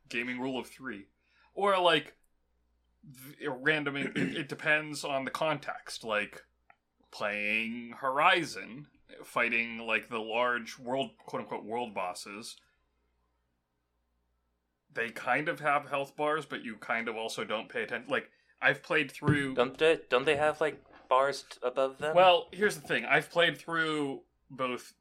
gaming 0.08 0.40
rule 0.40 0.58
of 0.58 0.66
three, 0.68 1.06
or 1.54 1.78
like 1.80 2.14
random. 3.46 3.96
It, 3.96 4.16
it 4.16 4.48
depends 4.48 5.04
on 5.04 5.24
the 5.24 5.30
context. 5.30 6.04
Like 6.04 6.42
playing 7.10 7.94
Horizon, 7.98 8.86
fighting 9.24 9.78
like 9.78 10.08
the 10.08 10.18
large 10.18 10.78
world, 10.78 11.10
quote 11.18 11.42
unquote, 11.42 11.64
world 11.64 11.94
bosses. 11.94 12.56
They 14.94 15.08
kind 15.08 15.48
of 15.48 15.60
have 15.60 15.88
health 15.88 16.16
bars, 16.16 16.44
but 16.44 16.62
you 16.64 16.76
kind 16.76 17.08
of 17.08 17.16
also 17.16 17.44
don't 17.44 17.68
pay 17.68 17.82
attention. 17.82 18.10
Like 18.10 18.28
I've 18.60 18.82
played 18.82 19.10
through. 19.10 19.54
Don't 19.54 19.76
they? 19.76 19.98
Don't 20.08 20.24
they 20.24 20.36
have 20.36 20.60
like 20.60 20.82
bars 21.08 21.44
t- 21.50 21.58
above 21.62 21.98
them? 21.98 22.14
Well, 22.14 22.48
here's 22.52 22.76
the 22.76 22.86
thing. 22.86 23.04
I've 23.04 23.30
played 23.30 23.58
through 23.58 24.20
both 24.50 24.92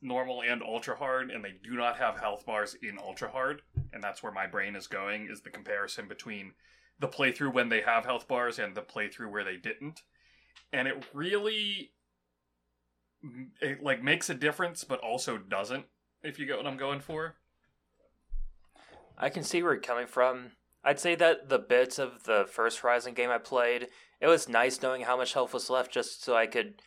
normal 0.00 0.42
and 0.42 0.62
ultra 0.62 0.96
hard, 0.96 1.30
and 1.30 1.44
they 1.44 1.54
do 1.62 1.74
not 1.76 1.96
have 1.96 2.18
health 2.18 2.46
bars 2.46 2.76
in 2.82 2.98
ultra 2.98 3.30
hard, 3.30 3.62
and 3.92 4.02
that's 4.02 4.22
where 4.22 4.32
my 4.32 4.46
brain 4.46 4.76
is 4.76 4.86
going. 4.86 5.28
Is 5.30 5.40
the 5.40 5.50
comparison 5.50 6.06
between 6.08 6.52
the 7.00 7.08
playthrough 7.08 7.52
when 7.52 7.68
they 7.68 7.80
have 7.80 8.04
health 8.04 8.28
bars 8.28 8.58
and 8.58 8.74
the 8.74 8.82
playthrough 8.82 9.30
where 9.30 9.44
they 9.44 9.56
didn't, 9.56 10.02
and 10.72 10.86
it 10.86 11.04
really 11.12 11.92
it 13.60 13.82
like 13.82 14.02
makes 14.02 14.30
a 14.30 14.34
difference, 14.34 14.84
but 14.84 15.00
also 15.00 15.38
doesn't. 15.38 15.86
If 16.22 16.38
you 16.38 16.46
get 16.46 16.56
what 16.56 16.66
I'm 16.66 16.76
going 16.76 17.00
for. 17.00 17.36
I 19.16 19.30
can 19.30 19.42
see 19.42 19.62
where 19.62 19.74
you're 19.74 19.82
coming 19.82 20.06
from. 20.06 20.52
I'd 20.84 21.00
say 21.00 21.14
that 21.16 21.48
the 21.48 21.58
bits 21.58 21.98
of 21.98 22.24
the 22.24 22.46
first 22.48 22.80
Horizon 22.80 23.14
game 23.14 23.30
I 23.30 23.38
played, 23.38 23.88
it 24.20 24.26
was 24.26 24.48
nice 24.48 24.80
knowing 24.80 25.02
how 25.02 25.16
much 25.16 25.34
health 25.34 25.52
was 25.52 25.68
left 25.68 25.92
just 25.92 26.24
so 26.24 26.36
I 26.36 26.46
could, 26.46 26.80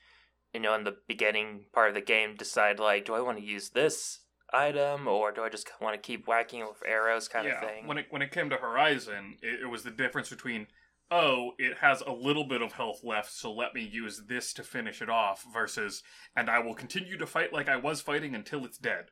you 0.53 0.59
know, 0.59 0.73
in 0.73 0.86
the 0.86 0.97
beginning 1.07 1.65
part 1.73 1.89
of 1.89 1.95
the 1.95 2.01
game, 2.01 2.36
decide, 2.36 2.79
like, 2.79 3.05
do 3.05 3.13
I 3.13 3.21
want 3.21 3.38
to 3.38 3.43
use 3.43 3.69
this 3.69 4.19
item 4.53 5.07
or 5.07 5.32
do 5.32 5.43
I 5.43 5.49
just 5.49 5.69
want 5.82 5.93
to 5.95 6.01
keep 6.01 6.27
whacking 6.27 6.61
with 6.61 6.84
arrows 6.86 7.27
kind 7.27 7.47
yeah, 7.47 7.61
of 7.61 7.69
thing? 7.69 7.88
when 7.88 7.97
it 7.97 8.07
when 8.09 8.21
it 8.21 8.32
came 8.32 8.49
to 8.49 8.57
Horizon, 8.57 9.38
it, 9.41 9.63
it 9.63 9.67
was 9.67 9.84
the 9.84 9.91
difference 9.91 10.29
between 10.29 10.67
oh, 11.12 11.51
it 11.57 11.78
has 11.80 12.01
a 12.01 12.12
little 12.12 12.45
bit 12.45 12.62
of 12.62 12.72
health 12.72 13.01
left, 13.03 13.32
so 13.32 13.53
let 13.53 13.74
me 13.74 13.82
use 13.82 14.24
this 14.28 14.53
to 14.53 14.64
finish 14.64 15.01
it 15.01 15.09
off, 15.09 15.45
versus 15.53 16.01
and 16.36 16.49
I 16.49 16.59
will 16.59 16.74
continue 16.74 17.18
to 17.18 17.28
fight 17.28 17.51
like 17.51 17.68
I 17.68 17.76
was 17.76 18.01
fighting 18.01 18.34
until 18.34 18.64
it's 18.66 18.78
dead. 18.78 19.12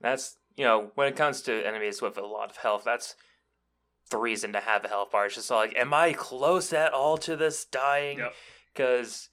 That's, 0.00 0.36
you 0.56 0.64
know, 0.64 0.90
when 0.96 1.08
it 1.08 1.16
comes 1.16 1.40
to 1.42 1.66
enemies 1.66 2.02
with 2.02 2.18
a 2.18 2.26
lot 2.26 2.50
of 2.50 2.56
health, 2.58 2.82
that's 2.84 3.14
the 4.10 4.18
reason 4.18 4.52
to 4.52 4.60
have 4.60 4.84
a 4.84 4.88
health 4.88 5.12
bar. 5.12 5.26
It's 5.26 5.36
just 5.36 5.50
like, 5.50 5.74
am 5.78 5.94
I 5.94 6.12
close 6.12 6.72
at 6.72 6.92
all 6.92 7.16
to 7.18 7.36
this 7.36 7.64
dying? 7.64 8.18
Yep. 8.18 8.34
Because 8.74 9.28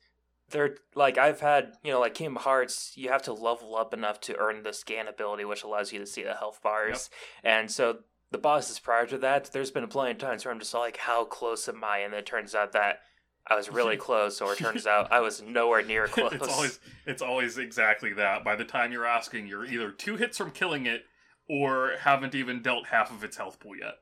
they're 0.49 0.77
like, 0.95 1.17
I've 1.17 1.41
had, 1.41 1.73
you 1.83 1.91
know, 1.91 1.99
like 1.99 2.13
Kingdom 2.13 2.37
Hearts, 2.37 2.93
you 2.95 3.09
have 3.09 3.23
to 3.23 3.33
level 3.33 3.75
up 3.75 3.93
enough 3.93 4.21
to 4.21 4.37
earn 4.37 4.63
the 4.63 4.71
scan 4.71 5.07
ability, 5.07 5.45
which 5.45 5.63
allows 5.63 5.91
you 5.91 5.99
to 5.99 6.05
see 6.05 6.23
the 6.23 6.35
health 6.35 6.61
bars. 6.61 7.09
And 7.43 7.69
so 7.71 7.99
the 8.31 8.37
bosses 8.37 8.79
prior 8.79 9.05
to 9.07 9.17
that, 9.19 9.51
there's 9.51 9.71
been 9.71 9.87
plenty 9.87 10.11
of 10.11 10.17
times 10.17 10.45
where 10.45 10.53
I'm 10.53 10.59
just 10.59 10.73
like, 10.73 10.97
how 10.97 11.25
close 11.25 11.67
am 11.67 11.83
I? 11.83 11.99
And 11.99 12.13
it 12.13 12.25
turns 12.25 12.55
out 12.55 12.71
that 12.73 12.99
I 13.47 13.55
was 13.55 13.69
really 13.69 13.97
close, 14.07 14.39
or 14.41 14.53
it 14.53 14.59
turns 14.59 14.87
out 14.87 15.11
I 15.11 15.19
was 15.19 15.41
nowhere 15.41 15.83
near 15.83 16.07
close. 16.07 16.31
it's 16.33 16.47
always 16.47 16.79
it's 17.05 17.21
always 17.21 17.57
exactly 17.57 18.13
that. 18.13 18.43
By 18.43 18.55
the 18.55 18.65
time 18.65 18.91
you're 18.91 19.05
asking, 19.05 19.47
you're 19.47 19.65
either 19.65 19.91
two 19.91 20.15
hits 20.15 20.37
from 20.37 20.51
killing 20.51 20.85
it 20.85 21.03
or 21.49 21.93
haven't 21.99 22.33
even 22.35 22.61
dealt 22.61 22.87
half 22.87 23.11
of 23.11 23.23
its 23.23 23.35
health 23.37 23.59
pool 23.59 23.75
yet. 23.75 23.95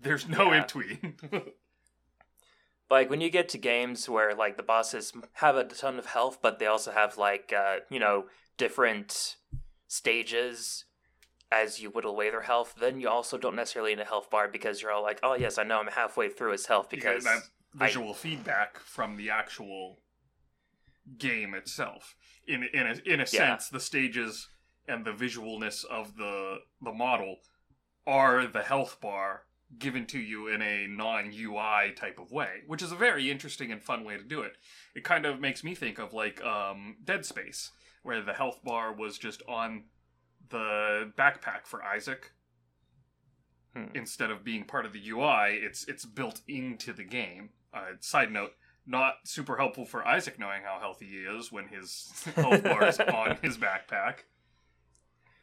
There's 0.00 0.28
no 0.28 0.52
Yeah. 0.52 0.56
in 0.56 0.62
between. 0.62 1.14
like 2.90 3.10
when 3.10 3.20
you 3.20 3.28
get 3.30 3.48
to 3.50 3.58
games 3.58 4.08
where 4.08 4.34
like 4.34 4.56
the 4.56 4.62
bosses 4.62 5.12
have 5.34 5.56
a 5.56 5.64
ton 5.64 5.98
of 5.98 6.06
health 6.06 6.38
but 6.40 6.58
they 6.58 6.66
also 6.66 6.92
have 6.92 7.18
like 7.18 7.52
uh 7.52 7.78
you 7.90 7.98
know 7.98 8.26
different 8.56 9.36
stages 9.88 10.84
as 11.52 11.80
you 11.80 11.90
whittle 11.90 12.10
away 12.10 12.30
their 12.30 12.42
health 12.42 12.74
then 12.80 13.00
you 13.00 13.08
also 13.08 13.38
don't 13.38 13.56
necessarily 13.56 13.94
need 13.94 14.02
a 14.02 14.04
health 14.04 14.30
bar 14.30 14.48
because 14.48 14.82
you're 14.82 14.92
all 14.92 15.02
like 15.02 15.20
oh 15.22 15.34
yes 15.34 15.58
i 15.58 15.62
know 15.62 15.78
i'm 15.78 15.86
halfway 15.86 16.28
through 16.28 16.52
his 16.52 16.66
health 16.66 16.90
because 16.90 17.24
that 17.24 17.42
visual 17.76 18.14
feedback 18.14 18.78
from 18.78 19.16
the 19.16 19.30
actual 19.30 19.98
game 21.18 21.54
itself. 21.54 22.16
In 22.46 22.64
in 22.72 22.86
a 22.86 23.12
in 23.12 23.20
a 23.20 23.26
sense, 23.26 23.68
the 23.68 23.80
stages 23.80 24.48
and 24.88 25.04
the 25.04 25.12
visualness 25.12 25.84
of 25.84 26.16
the 26.16 26.58
the 26.82 26.92
model 26.92 27.36
are 28.06 28.46
the 28.46 28.62
health 28.62 28.98
bar 29.00 29.42
given 29.78 30.06
to 30.06 30.18
you 30.18 30.46
in 30.46 30.62
a 30.62 30.86
non 30.86 31.32
UI 31.34 31.92
type 31.94 32.18
of 32.18 32.30
way, 32.30 32.62
which 32.66 32.82
is 32.82 32.92
a 32.92 32.96
very 32.96 33.30
interesting 33.30 33.72
and 33.72 33.82
fun 33.82 34.04
way 34.04 34.16
to 34.16 34.22
do 34.22 34.42
it. 34.42 34.56
It 34.94 35.04
kind 35.04 35.26
of 35.26 35.40
makes 35.40 35.64
me 35.64 35.74
think 35.74 35.98
of 35.98 36.14
like 36.14 36.42
um, 36.42 36.96
Dead 37.04 37.26
Space, 37.26 37.72
where 38.02 38.22
the 38.22 38.32
health 38.32 38.60
bar 38.64 38.92
was 38.92 39.18
just 39.18 39.42
on 39.48 39.84
the 40.50 41.12
backpack 41.18 41.64
for 41.66 41.82
Isaac 41.82 42.32
Hmm. 43.74 43.94
instead 43.94 44.30
of 44.30 44.42
being 44.42 44.64
part 44.64 44.86
of 44.86 44.94
the 44.94 45.08
UI, 45.10 45.58
it's 45.62 45.84
it's 45.84 46.06
built 46.06 46.40
into 46.48 46.94
the 46.94 47.04
game. 47.04 47.50
Uh, 47.74 47.92
side 48.00 48.32
note: 48.32 48.52
not 48.86 49.16
super 49.24 49.58
helpful 49.58 49.84
for 49.84 50.06
Isaac 50.08 50.38
knowing 50.38 50.62
how 50.62 50.78
healthy 50.80 51.06
he 51.06 51.16
is 51.18 51.52
when 51.52 51.68
his 51.68 52.10
health 52.36 52.62
bar 52.64 52.86
is 52.88 52.98
on 53.00 53.36
his 53.42 53.58
backpack, 53.58 54.20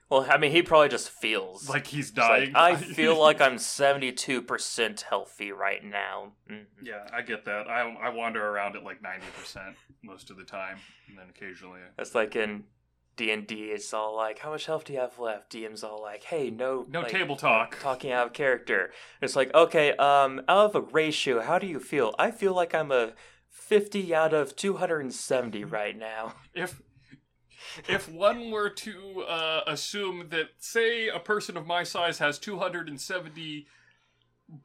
well 0.10 0.26
i 0.30 0.38
mean 0.38 0.50
he 0.52 0.64
probably 0.64 0.90
just 0.90 1.10
feels 1.12 1.70
like 1.70 1.86
he's 1.88 2.10
It's 2.10 2.18
like, 2.18 2.52
dying. 2.54 2.56
i 2.56 2.76
feel 2.76 3.20
like 3.20 3.40
i'm 3.42 3.56
72% 3.56 5.02
healthy 5.02 5.52
right 5.52 5.84
now 5.84 6.32
Mhm. 6.50 6.66
yeah, 6.82 7.08
I 7.14 7.22
get 7.22 7.46
that. 7.46 7.68
I 7.70 7.82
I 7.82 8.10
wander 8.10 8.44
around 8.46 8.76
at 8.76 8.84
like 8.84 9.02
ninety 9.04 9.28
percent 9.40 9.76
most 10.02 10.30
of 10.32 10.38
the 10.38 10.44
time, 10.44 10.78
and 11.08 11.18
then 11.18 11.28
occasionally. 11.30 11.82
that's 11.98 12.16
like 12.16 12.36
in 12.36 12.64
d&d 13.16 13.54
it's 13.54 13.94
all 13.94 14.16
like 14.16 14.40
how 14.40 14.52
much 14.52 14.66
health 14.66 14.86
do 14.86 14.94
you 14.94 15.00
have 15.00 15.20
left 15.20 15.52
dm's 15.52 15.84
all 15.84 16.02
like 16.02 16.24
hey 16.24 16.50
no 16.50 16.86
No 16.90 17.02
like, 17.02 17.12
table 17.12 17.36
talk. 17.36 17.78
talking 17.80 18.12
out 18.12 18.28
of 18.28 18.34
character. 18.34 18.92
It's 19.22 19.36
like, 19.36 19.54
okay, 19.54 19.92
um, 19.98 20.42
out 20.48 20.66
of 20.66 20.76
a 20.76 20.82
ratio, 20.82 21.42
how 21.42 21.60
do 21.60 21.68
you 21.68 21.80
feel? 21.80 22.14
I 22.18 22.32
feel 22.32 22.54
like 22.54 22.74
I'm 22.74 22.92
a 22.92 23.14
50 23.50 24.14
out 24.16 24.34
of 24.34 24.56
270 24.56 25.64
right 25.66 25.98
now. 25.98 26.34
If 26.54 26.82
if 27.88 28.12
one 28.12 28.52
were 28.52 28.70
to 28.70 29.24
uh, 29.28 29.62
assume 29.68 30.28
that, 30.30 30.50
say, 30.58 31.08
a 31.08 31.20
person 31.20 31.56
of 31.58 31.66
my 31.66 31.84
size 31.84 32.20
has 32.20 32.38
270 32.40 33.68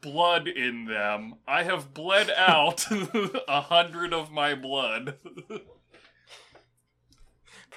blood 0.01 0.49
in 0.49 0.85
them, 0.87 1.35
I 1.47 1.63
have 1.63 1.95
bled 1.95 2.31
out 2.37 2.85
a 3.49 3.61
hundred 3.63 4.13
of 4.13 4.31
my 4.31 4.55
blood, 4.55 5.15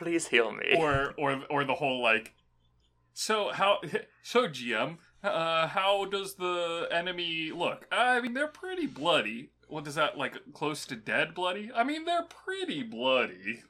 Please 0.02 0.28
heal 0.28 0.52
me. 0.52 0.76
or 0.78 1.14
or 1.18 1.44
or 1.50 1.64
the 1.64 1.76
whole 1.76 2.02
like. 2.02 2.34
So 3.14 3.52
how 3.54 3.80
so 4.24 4.48
GM? 4.48 4.98
Uh, 5.24 5.68
how 5.68 6.06
does 6.06 6.34
the 6.36 6.88
enemy 6.92 7.52
look? 7.52 7.86
I 7.92 8.20
mean, 8.22 8.34
they're 8.34 8.48
pretty 8.48 8.88
bloody. 8.88 9.52
What 9.68 9.88
is 9.88 9.96
that 9.96 10.18
like? 10.18 10.34
Close 10.54 10.86
to 10.88 10.96
dead 10.96 11.36
bloody? 11.36 11.72
I 11.76 11.84
mean, 11.84 12.06
they're 12.06 12.24
pretty 12.24 12.82
bloody. 12.84 13.64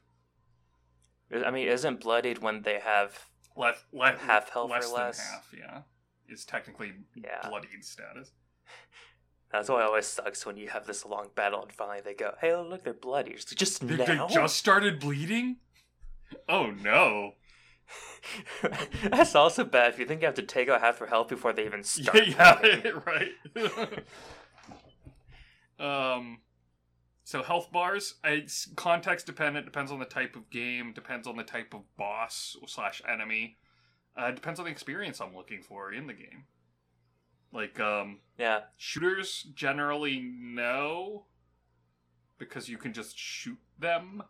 I 1.46 1.52
mean, 1.52 1.68
isn't 1.68 2.00
bloodied 2.02 2.40
when 2.40 2.62
they 2.62 2.80
have 2.80 3.26
Less, 3.56 3.84
less 3.92 4.20
Half 4.22 4.50
health 4.52 4.72
or 4.72 4.76
less 4.76 4.92
than 4.92 5.26
half. 5.26 5.54
Yeah, 5.58 5.82
is 6.30 6.46
technically 6.46 6.94
yeah. 7.16 7.48
bloodied 7.50 7.84
status. 7.84 8.32
That's 9.52 9.68
why 9.68 9.82
it 9.82 9.84
always 9.86 10.06
sucks 10.06 10.46
when 10.46 10.56
you 10.56 10.70
have 10.70 10.88
this 10.88 11.06
long 11.06 11.28
battle 11.36 11.62
and 11.62 11.74
finally 11.74 12.00
they 12.00 12.14
go, 12.14 12.36
"Hey, 12.40 12.56
look, 12.56 12.84
they're 12.86 12.94
bloody." 12.94 13.32
Like, 13.32 13.46
just 13.58 13.86
They, 13.86 13.98
now. 13.98 14.28
they 14.28 14.34
just 14.34 14.56
started 14.56 15.00
bleeding. 15.02 15.58
Oh 16.48 16.72
no! 16.72 17.34
That's 19.04 19.36
also 19.36 19.64
bad 19.64 19.94
if 19.94 20.00
you 20.00 20.06
think 20.06 20.22
you 20.22 20.28
have 20.28 20.36
to 20.36 20.44
take 20.44 20.70
out 20.70 20.82
half 20.82 21.00
their 21.00 21.08
health 21.08 21.30
before 21.30 21.54
they 21.54 21.66
even 21.66 21.84
start. 21.86 22.28
Yeah, 22.28 22.60
yeah, 22.64 22.92
right. 25.80 26.16
um, 26.16 26.40
so 27.24 27.44
health 27.44 27.72
bars, 27.72 28.16
it's 28.24 28.68
context 28.76 29.26
dependent. 29.26 29.66
Depends 29.66 29.92
on 29.92 30.00
the 30.00 30.06
type 30.06 30.36
of 30.36 30.50
game. 30.50 30.94
Depends 30.94 31.28
on 31.28 31.36
the 31.38 31.44
type 31.44 31.74
of 31.74 31.82
boss 31.98 32.58
slash 32.68 33.02
enemy. 33.08 33.58
Uh, 34.16 34.32
depends 34.32 34.60
on 34.60 34.66
the 34.66 34.72
experience 34.72 35.22
I'm 35.22 35.36
looking 35.36 35.62
for 35.62 35.94
in 35.94 36.08
the 36.08 36.14
game. 36.14 36.46
Like, 37.54 37.80
um, 37.80 38.20
yeah. 38.38 38.62
shooters 38.78 39.48
generally 39.54 40.20
no, 40.20 41.26
because 42.38 42.70
you 42.70 42.78
can 42.78 42.94
just 42.94 43.18
shoot 43.18 43.60
them. 43.78 44.24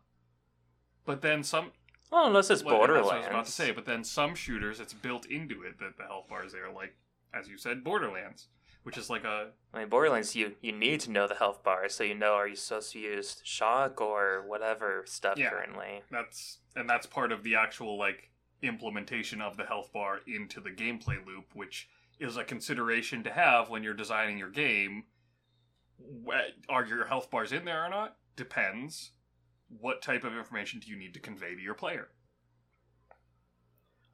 But 1.05 1.21
then 1.21 1.43
some 1.43 1.71
Well, 2.11 2.27
unless 2.27 2.49
it's 2.49 2.63
well, 2.63 2.75
that's 2.75 2.87
Borderlands. 2.87 3.05
what 3.07 3.15
I 3.15 3.19
was 3.19 3.27
about 3.27 3.45
to 3.45 3.51
say, 3.51 3.71
but 3.71 3.85
then 3.85 4.03
some 4.03 4.35
shooters, 4.35 4.79
it's 4.79 4.93
built 4.93 5.25
into 5.27 5.63
it 5.63 5.79
that 5.79 5.97
the 5.97 6.03
health 6.03 6.27
bars 6.29 6.51
there, 6.51 6.69
like 6.71 6.95
as 7.33 7.47
you 7.47 7.57
said, 7.57 7.83
Borderlands, 7.83 8.47
which 8.83 8.97
is 8.97 9.09
like 9.09 9.23
a 9.23 9.51
I 9.73 9.79
mean, 9.79 9.89
Borderlands, 9.89 10.35
you 10.35 10.55
you 10.61 10.73
need 10.73 10.99
to 11.01 11.11
know 11.11 11.27
the 11.27 11.35
health 11.35 11.63
bar, 11.63 11.87
so 11.87 12.03
you 12.03 12.13
know 12.15 12.33
are 12.33 12.47
you 12.47 12.55
supposed 12.57 12.91
to 12.93 12.99
use 12.99 13.41
shock 13.43 14.01
or 14.01 14.43
whatever 14.45 15.03
stuff 15.07 15.37
Yeah. 15.37 15.49
currently. 15.51 16.01
that's 16.11 16.59
and 16.75 16.89
that's 16.89 17.05
part 17.05 17.31
of 17.31 17.43
the 17.43 17.55
actual 17.55 17.97
like 17.97 18.29
implementation 18.61 19.41
of 19.41 19.55
the 19.57 19.63
health 19.65 19.91
bar 19.93 20.19
into 20.27 20.59
the 20.59 20.69
gameplay 20.69 21.25
loop, 21.25 21.45
which 21.53 21.87
is 22.19 22.35
a 22.37 22.43
consideration 22.43 23.23
to 23.23 23.31
have 23.31 23.69
when 23.69 23.83
you're 23.83 23.93
designing 23.93 24.37
your 24.37 24.49
game. 24.51 25.05
Are 26.69 26.85
your 26.85 27.05
health 27.05 27.29
bars 27.31 27.51
in 27.51 27.65
there 27.65 27.83
or 27.85 27.89
not? 27.89 28.17
Depends. 28.35 29.11
What 29.79 30.01
type 30.01 30.23
of 30.23 30.35
information 30.35 30.79
do 30.79 30.89
you 30.89 30.97
need 30.97 31.13
to 31.13 31.19
convey 31.19 31.55
to 31.55 31.61
your 31.61 31.73
player? 31.73 32.09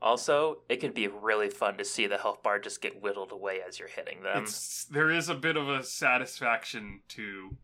Also, 0.01 0.59
it 0.69 0.77
can 0.77 0.91
be 0.91 1.07
really 1.07 1.49
fun 1.49 1.77
to 1.77 1.85
see 1.85 2.05
the 2.05 2.19
health 2.19 2.43
bar 2.43 2.59
just 2.59 2.81
get 2.81 3.01
whittled 3.01 3.31
away 3.31 3.59
as 3.67 3.79
you're 3.79 3.87
hitting 3.87 4.21
them. 4.21 4.43
it's 4.43 4.85
there 4.85 5.09
is 5.09 5.27
a 5.27 5.35
bit 5.35 5.57
of 5.57 5.67
a 5.67 5.83
satisfaction 5.83 7.01
to 7.09 7.57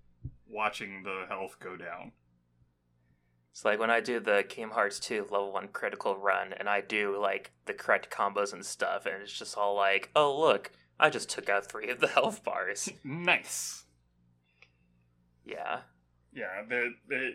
watching 0.48 1.04
the 1.04 1.26
health 1.28 1.58
go 1.60 1.78
down. 1.78 2.12
It's 3.52 3.64
like 3.64 3.80
when 3.80 3.92
I 3.92 4.00
do 4.00 4.20
the 4.20 4.44
Kingdom 4.50 4.72
Hearts 4.72 5.00
2 5.00 5.28
level 5.30 5.54
1 5.54 5.68
critical 5.68 6.18
run 6.18 6.54
and 6.54 6.68
I 6.68 6.82
do 6.82 7.20
like 7.22 7.52
the 7.66 7.74
correct 7.74 8.10
combos 8.10 8.52
and 8.52 8.66
stuff, 8.66 9.06
and 9.06 9.22
it's 9.22 9.32
just 9.32 9.56
all 9.56 9.76
like, 9.76 10.10
oh, 10.16 10.40
look, 10.40 10.72
I 11.00 11.12
just 11.12 11.30
took 11.30 11.50
out 11.50 11.68
three 11.70 11.90
of 11.92 12.00
the 12.00 12.08
health 12.18 12.44
bars. 12.44 12.90
Nice. 13.04 13.86
yeah. 15.46 15.82
Yeah, 16.34 16.64
the 16.68 16.96
the 17.08 17.32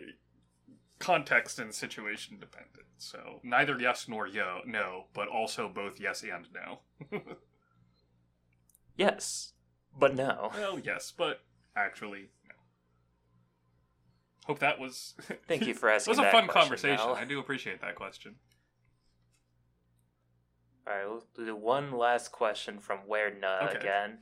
context 0.99 1.59
and 1.59 1.73
situation 1.73 2.37
dependent. 2.39 2.85
So 2.97 3.39
neither 3.43 3.79
yes 3.79 4.07
nor 4.07 4.27
yo 4.27 4.59
no, 4.65 5.05
but 5.13 5.27
also 5.27 5.69
both 5.69 5.99
yes 5.99 6.23
and 6.23 6.47
no. 6.53 7.21
Yes, 8.99 9.53
but 9.97 10.13
no. 10.13 10.51
well, 10.57 10.77
yes, 10.77 11.13
but 11.17 11.39
actually 11.73 12.31
no. 12.45 12.55
Hope 14.45 14.59
that 14.59 14.77
was 14.77 15.15
Thank 15.47 15.65
you 15.65 15.73
for 15.73 15.89
asking. 15.89 16.13
It 16.13 16.17
was 16.17 16.27
a 16.27 16.31
fun 16.31 16.47
question, 16.47 16.61
conversation. 16.61 16.97
Mel. 16.97 17.15
I 17.15 17.23
do 17.23 17.39
appreciate 17.39 17.79
that 17.79 17.95
question. 17.95 18.35
All 20.85 20.93
right, 20.93 21.07
we'll 21.07 21.45
do 21.45 21.55
one 21.55 21.93
last 21.93 22.33
question 22.33 22.79
from 22.79 22.99
Werna 23.09 23.69
Okay. 23.69 23.77
again, 23.77 24.17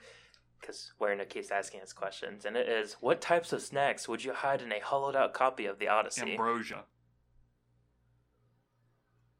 because 0.59 0.93
Werna 0.99 1.27
keeps 1.27 1.51
asking 1.51 1.81
us 1.81 1.93
questions, 1.93 2.45
and 2.45 2.55
it 2.57 2.67
is: 2.67 2.97
What 2.99 3.21
types 3.21 3.53
of 3.53 3.61
snacks 3.61 4.07
would 4.07 4.23
you 4.23 4.33
hide 4.33 4.61
in 4.61 4.71
a 4.71 4.79
hollowed-out 4.79 5.33
copy 5.33 5.65
of 5.65 5.79
the 5.79 5.87
Odyssey? 5.87 6.31
Ambrosia. 6.31 6.85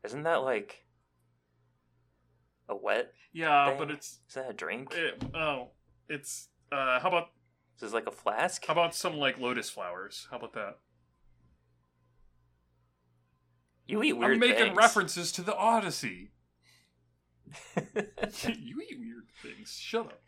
Isn't 0.04 0.24
that 0.24 0.44
like 0.44 0.86
a 2.70 2.76
wet? 2.76 3.14
Yeah, 3.34 3.70
Thing. 3.70 3.78
but 3.80 3.92
it's 3.92 4.20
Is 4.28 4.36
that 4.36 4.50
a 4.50 4.54
drink? 4.54 4.94
it, 4.96 5.24
oh, 5.36 5.70
it's 6.08 6.50
uh 6.72 7.00
how 7.00 7.10
about 7.10 7.30
this 7.76 7.88
Is 7.88 7.92
this 7.92 7.94
like 7.94 8.08
a 8.08 8.12
flask? 8.12 8.66
how 8.66 8.74
about 8.74 8.96
some 8.96 9.18
like 9.18 9.38
lotus 9.40 9.70
flowers? 9.70 10.28
How 10.32 10.38
about 10.38 10.54
that? 10.54 10.78
you 13.88 14.04
eat 14.04 14.14
weird 14.14 14.34
I'm 14.34 14.40
making 14.40 14.66
things. 14.66 14.78
references 14.78 15.32
to 15.34 15.42
the 15.42 15.56
Odyssey. 15.56 16.32
you 17.76 18.82
eat 18.82 19.00
weird 19.00 19.28
things. 19.42 19.78
Shut 19.80 20.08
up. 20.08 20.22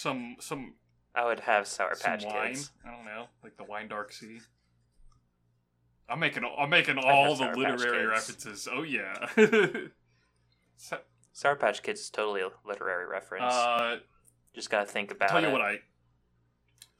Some 0.00 0.36
some 0.40 0.74
I 1.14 1.26
would 1.26 1.40
have 1.40 1.66
Sour 1.66 1.94
some 1.94 2.10
Patch 2.12 2.24
wine. 2.24 2.48
Kids. 2.54 2.70
I 2.86 2.90
don't 2.90 3.04
know, 3.04 3.26
like 3.44 3.56
the 3.58 3.64
wine 3.64 3.88
dark 3.88 4.12
sea. 4.12 4.38
I'm 6.08 6.18
making 6.20 6.42
I'm 6.58 6.70
making 6.70 6.96
all 6.96 7.34
the 7.36 7.44
Sour 7.52 7.54
literary 7.56 8.06
references. 8.06 8.66
Oh 8.72 8.82
yeah. 8.82 9.14
So- 10.76 11.00
Sour 11.34 11.56
Patch 11.56 11.82
Kids 11.82 12.00
is 12.00 12.08
totally 12.10 12.40
a 12.40 12.48
literary 12.66 13.06
reference. 13.06 13.44
uh, 13.52 13.96
Just 14.54 14.70
gotta 14.70 14.86
think 14.86 15.10
about 15.10 15.28
tell 15.28 15.44
it. 15.44 15.46
you 15.46 15.52
what 15.52 15.60
I 15.60 15.76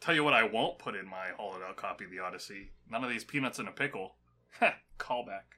tell 0.00 0.14
you 0.14 0.22
what 0.22 0.34
I 0.34 0.42
won't 0.42 0.78
put 0.78 0.94
in 0.94 1.08
my 1.08 1.28
hollowed 1.38 1.62
out 1.62 1.76
copy 1.76 2.04
of 2.04 2.10
the 2.10 2.18
Odyssey. 2.18 2.72
None 2.90 3.02
of 3.02 3.08
these 3.08 3.24
peanuts 3.24 3.58
in 3.58 3.66
a 3.66 3.72
pickle. 3.72 4.16
Heh, 4.60 4.72
Callback. 4.98 5.56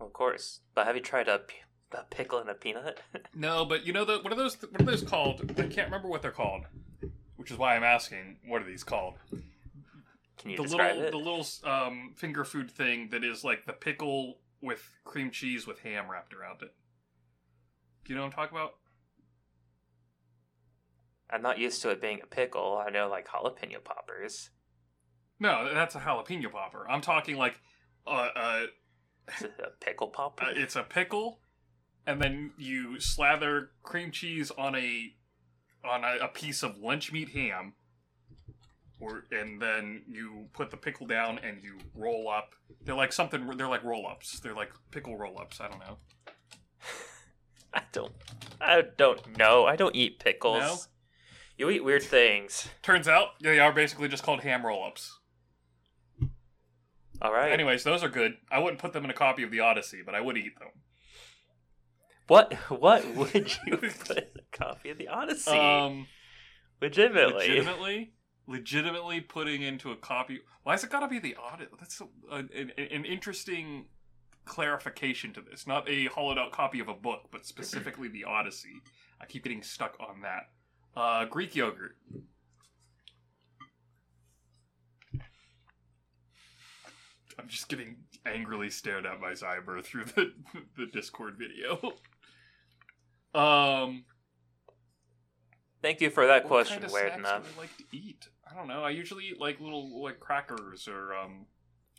Of 0.00 0.12
course, 0.12 0.60
but 0.76 0.86
have 0.86 0.94
you 0.94 1.02
tried 1.02 1.26
a, 1.28 1.40
a 1.92 2.04
pickle 2.10 2.38
and 2.38 2.50
a 2.50 2.54
peanut? 2.54 3.00
No, 3.34 3.64
but 3.64 3.86
you 3.86 3.92
know 3.92 4.04
the 4.04 4.18
what 4.18 4.32
are 4.32 4.36
those 4.36 4.56
what 4.60 4.80
are 4.80 4.84
those 4.84 5.02
called? 5.02 5.50
I 5.58 5.62
can't 5.62 5.86
remember 5.86 6.08
what 6.08 6.22
they're 6.22 6.30
called. 6.30 6.64
Which 7.36 7.50
is 7.50 7.56
why 7.56 7.74
I'm 7.74 7.84
asking, 7.84 8.36
what 8.46 8.60
are 8.60 8.66
these 8.66 8.84
called? 8.84 9.14
Can 10.36 10.50
you 10.50 10.56
the 10.58 10.64
describe 10.64 10.96
little 10.96 11.08
it? 11.08 11.10
the 11.10 11.16
little 11.16 11.46
um, 11.64 12.12
finger 12.16 12.44
food 12.44 12.70
thing 12.70 13.08
that 13.10 13.24
is 13.24 13.44
like 13.44 13.64
the 13.64 13.72
pickle 13.72 14.38
with 14.60 14.82
cream 15.04 15.30
cheese 15.30 15.66
with 15.66 15.80
ham 15.80 16.10
wrapped 16.10 16.34
around 16.34 16.62
it. 16.62 16.74
Do 18.04 18.12
you 18.12 18.16
know 18.16 18.22
what 18.22 18.26
I'm 18.26 18.32
talking 18.32 18.56
about? 18.56 18.74
I'm 21.30 21.42
not 21.42 21.58
used 21.58 21.80
to 21.82 21.90
it 21.90 22.00
being 22.00 22.20
a 22.22 22.26
pickle. 22.26 22.82
I 22.84 22.90
know 22.90 23.08
like 23.08 23.28
jalapeno 23.28 23.82
poppers. 23.82 24.50
No, 25.38 25.72
that's 25.72 25.94
a 25.94 26.00
jalapeno 26.00 26.50
popper. 26.50 26.86
I'm 26.90 27.00
talking 27.00 27.36
like 27.36 27.60
uh, 28.06 28.28
uh, 28.34 28.62
a 29.42 29.70
pickle 29.80 30.08
popper? 30.08 30.44
uh, 30.44 30.48
it's 30.56 30.76
a 30.76 30.82
pickle, 30.82 31.40
and 32.10 32.20
then 32.20 32.50
you 32.58 32.98
slather 32.98 33.70
cream 33.84 34.10
cheese 34.10 34.50
on 34.58 34.74
a 34.74 35.12
on 35.84 36.02
a, 36.04 36.24
a 36.24 36.28
piece 36.28 36.62
of 36.62 36.78
lunch 36.78 37.12
meat 37.12 37.28
ham, 37.30 37.74
or 38.98 39.24
and 39.30 39.62
then 39.62 40.02
you 40.08 40.48
put 40.52 40.70
the 40.70 40.76
pickle 40.76 41.06
down 41.06 41.38
and 41.38 41.62
you 41.62 41.78
roll 41.94 42.28
up. 42.28 42.54
They're 42.84 42.96
like 42.96 43.12
something. 43.12 43.46
They're 43.56 43.68
like 43.68 43.84
roll 43.84 44.08
ups. 44.08 44.40
They're 44.40 44.54
like 44.54 44.72
pickle 44.90 45.16
roll 45.16 45.40
ups. 45.40 45.60
I 45.60 45.68
don't 45.68 45.78
know. 45.78 45.98
I 47.74 47.82
don't. 47.92 48.12
I 48.60 48.82
don't 48.96 49.38
know. 49.38 49.64
I 49.64 49.76
don't 49.76 49.94
eat 49.94 50.18
pickles. 50.18 50.60
No? 50.60 50.76
You 51.56 51.70
eat 51.70 51.84
weird 51.84 52.02
things. 52.02 52.68
Turns 52.82 53.06
out 53.06 53.38
they 53.40 53.60
are 53.60 53.72
basically 53.72 54.08
just 54.08 54.24
called 54.24 54.40
ham 54.40 54.66
roll 54.66 54.84
ups. 54.84 55.16
All 57.22 57.32
right. 57.32 57.52
Anyways, 57.52 57.84
those 57.84 58.02
are 58.02 58.08
good. 58.08 58.32
I 58.50 58.58
wouldn't 58.58 58.80
put 58.80 58.94
them 58.94 59.04
in 59.04 59.10
a 59.10 59.14
copy 59.14 59.44
of 59.44 59.50
the 59.52 59.60
Odyssey, 59.60 60.00
but 60.04 60.14
I 60.16 60.20
would 60.20 60.36
eat 60.36 60.58
them. 60.58 60.70
What 62.30 62.54
what 62.68 63.04
would 63.16 63.56
you 63.66 63.76
put 63.76 64.18
in 64.18 64.24
a 64.38 64.56
copy 64.56 64.90
of 64.90 64.98
the 64.98 65.08
Odyssey? 65.08 65.50
Um, 65.50 66.06
legitimately. 66.80 67.48
legitimately, 67.48 68.12
legitimately 68.46 69.20
putting 69.22 69.62
into 69.62 69.90
a 69.90 69.96
copy. 69.96 70.38
Why 70.62 70.74
has 70.74 70.84
it 70.84 70.90
got 70.90 71.00
to 71.00 71.08
be 71.08 71.18
the 71.18 71.34
Odyssey? 71.34 71.72
That's 71.80 72.00
a, 72.00 72.04
an, 72.32 72.48
an, 72.54 72.70
an 72.78 73.04
interesting 73.04 73.86
clarification 74.44 75.32
to 75.32 75.40
this. 75.40 75.66
Not 75.66 75.90
a 75.90 76.06
hollowed 76.06 76.38
out 76.38 76.52
copy 76.52 76.78
of 76.78 76.86
a 76.86 76.94
book, 76.94 77.30
but 77.32 77.44
specifically 77.44 78.06
the 78.06 78.22
Odyssey. 78.22 78.80
I 79.20 79.26
keep 79.26 79.42
getting 79.42 79.64
stuck 79.64 79.96
on 79.98 80.20
that. 80.20 80.50
Uh, 80.96 81.24
Greek 81.24 81.56
yogurt. 81.56 81.96
I'm 87.40 87.48
just 87.48 87.68
getting 87.68 87.96
angrily 88.24 88.70
stared 88.70 89.04
at 89.04 89.20
by 89.20 89.32
Zyber 89.32 89.82
through 89.82 90.04
the 90.04 90.32
the 90.76 90.86
Discord 90.86 91.36
video. 91.36 91.94
Um, 93.34 94.04
Thank 95.82 96.00
you 96.00 96.10
for 96.10 96.26
that 96.26 96.44
what 96.44 96.48
question, 96.48 96.76
kind 96.76 96.84
of 96.86 96.92
weird 96.92 97.12
snacks 97.14 97.18
enough. 97.18 97.42
do 97.44 97.58
I 97.58 97.60
like 97.62 97.76
to 97.78 97.84
eat? 97.92 98.28
I 98.50 98.54
don't 98.54 98.68
know. 98.68 98.82
I 98.82 98.90
usually 98.90 99.26
eat 99.26 99.40
like 99.40 99.60
little 99.60 100.02
like 100.02 100.20
crackers 100.20 100.88
or 100.88 101.14
um 101.14 101.46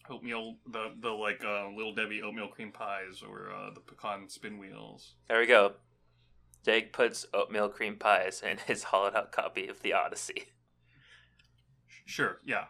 oatmeal 0.10 0.58
the 0.72 0.94
the 1.00 1.10
like 1.10 1.44
uh, 1.44 1.70
little 1.76 1.94
Debbie 1.94 2.22
oatmeal 2.22 2.48
cream 2.50 2.72
pies 2.72 3.24
or 3.28 3.50
uh, 3.52 3.74
the 3.74 3.80
pecan 3.80 4.30
spin 4.30 4.60
wheels. 4.60 5.14
There 5.30 5.40
we 5.40 5.48
go. 5.48 5.74
Jake 6.64 6.94
puts 6.94 7.26
oatmeal 7.34 7.70
cream 7.70 7.96
pies 7.96 8.44
in 8.44 8.58
his 8.68 8.84
hollowed 8.84 9.16
out 9.16 9.32
copy 9.32 9.68
of 9.68 9.82
the 9.82 9.94
Odyssey. 9.94 10.46
Sure, 12.06 12.40
yeah. 12.46 12.66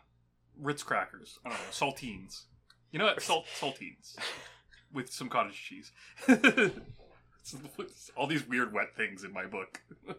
Ritz 0.58 0.84
crackers. 0.84 1.40
I 1.46 1.50
don't 1.50 1.58
know. 1.58 1.66
Saltines. 1.72 2.44
You 2.92 3.00
know 3.00 3.06
what? 3.06 3.22
Salt 3.24 3.46
saltines 3.60 4.16
with 4.94 5.12
some 5.12 5.30
cottage 5.30 5.62
cheese. 5.62 5.92
All 8.18 8.28
these 8.28 8.48
weird 8.48 8.74
wet 8.74 8.96
things 8.96 9.24
in 9.24 9.34
my 9.34 9.46
book. 9.46 9.82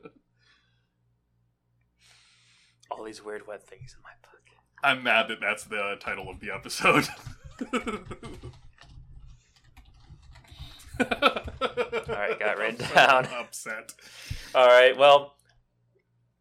All 2.91 3.05
these 3.05 3.25
weird 3.25 3.47
wet 3.47 3.67
things 3.67 3.95
in 3.97 4.03
my 4.03 4.11
book. 4.23 4.41
I'm 4.85 5.03
mad 5.03 5.29
that 5.29 5.41
that's 5.41 5.65
the 5.65 5.97
title 6.01 6.29
of 6.29 6.41
the 6.41 6.51
episode. 6.51 7.09
All 11.01 12.17
right, 12.17 12.39
got 12.39 12.59
written 12.59 12.87
down. 12.95 13.27
Upset. 13.27 13.93
All 14.55 14.67
right, 14.67 14.97
well, 14.97 15.37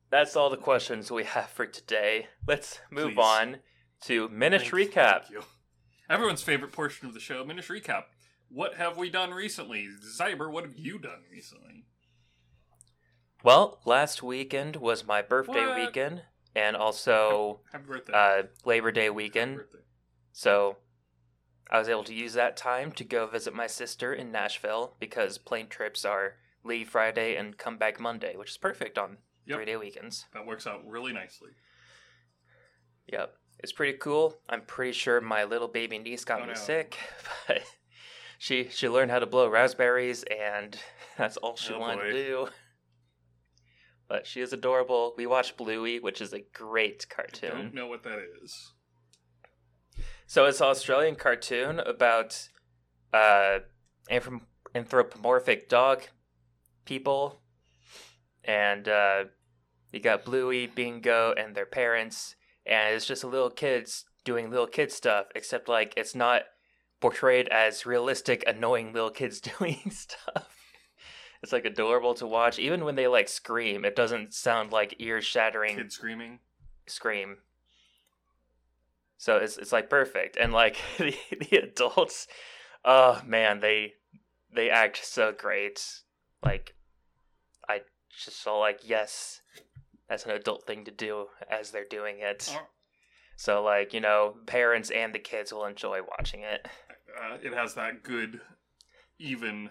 that's 0.10 0.36
all 0.36 0.50
the 0.50 0.58
questions 0.58 1.10
we 1.10 1.24
have 1.24 1.50
for 1.50 1.66
today. 1.66 2.28
Let's 2.48 2.80
move 2.92 3.14
Please. 3.14 3.22
on 3.24 3.58
to 4.04 4.28
Minish 4.30 4.72
Recap. 4.72 5.22
thank 5.22 5.30
you. 5.32 5.44
Everyone's 6.10 6.42
favorite 6.42 6.74
portion 6.74 7.08
of 7.08 7.14
the 7.14 7.20
show, 7.20 7.46
Minish 7.46 7.70
Recap. 7.70 8.04
What 8.54 8.76
have 8.76 8.98
we 8.98 9.10
done 9.10 9.32
recently? 9.32 9.88
Zyber, 10.18 10.52
what 10.52 10.66
have 10.66 10.76
you 10.76 11.00
done 11.00 11.24
recently? 11.32 11.86
Well, 13.44 13.80
last 13.86 14.22
weekend 14.22 14.76
was 14.76 15.06
my 15.06 15.22
birthday 15.22 15.66
What? 15.66 15.76
weekend 15.76 16.24
and 16.56 16.76
also 16.76 17.62
Happy 17.72 17.86
birthday. 17.86 18.14
uh, 18.14 18.44
Labor 18.66 18.92
Day 18.92 19.10
weekend. 19.10 19.58
birthday. 19.58 19.80
So 20.34 20.78
I 21.70 21.80
was 21.80 21.88
able 21.90 22.04
to 22.04 22.14
use 22.14 22.34
that 22.34 22.58
time 22.58 22.92
to 22.94 23.04
go 23.04 23.26
visit 23.26 23.54
my 23.54 23.68
sister 23.68 24.14
in 24.14 24.32
Nashville 24.32 24.96
because 25.00 25.38
plane 25.38 25.68
trips 25.68 26.04
are 26.06 26.36
leave 26.64 26.90
Friday 26.90 27.36
and 27.36 27.58
come 27.58 27.78
back 27.78 28.00
Monday, 28.00 28.36
which 28.36 28.52
is 28.52 28.58
perfect 28.58 28.98
on 28.98 29.18
Yep. 29.46 29.58
three 29.58 29.66
day 29.66 29.78
weekends. 29.78 30.26
That 30.34 30.46
works 30.46 30.68
out 30.68 30.86
really 30.88 31.14
nicely. 31.14 31.52
Yep. 33.08 33.34
It's 33.60 33.72
pretty 33.72 33.98
cool. 33.98 34.38
I'm 34.50 34.62
pretty 34.62 34.92
sure 34.94 35.20
my 35.22 35.46
little 35.46 35.68
baby 35.68 35.98
niece 36.00 36.26
got 36.26 36.40
Oh, 36.42 36.44
me 36.46 36.50
no. 36.50 36.54
sick, 36.56 36.98
but 37.48 37.64
she 38.42 38.68
she 38.72 38.90
learned 38.90 39.12
how 39.12 39.20
to 39.20 39.28
blow 39.28 39.48
raspberries 39.48 40.24
and 40.24 40.76
that's 41.18 41.38
all 41.38 41.56
she 41.56 41.74
Oh, 41.76 41.80
wanted 41.80 41.98
boy. 42.00 42.12
to 42.12 42.14
do. 42.14 42.48
But 44.10 44.26
she 44.26 44.42
is 44.42 44.52
adorable. 44.52 45.14
We 45.16 45.28
watched 45.28 45.58
Bluey, 45.58 46.00
which 46.00 46.22
is 46.22 46.34
a 46.34 46.40
great 46.52 47.08
cartoon. 47.08 47.52
I 47.54 47.62
don't 47.62 47.76
know 47.76 47.86
what 47.86 48.02
that 48.02 48.18
is. 48.44 48.74
So 50.26 50.46
it's 50.46 50.60
an 50.60 50.68
Australian 50.68 51.16
cartoon 51.18 51.80
about 51.80 52.50
uh, 53.14 53.60
anthrop- 54.10 54.42
anthropomorphic 54.74 55.70
dog 55.70 56.02
people, 56.84 57.42
and 58.44 58.88
uh, 58.90 59.26
you 59.92 60.00
got 60.00 60.26
Bluey, 60.26 60.66
Bingo, 60.66 61.34
and 61.38 61.54
their 61.56 61.68
parents, 61.68 62.36
and 62.66 62.96
it's 62.96 63.06
just 63.06 63.24
a 63.24 63.28
little 63.28 63.52
kids 63.52 64.06
doing 64.26 64.50
little 64.50 64.68
kid 64.68 64.92
stuff, 64.92 65.28
except 65.36 65.70
like 65.70 65.94
it's 65.96 66.16
not 66.16 66.42
portrayed 67.02 67.48
as 67.50 67.86
realistic, 67.86 68.44
annoying 68.48 68.94
little 68.94 69.10
kids 69.10 69.42
doing 69.60 69.92
stuff. 69.92 70.48
It's 71.44 71.52
like 71.52 71.66
adorable 71.66 72.14
to 72.16 72.28
watch. 72.28 72.60
Even 72.60 72.86
when 72.86 72.96
they 72.96 73.08
like 73.08 73.28
scream, 73.28 73.84
it 73.84 73.96
doesn't 73.96 74.34
sound 74.34 74.72
like 74.72 74.96
ear 75.00 75.22
shattering 75.22 75.76
Kid 75.76 75.92
screaming. 75.92 76.40
scream. 76.86 77.38
So 79.18 79.38
it's 79.38 79.58
it's 79.58 79.72
like 79.72 79.90
perfect, 79.90 80.38
and 80.38 80.54
like 80.54 80.78
the 80.98 81.16
the 81.50 81.58
adults, 81.58 82.28
oh 82.86 83.22
man, 83.26 83.60
they 83.60 83.94
they 84.54 84.70
act 84.70 85.04
so 85.04 85.32
great. 85.32 86.02
Like 86.44 86.76
I 87.68 87.82
just 88.24 88.42
saw 88.42 88.60
like 88.60 88.82
yes, 88.84 89.42
that's 90.08 90.26
an 90.26 90.32
adult 90.32 90.66
thing 90.68 90.86
to 90.86 90.92
do 90.92 91.28
as 91.50 91.72
they're 91.72 91.86
doing 91.90 92.18
it. 92.20 92.56
So 93.36 93.64
like 93.64 93.94
you 93.94 94.02
know, 94.02 94.36
parents 94.46 94.92
and 94.92 95.14
the 95.14 95.20
kids 95.20 95.52
will 95.52 95.66
enjoy 95.66 96.02
watching 96.08 96.42
it. 96.42 96.68
Uh, 97.20 97.38
it 97.42 97.54
has 97.54 97.74
that 97.76 98.04
good, 98.04 98.40
even 99.20 99.70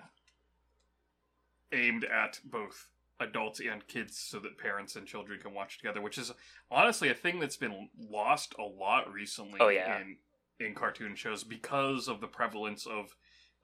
aimed 1.72 2.04
at 2.04 2.40
both 2.44 2.86
adults 3.20 3.60
and 3.60 3.86
kids 3.86 4.18
so 4.18 4.38
that 4.40 4.58
parents 4.58 4.96
and 4.96 5.06
children 5.06 5.38
can 5.40 5.54
watch 5.54 5.78
together, 5.78 6.00
which 6.00 6.18
is 6.18 6.32
honestly 6.70 7.08
a 7.10 7.14
thing 7.14 7.38
that's 7.38 7.56
been 7.56 7.88
lost 7.98 8.54
a 8.58 8.62
lot 8.62 9.12
recently 9.12 9.60
Oh, 9.60 9.68
yeah. 9.68 10.00
in 10.00 10.16
in 10.58 10.74
cartoon 10.74 11.14
shows 11.14 11.42
because 11.42 12.06
of 12.06 12.20
the 12.20 12.26
prevalence 12.26 12.86
of 12.86 13.14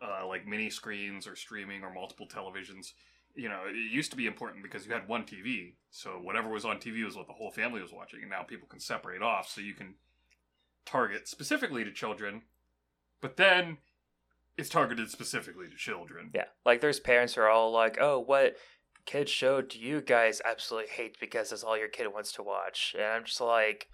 uh, 0.00 0.26
like 0.26 0.46
mini 0.46 0.70
screens 0.70 1.26
or 1.26 1.36
streaming 1.36 1.82
or 1.82 1.92
multiple 1.92 2.26
televisions. 2.26 2.92
You 3.34 3.50
know, 3.50 3.64
it 3.68 3.76
used 3.92 4.10
to 4.12 4.16
be 4.16 4.26
important 4.26 4.62
because 4.62 4.86
you 4.86 4.92
had 4.94 5.06
one 5.06 5.24
TV, 5.24 5.74
so 5.90 6.12
whatever 6.12 6.48
was 6.48 6.64
on 6.64 6.78
TV 6.78 7.04
was 7.04 7.14
what 7.16 7.26
the 7.26 7.34
whole 7.34 7.50
family 7.50 7.82
was 7.82 7.92
watching, 7.92 8.20
and 8.22 8.30
now 8.30 8.42
people 8.42 8.66
can 8.66 8.80
separate 8.80 9.20
off, 9.20 9.46
so 9.50 9.60
you 9.60 9.74
can 9.74 9.94
target 10.86 11.28
specifically 11.28 11.84
to 11.84 11.90
children, 11.92 12.40
but 13.20 13.36
then 13.36 13.78
it's 14.56 14.68
targeted 14.68 15.10
specifically 15.10 15.68
to 15.68 15.76
children. 15.76 16.30
Yeah, 16.34 16.46
like 16.64 16.80
there's 16.80 17.00
parents 17.00 17.34
who 17.34 17.42
are 17.42 17.48
all 17.48 17.70
like, 17.72 17.98
"Oh, 18.00 18.18
what 18.18 18.56
kids 19.04 19.30
show 19.30 19.60
do 19.60 19.78
you 19.78 20.00
guys 20.00 20.40
absolutely 20.44 20.90
hate 20.90 21.16
because 21.20 21.50
that's 21.50 21.62
all 21.62 21.78
your 21.78 21.88
kid 21.88 22.12
wants 22.12 22.32
to 22.32 22.42
watch?" 22.42 22.94
And 22.96 23.04
I'm 23.06 23.24
just 23.24 23.40
like, 23.40 23.88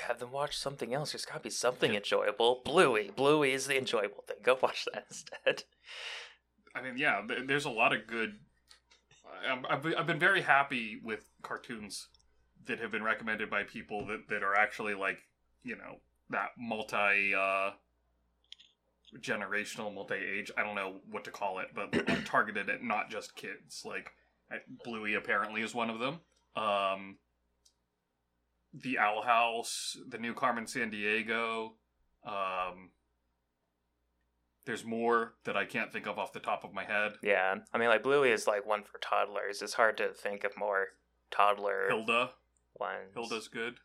have 0.00 0.18
them 0.18 0.30
watch 0.30 0.56
something 0.56 0.94
else. 0.94 1.12
There's 1.12 1.24
got 1.24 1.34
to 1.34 1.40
be 1.40 1.50
something 1.50 1.94
enjoyable. 1.94 2.62
Bluey, 2.64 3.10
Bluey 3.14 3.52
is 3.52 3.66
the 3.66 3.78
enjoyable 3.78 4.22
thing. 4.26 4.36
Go 4.42 4.58
watch 4.62 4.86
that 4.92 5.06
instead. 5.08 5.64
I 6.74 6.82
mean, 6.82 6.96
yeah, 6.96 7.22
there's 7.46 7.64
a 7.64 7.70
lot 7.70 7.92
of 7.94 8.06
good. 8.06 8.34
Um, 9.50 9.66
been- 9.82 9.94
I've 9.94 10.06
been 10.06 10.18
very 10.18 10.42
happy 10.42 11.00
with 11.02 11.24
cartoons 11.42 12.08
that 12.66 12.78
have 12.80 12.90
been 12.90 13.02
recommended 13.02 13.48
by 13.50 13.62
people 13.62 14.06
that, 14.06 14.28
that 14.28 14.42
are 14.42 14.54
actually 14.54 14.94
like, 14.94 15.18
you 15.62 15.76
know, 15.76 16.00
that 16.30 16.50
multi 16.58 17.34
uh, 17.34 17.70
generational, 19.20 19.94
multi 19.94 20.14
age. 20.14 20.50
I 20.56 20.62
don't 20.62 20.74
know 20.74 20.96
what 21.10 21.24
to 21.24 21.30
call 21.30 21.58
it, 21.60 21.68
but 21.74 21.92
targeted 22.24 22.68
at 22.68 22.82
not 22.82 23.10
just 23.10 23.36
kids. 23.36 23.82
Like 23.84 24.10
I- 24.50 24.56
Bluey 24.84 25.14
apparently 25.14 25.62
is 25.62 25.74
one 25.74 25.90
of 25.90 25.98
them. 25.98 26.20
Um, 26.56 27.16
the 28.74 28.98
Owl 28.98 29.22
House, 29.22 29.96
the 30.08 30.18
new 30.18 30.34
Carmen 30.34 30.64
Sandiego. 30.64 31.70
Um, 32.26 32.90
there's 34.66 34.84
more 34.84 35.34
that 35.44 35.56
I 35.56 35.64
can't 35.64 35.90
think 35.90 36.06
of 36.06 36.18
off 36.18 36.34
the 36.34 36.40
top 36.40 36.62
of 36.62 36.74
my 36.74 36.84
head. 36.84 37.12
Yeah, 37.22 37.54
I 37.72 37.78
mean, 37.78 37.88
like 37.88 38.02
Bluey 38.02 38.30
is 38.30 38.46
like 38.46 38.66
one 38.66 38.82
for 38.82 38.98
toddlers. 38.98 39.62
It's 39.62 39.72
hard 39.72 39.96
to 39.96 40.12
think 40.12 40.44
of 40.44 40.52
more 40.58 40.88
toddler 41.30 41.86
Hilda, 41.88 42.30
ones. 42.78 43.14
Hilda's 43.14 43.48
good. 43.48 43.76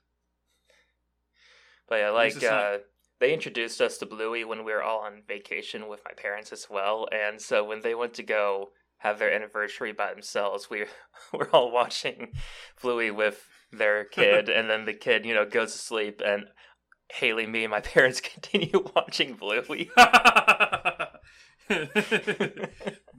But 1.88 1.96
yeah, 2.00 2.10
like 2.12 2.42
uh, 2.44 2.48
uh, 2.48 2.78
they 3.20 3.34
introduced 3.34 3.82
us 3.82 3.98
to 3.98 4.06
Bluey 4.06 4.44
when 4.44 4.64
we 4.64 4.72
were 4.72 4.84
all 4.84 5.00
on 5.00 5.24
vacation 5.28 5.88
with 5.88 6.02
my 6.06 6.12
parents 6.16 6.52
as 6.52 6.68
well, 6.70 7.08
and 7.12 7.42
so 7.42 7.64
when 7.64 7.82
they 7.82 7.96
went 7.96 8.14
to 8.16 8.24
go 8.24 8.70
have 8.98 9.20
their 9.20 9.34
anniversary 9.34 9.92
by 9.92 10.14
themselves, 10.14 10.70
we 10.70 10.86
were 11.34 11.50
all 11.54 11.72
watching 11.72 12.32
Bluey 12.82 13.12
with 13.12 13.46
their 13.72 14.06
kid, 14.12 14.50
and 14.50 14.70
then 14.70 14.86
the 14.86 14.94
kid, 14.94 15.26
you 15.26 15.34
know, 15.34 15.46
goes 15.46 15.74
to 15.74 15.78
sleep, 15.78 16.22
and 16.26 16.46
Haley, 17.12 17.46
me, 17.46 17.64
and 17.66 17.72
my 17.72 17.80
parents 17.82 18.22
continue 18.22 18.84
watching 18.96 19.36
Bluey. 19.36 19.92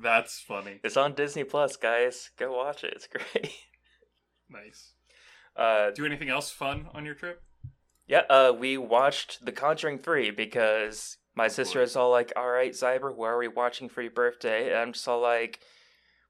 That's 0.01 0.41
funny. 0.41 0.81
it's 0.83 0.97
on 0.97 1.15
Disney 1.15 1.45
Plus, 1.45 1.77
guys. 1.77 2.31
Go 2.39 2.53
watch 2.57 2.85
it. 2.85 2.93
It's 2.95 3.07
great. 3.07 3.51
Nice. 4.51 4.93
Uh, 5.57 5.91
Do 5.93 6.05
anything 6.05 6.29
else 6.29 6.51
fun 6.51 6.87
on 6.93 7.05
your 7.05 7.15
trip? 7.15 7.43
Yeah, 8.07 8.23
uh, 8.29 8.53
we 8.57 8.77
watched 8.77 9.45
The 9.45 9.53
Conjuring 9.53 9.99
3 9.99 10.31
because 10.31 11.17
my 11.35 11.49
sister 11.49 11.81
is 11.83 11.97
all 11.97 12.11
like, 12.11 12.33
all 12.37 12.51
right, 12.51 12.73
Zyber, 12.73 13.15
what 13.15 13.29
are 13.29 13.39
we 13.39 13.49
watching 13.49 13.89
for 13.89 14.03
your 14.03 14.11
birthday? 14.11 14.69
And 14.69 14.79
I'm 14.79 14.93
just 14.93 15.09
all 15.09 15.21
like, 15.21 15.61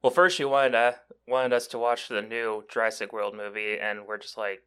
well, 0.02 0.12
first 0.12 0.36
she 0.36 0.44
wanted, 0.44 0.74
uh, 0.74 0.92
wanted 1.26 1.52
us 1.52 1.66
to 1.68 1.78
watch 1.78 2.08
the 2.08 2.22
new 2.22 2.64
Jurassic 2.70 3.12
World 3.12 3.34
movie, 3.34 3.78
and 3.80 4.06
we're 4.06 4.18
just 4.18 4.36
like, 4.38 4.60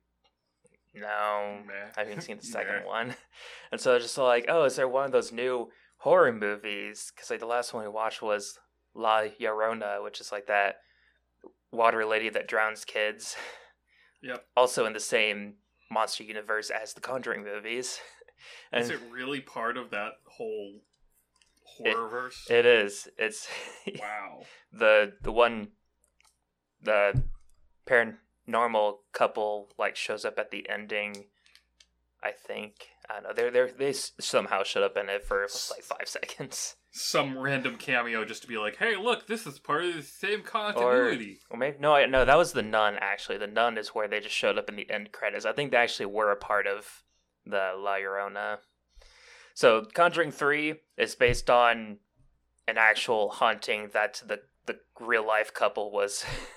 no, 0.94 1.60
Meh. 1.66 1.92
I 1.96 2.04
haven't 2.04 2.22
seen 2.22 2.38
the 2.38 2.44
second 2.58 2.86
one. 2.86 3.16
And 3.72 3.82
so 3.82 3.92
I 3.92 3.94
was 3.96 4.04
just 4.04 4.18
like, 4.18 4.46
oh, 4.48 4.64
is 4.64 4.78
there 4.78 4.88
one 4.88 5.06
of 5.06 5.12
those 5.12 5.34
new 5.34 5.70
horror 5.98 6.32
movies? 6.32 7.12
Because 7.14 7.30
like 7.30 7.42
the 7.42 7.46
last 7.46 7.74
one 7.74 7.84
we 7.84 7.90
watched 7.90 8.22
was 8.22 8.58
La 8.96 9.24
Llorona, 9.42 10.02
which 10.02 10.22
is 10.22 10.32
like 10.32 10.48
that 10.48 10.78
water 11.72 12.06
lady 12.06 12.30
that 12.30 12.48
drowns 12.48 12.86
kids. 12.86 13.36
Yep. 14.22 14.46
Also 14.56 14.86
in 14.86 14.94
the 14.94 15.02
same 15.02 15.56
monster 15.90 16.24
universe 16.24 16.70
as 16.70 16.94
the 16.94 17.02
Conjuring 17.02 17.44
movies. 17.44 18.00
and 18.72 18.84
Is 18.84 18.90
it 18.90 19.00
really 19.12 19.42
part 19.42 19.78
of 19.78 19.90
that 19.92 20.14
whole 20.26 20.82
horror 21.64 22.08
verse? 22.10 22.48
it 22.50 22.66
is. 22.66 23.08
It's 23.18 23.48
wow. 24.00 24.44
the 24.72 25.14
the 25.22 25.32
one 25.32 25.70
the 26.82 27.22
paranormal 27.86 28.98
couple 29.14 29.70
like 29.78 29.96
shows 29.96 30.24
up 30.26 30.38
at 30.40 30.52
the 30.52 30.68
ending. 30.70 31.26
I 32.24 32.32
think 32.32 32.88
I 33.10 33.16
don't 33.16 33.24
know. 33.24 33.34
They're 33.34 33.52
they 33.52 33.72
they 33.78 33.90
s- 33.90 34.14
somehow 34.20 34.64
showed 34.64 34.84
up 34.84 34.98
in 34.98 35.10
it 35.10 35.24
for 35.24 35.42
like 35.42 35.84
five 35.84 36.08
seconds, 36.08 36.76
Some 36.92 37.38
random 37.38 37.76
cameo 37.76 38.26
just 38.26 38.42
to 38.42 38.48
be 38.48 38.58
like, 38.58 38.78
hey, 38.78 38.96
look, 38.96 39.28
this 39.28 39.46
is 39.46 39.60
part 39.60 39.84
of 39.86 39.94
the 39.94 40.02
same 40.02 40.42
continuity. 40.42 41.40
or 41.50 41.58
maybe 41.58 41.78
no, 41.80 42.04
no, 42.06 42.26
that 42.26 42.38
was 42.38 42.54
the 42.54 42.64
nun. 42.64 42.96
Actually, 43.00 43.38
the 43.38 43.46
nun 43.48 43.78
is 43.78 43.90
where 43.90 44.08
they 44.08 44.20
just 44.20 44.36
showed 44.36 44.58
up 44.58 44.70
in 44.70 44.76
the 44.76 44.90
end 44.90 45.12
credits. 45.12 45.46
I 45.46 45.52
think 45.52 45.72
they 45.72 45.78
actually 45.78 46.08
were 46.08 46.32
a 46.32 46.36
part 46.38 46.66
of 46.66 47.04
the 47.46 47.74
La 47.78 47.96
Llorona. 47.98 48.58
So, 49.54 49.86
Conjuring 49.94 50.32
Three 50.32 50.76
is 50.98 51.16
based 51.16 51.50
on 51.50 51.98
an 52.68 52.78
actual 52.78 53.30
haunting 53.30 53.90
that 53.94 54.22
the 54.26 54.42
the 54.66 54.80
real 55.00 55.26
life 55.26 55.54
couple 55.54 55.92
was 55.92 56.26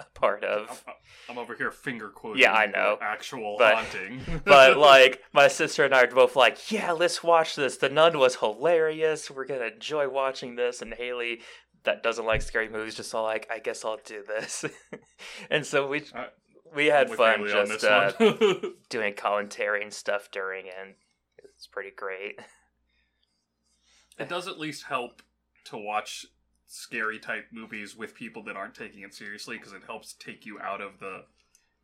a 0.00 0.04
part 0.18 0.42
of. 0.44 0.82
I'm, 0.86 0.94
I'm 1.30 1.38
over 1.38 1.54
here 1.54 1.70
finger 1.70 2.08
quoting. 2.08 2.42
Yeah, 2.42 2.52
I 2.52 2.66
know. 2.66 2.98
Actual 3.00 3.56
But- 3.58 3.74
haunting. 3.74 4.20
but 4.44 4.76
like 4.92 5.22
my 5.32 5.48
sister 5.48 5.84
and 5.84 5.94
I 5.94 6.02
are 6.02 6.06
both 6.08 6.36
like, 6.36 6.70
yeah, 6.72 6.92
let's 6.92 7.22
watch 7.22 7.54
this. 7.56 7.76
The 7.76 7.88
Nun 7.88 8.18
was 8.18 8.36
hilarious. 8.36 9.30
We're 9.30 9.46
gonna 9.46 9.66
enjoy 9.74 10.08
watching 10.08 10.56
this. 10.56 10.82
And 10.82 10.94
Haley, 10.94 11.40
that 11.84 12.02
doesn't 12.02 12.26
like 12.26 12.42
scary 12.42 12.68
movies, 12.68 12.94
just 12.94 13.14
all 13.14 13.24
like, 13.24 13.46
I 13.50 13.58
guess 13.58 13.84
I'll 13.84 13.98
do 14.04 14.22
this. 14.26 14.64
and 15.50 15.64
so 15.64 15.86
we 15.86 16.04
I- 16.14 16.28
we 16.74 16.86
had 16.86 17.10
fun 17.10 17.40
Haley 17.46 17.50
just 17.66 17.84
uh, 17.84 18.12
doing 18.88 19.14
commentary 19.14 19.82
and 19.82 19.92
stuff 19.92 20.30
during, 20.30 20.66
it, 20.66 20.74
and 20.80 20.94
it's 21.42 21.66
pretty 21.66 21.90
great. 21.90 22.38
it 24.18 24.28
does 24.28 24.46
at 24.46 24.56
least 24.58 24.84
help 24.84 25.20
to 25.64 25.76
watch 25.76 26.26
scary 26.72 27.18
type 27.18 27.46
movies 27.50 27.96
with 27.96 28.14
people 28.14 28.44
that 28.44 28.56
aren't 28.56 28.76
taking 28.76 29.02
it 29.02 29.12
seriously 29.12 29.58
because 29.58 29.72
it 29.72 29.82
helps 29.84 30.12
take 30.14 30.46
you 30.46 30.60
out 30.60 30.80
of 30.80 31.00
the 31.00 31.24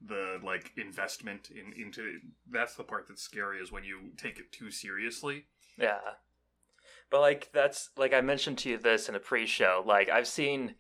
the 0.07 0.39
like 0.45 0.71
investment 0.77 1.49
in 1.51 1.73
into 1.81 2.21
that's 2.51 2.75
the 2.77 2.85
part 2.85 3.09
that's 3.09 3.23
scary 3.23 3.59
is 3.59 3.73
when 3.73 3.83
you 3.83 4.11
take 4.17 4.39
it 4.39 4.53
too 4.53 4.71
seriously 4.71 5.47
Yeah. 5.79 5.99
But 7.11 7.21
like 7.21 7.51
that's 7.53 7.91
like 7.97 8.13
I 8.13 8.21
mentioned 8.21 8.59
to 8.59 8.71
you 8.71 8.79
this 8.79 9.09
in 9.09 9.15
a 9.15 9.21
pre-show. 9.21 9.83
Like 9.85 10.09
I've 10.09 10.29
seen 10.29 10.75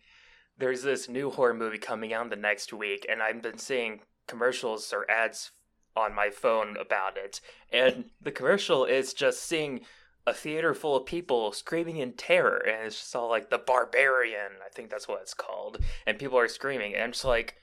there's 0.58 0.82
this 0.82 1.08
new 1.08 1.30
horror 1.30 1.54
movie 1.54 1.78
coming 1.78 2.12
out 2.12 2.30
the 2.30 2.36
next 2.36 2.72
week 2.72 3.06
and 3.08 3.22
I've 3.22 3.42
been 3.42 3.58
seeing 3.58 4.00
commercials 4.28 4.92
or 4.92 5.10
ads 5.10 5.50
on 5.96 6.14
my 6.14 6.30
phone 6.30 6.76
about 6.76 7.16
it. 7.16 7.40
And 7.72 8.06
the 8.20 8.30
commercial 8.30 8.84
is 8.84 9.14
just 9.14 9.42
seeing 9.42 9.80
a 10.26 10.34
theater 10.34 10.74
full 10.74 10.96
of 10.96 11.06
people 11.06 11.52
screaming 11.52 11.98
in 11.98 12.12
terror 12.12 12.58
and 12.58 12.86
it's 12.86 12.98
just 12.98 13.14
all 13.14 13.28
like 13.28 13.50
the 13.50 13.58
barbarian, 13.58 14.52
I 14.64 14.68
think 14.70 14.90
that's 14.90 15.06
what 15.06 15.22
it's 15.22 15.34
called. 15.34 15.78
And 16.06 16.18
people 16.18 16.38
are 16.38 16.48
screaming 16.48 16.94
and 16.94 17.02
I'm 17.02 17.12
just 17.12 17.24
like 17.24 17.56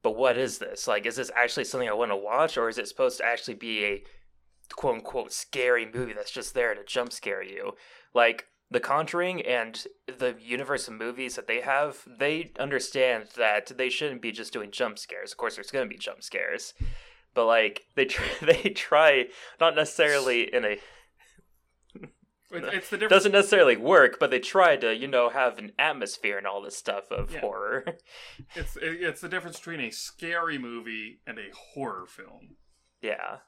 but 0.00 0.16
what 0.16 0.38
is 0.38 0.58
this? 0.58 0.86
Like 0.86 1.06
is 1.06 1.16
this 1.16 1.30
actually 1.34 1.64
something 1.64 1.88
I 1.88 1.92
want 1.92 2.12
to 2.12 2.16
watch 2.16 2.56
or 2.56 2.68
is 2.68 2.78
it 2.78 2.88
supposed 2.88 3.18
to 3.18 3.26
actually 3.26 3.54
be 3.54 3.84
a 3.84 4.02
quote 4.74 4.96
unquote 4.96 5.32
scary 5.32 5.88
movie 5.92 6.12
that's 6.12 6.30
just 6.30 6.54
there 6.54 6.74
to 6.74 6.84
jump 6.84 7.12
scare 7.12 7.42
you. 7.42 7.72
Like 8.14 8.46
The 8.70 8.80
Conjuring 8.80 9.42
and 9.42 9.84
the 10.06 10.36
universe 10.40 10.88
of 10.88 10.94
movies 10.94 11.36
that 11.36 11.46
they 11.46 11.60
have, 11.60 12.04
they 12.06 12.52
understand 12.58 13.28
that 13.36 13.72
they 13.76 13.88
shouldn't 13.88 14.22
be 14.22 14.32
just 14.32 14.52
doing 14.52 14.70
jump 14.70 14.98
scares. 14.98 15.32
Of 15.32 15.38
course, 15.38 15.54
there's 15.54 15.70
going 15.70 15.88
to 15.88 15.94
be 15.94 15.98
jump 15.98 16.22
scares, 16.22 16.74
but 17.34 17.46
like 17.46 17.82
they 17.94 18.04
try, 18.04 18.26
they 18.42 18.70
try 18.70 19.26
not 19.60 19.74
necessarily 19.74 20.52
in 20.54 20.64
a 20.64 20.78
It- 22.50 22.64
it's 22.74 22.90
the 22.90 22.96
difference. 22.96 23.10
Doesn't 23.10 23.32
necessarily 23.32 23.76
work, 23.76 24.18
but 24.18 24.30
they 24.30 24.38
try 24.40 24.76
to 24.76 24.94
you 24.94 25.06
know 25.08 25.28
have 25.30 25.58
an 25.58 25.72
atmosphere 25.78 26.38
and 26.38 26.46
all 26.46 26.62
this 26.62 26.76
stuff 26.76 27.10
of 27.10 27.32
Yeah. 27.32 27.40
horror. 27.40 27.84
it's 28.54 28.76
it- 28.76 29.02
it's 29.02 29.20
the 29.20 29.28
difference 29.28 29.58
between 29.58 29.80
a 29.80 29.90
scary 29.90 30.58
movie 30.58 31.20
and 31.26 31.38
a 31.38 31.48
horror 31.74 32.06
film. 32.06 32.56
Yeah, 33.02 33.38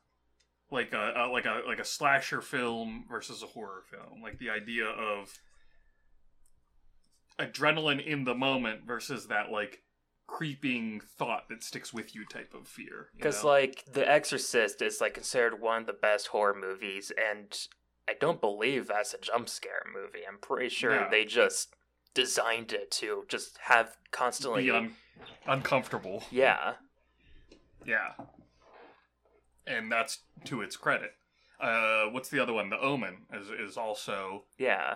like 0.70 0.92
a, 0.92 1.12
a 1.16 1.24
like 1.28 1.46
a 1.46 1.62
like 1.66 1.78
a 1.80 1.84
slasher 1.84 2.40
film 2.40 3.05
versus 3.09 3.42
a 3.42 3.46
horror 3.46 3.82
film. 3.90 4.22
Like 4.22 4.38
the 4.38 4.51
idea 4.51 4.84
of 4.86 5.32
adrenaline 7.38 8.05
in 8.05 8.24
the 8.24 8.34
moment 8.34 8.82
versus 8.86 9.28
that 9.28 9.51
like 9.51 9.78
creeping 10.26 11.01
thought 11.18 11.48
that 11.48 11.64
sticks 11.64 11.92
with 11.92 12.14
you 12.14 12.24
type 12.24 12.53
of 12.55 12.68
fear 12.68 13.09
because 13.16 13.42
like 13.42 13.84
The 13.92 14.09
Exorcist 14.09 14.80
is 14.82 15.01
like 15.01 15.14
considered 15.14 15.61
one 15.61 15.80
of 15.80 15.86
the 15.86 15.92
best 15.92 16.28
horror 16.28 16.55
movies, 16.59 17.11
and 17.30 17.53
I 18.09 18.14
don't 18.18 18.40
believe 18.40 18.88
that's 18.88 19.14
a 19.14 19.18
jump 19.18 19.48
scare 19.48 19.82
movie. 19.92 20.20
I'm 20.26 20.38
pretty 20.38 20.68
sure 20.68 20.90
No. 21.03 21.09
they 21.11 21.24
just 21.24 21.74
designed 22.14 22.72
it 22.72 22.90
to 22.92 23.24
just 23.28 23.59
have 23.62 23.96
constantly. 24.11 24.64
be 24.64 24.70
un- 24.70 24.96
uncomfortable 25.46 26.24
yeah, 26.30 26.74
yeah 27.86 28.12
and 29.66 29.92
that's 29.92 30.20
to 30.44 30.61
its 30.62 30.76
credit 30.76 31.12
uh 31.61 32.07
what's 32.07 32.28
the 32.30 32.40
other 32.40 32.53
one 32.53 32.68
the 32.70 32.78
omen 32.80 33.18
is 33.32 33.48
is 33.51 33.76
also 33.76 34.44
yeah. 34.59 34.94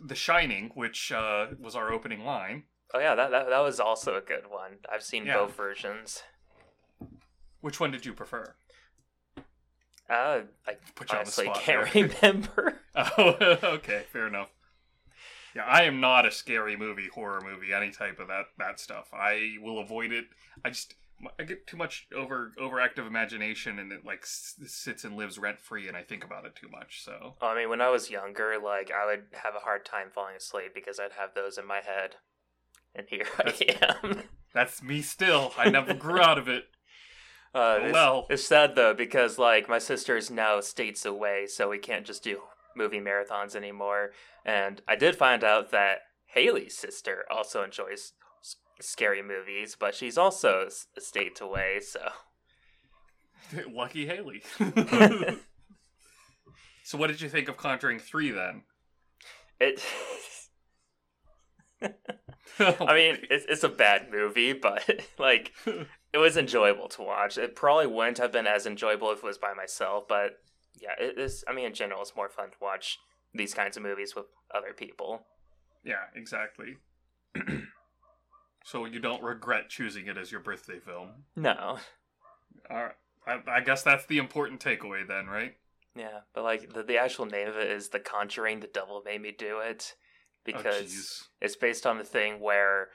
the 0.00 0.14
shining 0.14 0.70
which 0.74 1.10
uh 1.10 1.46
was 1.60 1.74
our 1.74 1.92
opening 1.92 2.20
line 2.24 2.64
Oh 2.92 3.00
yeah, 3.00 3.16
that, 3.16 3.30
that 3.32 3.48
that 3.48 3.58
was 3.60 3.80
also 3.80 4.14
a 4.14 4.20
good 4.20 4.48
one. 4.48 4.76
I've 4.92 5.02
seen 5.02 5.26
Yeah. 5.26 5.38
both 5.38 5.56
versions. 5.56 6.22
which 7.60 7.80
one 7.80 7.90
did 7.90 8.06
you 8.06 8.12
prefer 8.12 8.54
Uh, 10.08 10.40
I 10.66 10.74
Put 10.94 11.12
you 11.12 11.18
on 11.18 11.24
the 11.24 11.30
spot 11.30 11.60
can't 11.60 11.90
there. 11.92 12.08
remember. 12.22 12.80
Oh, 12.96 13.34
okay, 13.62 14.04
fair 14.12 14.26
enough. 14.28 14.50
Yeah, 15.56 15.64
I 15.64 15.82
am 15.84 16.00
not 16.00 16.26
a 16.26 16.30
scary 16.30 16.76
movie, 16.76 17.08
horror 17.12 17.40
movie, 17.40 17.72
any 17.72 17.90
type 17.90 18.18
of 18.20 18.28
that 18.28 18.46
that 18.58 18.78
stuff. 18.78 19.08
I 19.12 19.56
will 19.60 19.78
avoid 19.80 20.12
it. 20.12 20.26
I 20.64 20.70
just 20.70 20.94
I 21.38 21.42
get 21.44 21.66
too 21.66 21.76
much 21.76 22.06
over 22.14 22.52
overactive 22.60 23.06
imagination, 23.06 23.78
and 23.78 23.90
it 23.92 24.04
like 24.04 24.20
s- 24.22 24.54
sits 24.66 25.04
and 25.04 25.16
lives 25.16 25.38
rent 25.38 25.60
free, 25.60 25.88
and 25.88 25.96
I 25.96 26.02
think 26.02 26.24
about 26.24 26.44
it 26.44 26.54
too 26.54 26.68
much. 26.68 27.02
So 27.04 27.34
I 27.40 27.54
mean, 27.56 27.68
when 27.68 27.80
I 27.80 27.88
was 27.90 28.10
younger, 28.10 28.58
like 28.62 28.90
I 28.92 29.06
would 29.06 29.24
have 29.42 29.54
a 29.56 29.60
hard 29.60 29.84
time 29.84 30.08
falling 30.14 30.36
asleep 30.36 30.72
because 30.74 31.00
I'd 31.00 31.12
have 31.18 31.34
those 31.34 31.56
in 31.58 31.66
my 31.66 31.80
head. 31.80 32.16
And 32.94 33.06
here 33.08 33.26
I 33.38 33.98
am. 34.02 34.22
that's 34.54 34.82
me. 34.82 35.02
Still, 35.02 35.52
I 35.58 35.68
never 35.68 35.94
grew 35.94 36.20
out 36.20 36.38
of 36.38 36.48
it. 36.48 36.66
Uh, 37.54 37.78
Oh, 37.94 38.26
it's, 38.28 38.40
it's 38.40 38.48
sad 38.48 38.74
though 38.74 38.94
because 38.94 39.38
like 39.38 39.68
my 39.68 39.78
sister's 39.78 40.30
now 40.30 40.60
states 40.60 41.04
away, 41.04 41.46
so 41.46 41.68
we 41.68 41.78
can't 41.78 42.04
just 42.06 42.24
do 42.24 42.40
movie 42.76 43.00
marathons 43.00 43.54
anymore. 43.54 44.10
And 44.44 44.80
I 44.88 44.96
did 44.96 45.16
find 45.16 45.44
out 45.44 45.70
that 45.70 45.98
Haley's 46.26 46.76
sister 46.76 47.24
also 47.30 47.62
enjoys 47.62 48.12
s- 48.42 48.56
scary 48.80 49.22
movies, 49.22 49.76
but 49.78 49.94
she's 49.94 50.18
also 50.18 50.64
s- 50.66 50.86
states 50.98 51.40
away. 51.40 51.78
So 51.80 52.00
Lucky 53.72 54.06
Haley. 54.06 54.42
so, 56.84 56.98
what 56.98 57.06
did 57.08 57.20
you 57.20 57.28
think 57.28 57.48
of 57.48 57.56
Conjuring 57.56 57.98
Three 58.00 58.30
then? 58.30 58.62
it. 59.60 59.80
I 62.58 62.94
mean, 62.94 63.18
it's 63.30 63.44
it's 63.48 63.64
a 63.64 63.68
bad 63.68 64.10
movie, 64.10 64.52
but 64.52 64.88
like 65.18 65.52
it 66.14 66.18
was 66.18 66.36
enjoyable 66.38 66.88
to 66.88 67.02
watch. 67.02 67.36
It 67.36 67.54
probably 67.56 67.86
wouldn't 67.88 68.18
have 68.18 68.32
been 68.32 68.46
as 68.46 68.64
enjoyable 68.66 69.10
if 69.10 69.18
it 69.18 69.24
was 69.24 69.36
by 69.36 69.52
myself, 69.52 70.08
but 70.08 70.38
yeah, 70.80 70.94
it 70.98 71.18
is. 71.18 71.44
I 71.46 71.52
mean, 71.52 71.66
in 71.66 71.74
general, 71.74 72.00
it's 72.00 72.16
more 72.16 72.28
fun 72.30 72.50
to 72.52 72.56
watch 72.62 72.98
these 73.34 73.52
kinds 73.52 73.76
of 73.76 73.82
movies 73.82 74.14
with 74.14 74.26
other 74.54 74.72
people. 74.72 75.26
yeah, 75.84 76.04
exactly. 76.14 76.76
so 78.64 78.84
you 78.86 78.98
don't 79.00 79.22
regret 79.22 79.68
choosing 79.68 80.06
it 80.06 80.16
as 80.16 80.30
your 80.32 80.40
birthday 80.40 80.78
film. 80.78 81.10
No, 81.36 81.78
All 82.70 82.76
right. 82.84 82.92
I, 83.26 83.56
I 83.56 83.60
guess 83.60 83.82
that's 83.82 84.06
the 84.06 84.18
important 84.18 84.62
takeaway 84.64 85.06
then, 85.06 85.26
right? 85.26 85.54
yeah, 85.96 86.20
but 86.34 86.44
like 86.44 86.72
the 86.74 86.82
the 86.82 86.98
actual 86.98 87.26
name 87.26 87.48
of 87.48 87.56
it 87.56 87.70
is 87.70 87.88
The 87.90 88.00
Conjuring. 88.00 88.60
The 88.60 88.66
Devil 88.66 89.02
Made 89.04 89.22
Me 89.22 89.32
Do 89.36 89.58
It 89.60 89.94
because 90.44 90.92
jeez. 90.92 91.22
it's 91.40 91.56
based 91.56 91.86
on 91.86 91.98
the 91.98 92.04
thing 92.04 92.40
where 92.40 92.88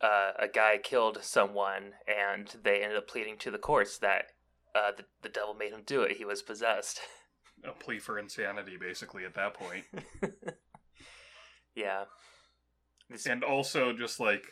uh, 0.00 0.32
a 0.38 0.48
guy 0.48 0.78
killed 0.82 1.18
someone 1.22 1.92
and 2.06 2.56
they 2.62 2.82
ended 2.82 2.98
up 2.98 3.08
pleading 3.08 3.36
to 3.38 3.50
the 3.50 3.58
courts 3.58 3.98
that 3.98 4.26
uh, 4.74 4.92
the 4.96 5.04
the 5.22 5.28
devil 5.28 5.54
made 5.54 5.72
him 5.72 5.82
do 5.84 6.02
it. 6.02 6.16
He 6.16 6.24
was 6.24 6.42
possessed. 6.42 7.00
a 7.64 7.72
plea 7.72 7.98
for 7.98 8.18
insanity, 8.18 8.76
basically, 8.78 9.24
at 9.24 9.34
that 9.34 9.54
point. 9.54 9.84
yeah. 11.74 12.04
And 13.26 13.44
also, 13.44 13.92
just 13.92 14.20
like 14.20 14.44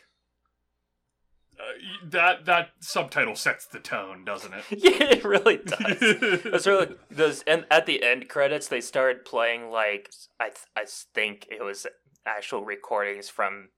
uh, 1.61 1.63
that 2.03 2.45
that 2.45 2.69
subtitle 2.79 3.35
sets 3.35 3.65
the 3.65 3.79
tone, 3.79 4.23
doesn't 4.23 4.53
it? 4.53 4.63
yeah, 4.71 5.11
it 5.11 5.23
really 5.23 5.57
does. 5.57 5.97
It's 6.01 6.67
really 6.67 6.95
those 7.09 7.43
and 7.43 7.65
at 7.69 7.85
the 7.85 8.03
end 8.03 8.29
credits 8.29 8.67
they 8.67 8.81
started 8.81 9.25
playing 9.25 9.69
like 9.69 10.11
I 10.39 10.45
th- 10.45 10.67
I 10.75 10.85
think 10.85 11.47
it 11.49 11.63
was 11.63 11.87
actual 12.25 12.63
recordings 12.63 13.29
from 13.29 13.69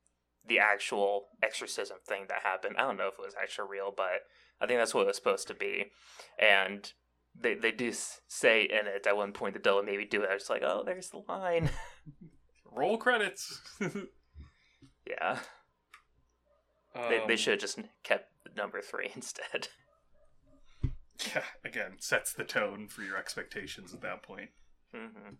the 0.45 0.59
actual 0.59 1.27
exorcism 1.41 1.97
thing 2.05 2.25
that 2.29 2.43
happened. 2.43 2.75
I 2.77 2.81
don't 2.81 2.97
know 2.97 3.07
if 3.07 3.13
it 3.19 3.25
was 3.25 3.35
actually 3.41 3.69
real, 3.69 3.93
but 3.95 4.21
I 4.59 4.67
think 4.67 4.79
that's 4.79 4.93
what 4.93 5.01
it 5.01 5.07
was 5.07 5.15
supposed 5.15 5.47
to 5.47 5.53
be. 5.53 5.91
And 6.39 6.91
they 7.39 7.55
they 7.55 7.71
do 7.71 7.91
say 8.27 8.63
in 8.63 8.87
it 8.87 9.07
at 9.07 9.17
one 9.17 9.31
point 9.33 9.53
that 9.53 9.63
they'll 9.63 9.81
maybe 9.83 10.05
do 10.05 10.21
it. 10.23 10.29
I 10.29 10.33
was 10.35 10.49
like, 10.49 10.61
oh, 10.63 10.83
there's 10.85 11.09
the 11.09 11.23
line. 11.27 11.69
Roll 12.71 12.97
credits. 12.97 13.61
yeah, 15.07 15.39
they 16.95 17.19
they 17.27 17.33
Um, 17.33 17.37
should 17.37 17.51
have 17.53 17.61
just 17.61 17.79
kept 18.03 18.29
number 18.55 18.81
three 18.81 19.11
instead. 19.15 19.69
Yeah, 21.33 21.43
again, 21.63 21.93
sets 21.99 22.33
the 22.33 22.43
tone 22.43 22.87
for 22.89 23.01
your 23.03 23.17
expectations 23.17 23.93
at 23.93 24.01
that 24.01 24.23
point. 24.23 24.49
hmm 24.93 25.35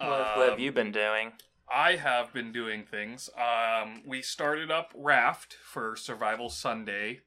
What, 0.00 0.36
what 0.36 0.44
have 0.48 0.52
Um, 0.54 0.58
you 0.60 0.72
been 0.72 0.92
doing? 0.92 1.32
I 1.72 1.96
have 1.96 2.32
been 2.32 2.52
doing 2.52 2.84
things. 2.84 3.30
Um, 3.38 4.02
we 4.04 4.22
started 4.22 4.70
up 4.70 4.92
Raft 4.96 5.54
for 5.62 5.94
Survival 5.94 6.48
Sunday, 6.50 7.20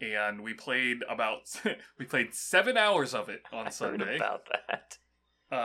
and 0.00 0.42
we 0.42 0.52
played 0.52 0.98
about 1.08 1.42
we 1.98 2.04
played 2.04 2.34
seven 2.34 2.76
hours 2.76 3.14
of 3.14 3.28
it 3.28 3.42
on 3.52 3.66
I 3.68 3.70
Sunday 3.70 4.16
about 4.16 4.46
that. 4.68 4.98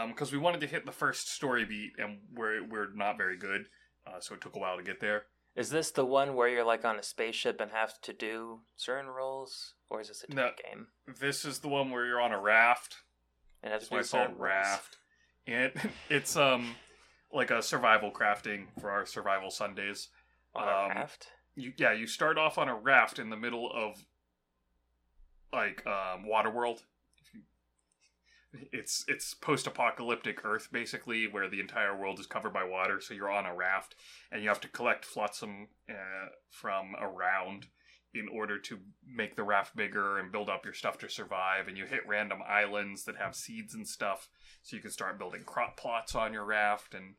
because 0.07 0.31
we 0.31 0.37
wanted 0.37 0.61
to 0.61 0.67
hit 0.67 0.85
the 0.85 0.91
first 0.91 1.29
story 1.29 1.65
beat, 1.65 1.93
and 1.97 2.19
we're 2.33 2.63
we're 2.63 2.93
not 2.93 3.17
very 3.17 3.37
good, 3.37 3.67
uh, 4.07 4.19
so 4.19 4.35
it 4.35 4.41
took 4.41 4.55
a 4.55 4.59
while 4.59 4.77
to 4.77 4.83
get 4.83 4.99
there. 5.01 5.25
Is 5.55 5.69
this 5.69 5.91
the 5.91 6.05
one 6.05 6.33
where 6.33 6.47
you're 6.47 6.63
like 6.63 6.85
on 6.85 6.97
a 6.97 7.03
spaceship 7.03 7.59
and 7.61 7.71
have 7.71 7.99
to 8.01 8.13
do 8.13 8.61
certain 8.75 9.09
roles, 9.09 9.73
or 9.89 10.01
is 10.01 10.07
this 10.07 10.23
a 10.23 10.27
different 10.27 10.57
game? 10.63 10.87
This 11.19 11.45
is 11.45 11.59
the 11.59 11.67
one 11.67 11.91
where 11.91 12.05
you're 12.05 12.21
on 12.21 12.31
a 12.31 12.39
raft. 12.39 12.95
And 13.61 13.71
That's 13.71 13.87
to 13.89 13.93
why 13.93 13.99
it's 13.99 14.11
called? 14.11 14.31
Raft. 14.39 14.97
And 15.47 15.71
it's 16.09 16.35
um 16.35 16.75
like 17.31 17.51
a 17.51 17.61
survival 17.61 18.11
crafting 18.11 18.65
for 18.79 18.91
our 18.91 19.05
survival 19.05 19.49
Sundays. 19.49 20.09
on 20.55 20.67
Um, 20.67 20.97
raft. 20.97 21.27
You 21.55 21.73
yeah, 21.77 21.93
you 21.93 22.07
start 22.07 22.37
off 22.37 22.57
on 22.57 22.69
a 22.69 22.75
raft 22.75 23.19
in 23.19 23.29
the 23.29 23.37
middle 23.37 23.71
of 23.73 24.03
like 25.51 25.85
um 25.85 26.25
Waterworld. 26.25 26.81
It's 28.71 29.03
it's 29.07 29.33
post-apocalyptic 29.33 30.45
Earth 30.45 30.69
basically, 30.71 31.27
where 31.27 31.49
the 31.49 31.59
entire 31.59 31.97
world 31.97 32.19
is 32.19 32.27
covered 32.27 32.53
by 32.53 32.63
water. 32.63 33.01
So 33.01 33.15
you're 33.15 33.31
on 33.31 33.47
a 33.47 33.55
raft, 33.55 33.95
and 34.31 34.43
you 34.43 34.49
have 34.49 34.61
to 34.61 34.67
collect 34.67 35.05
flotsam 35.05 35.69
uh, 35.89 36.29
from 36.51 36.95
around 37.01 37.65
in 38.13 38.27
order 38.31 38.59
to 38.59 38.77
make 39.07 39.35
the 39.35 39.43
raft 39.43 39.75
bigger 39.75 40.19
and 40.19 40.31
build 40.31 40.49
up 40.49 40.65
your 40.65 40.73
stuff 40.73 40.99
to 40.99 41.09
survive. 41.09 41.67
And 41.67 41.75
you 41.75 41.85
hit 41.85 42.07
random 42.07 42.39
islands 42.47 43.05
that 43.05 43.15
have 43.17 43.35
seeds 43.35 43.73
and 43.73 43.87
stuff, 43.87 44.29
so 44.63 44.75
you 44.75 44.81
can 44.81 44.91
start 44.91 45.19
building 45.19 45.43
crop 45.45 45.77
plots 45.77 46.15
on 46.15 46.33
your 46.33 46.45
raft, 46.45 46.93
and 46.95 47.15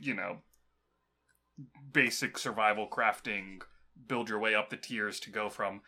you 0.00 0.14
know, 0.14 0.38
basic 1.92 2.38
survival 2.38 2.88
crafting. 2.90 3.62
Build 4.06 4.28
your 4.28 4.38
way 4.40 4.54
up 4.54 4.70
the 4.70 4.76
tiers 4.76 5.20
to 5.20 5.30
go 5.30 5.48
from 5.48 5.80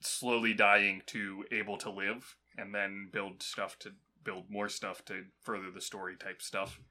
slowly 0.00 0.52
dying 0.52 1.02
to 1.06 1.44
able 1.52 1.76
to 1.78 1.90
live, 1.90 2.36
and 2.56 2.74
then 2.74 3.08
build 3.12 3.42
stuff 3.42 3.78
to 3.80 3.90
build 4.24 4.50
more 4.50 4.68
stuff 4.68 5.04
to 5.06 5.24
further 5.40 5.70
the 5.70 5.80
story 5.80 6.16
type 6.16 6.40
stuff. 6.42 6.80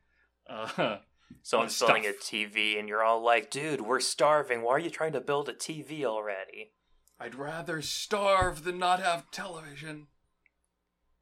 Uh, 0.50 0.98
Someone's 1.44 1.76
stuff. 1.76 1.90
building 1.90 2.08
a 2.08 2.14
TV, 2.14 2.80
and 2.80 2.90
you're 2.90 3.04
all 3.04 3.22
like, 3.24 3.52
"Dude, 3.52 3.82
we're 3.82 4.00
starving. 4.00 4.64
Why 4.64 4.72
are 4.72 4.80
you 4.80 4.90
trying 4.90 5.12
to 5.14 5.22
build 5.22 5.48
a 5.48 5.54
TV 5.54 6.04
already?" 6.04 6.72
I'd 7.20 7.36
rather 7.36 7.84
starve 7.84 8.64
than 8.64 8.80
not 8.80 9.00
have 9.00 9.30
television. 9.30 10.08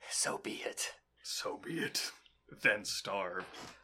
So 0.09 0.37
be 0.37 0.61
it. 0.65 0.91
So 1.27 1.57
be 1.57 1.79
it. 1.79 2.11
Then 2.61 2.85
starve. 2.85 3.43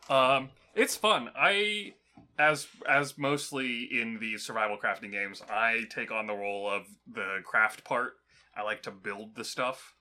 Um, 0.10 0.50
it's 0.74 0.96
fun. 0.96 1.30
I, 1.36 1.96
as 2.40 2.66
as 2.88 3.18
mostly 3.18 3.90
in 3.92 4.18
the 4.22 4.38
survival 4.38 4.78
crafting 4.78 5.12
games, 5.12 5.42
I 5.50 5.82
take 5.90 6.12
on 6.12 6.28
the 6.28 6.34
role 6.34 6.70
of 6.70 6.84
the 7.06 7.40
craft 7.44 7.84
part. 7.84 8.14
I 8.56 8.62
like 8.62 8.82
to 8.84 8.92
build 8.92 9.36
the 9.36 9.44
stuff. 9.44 9.96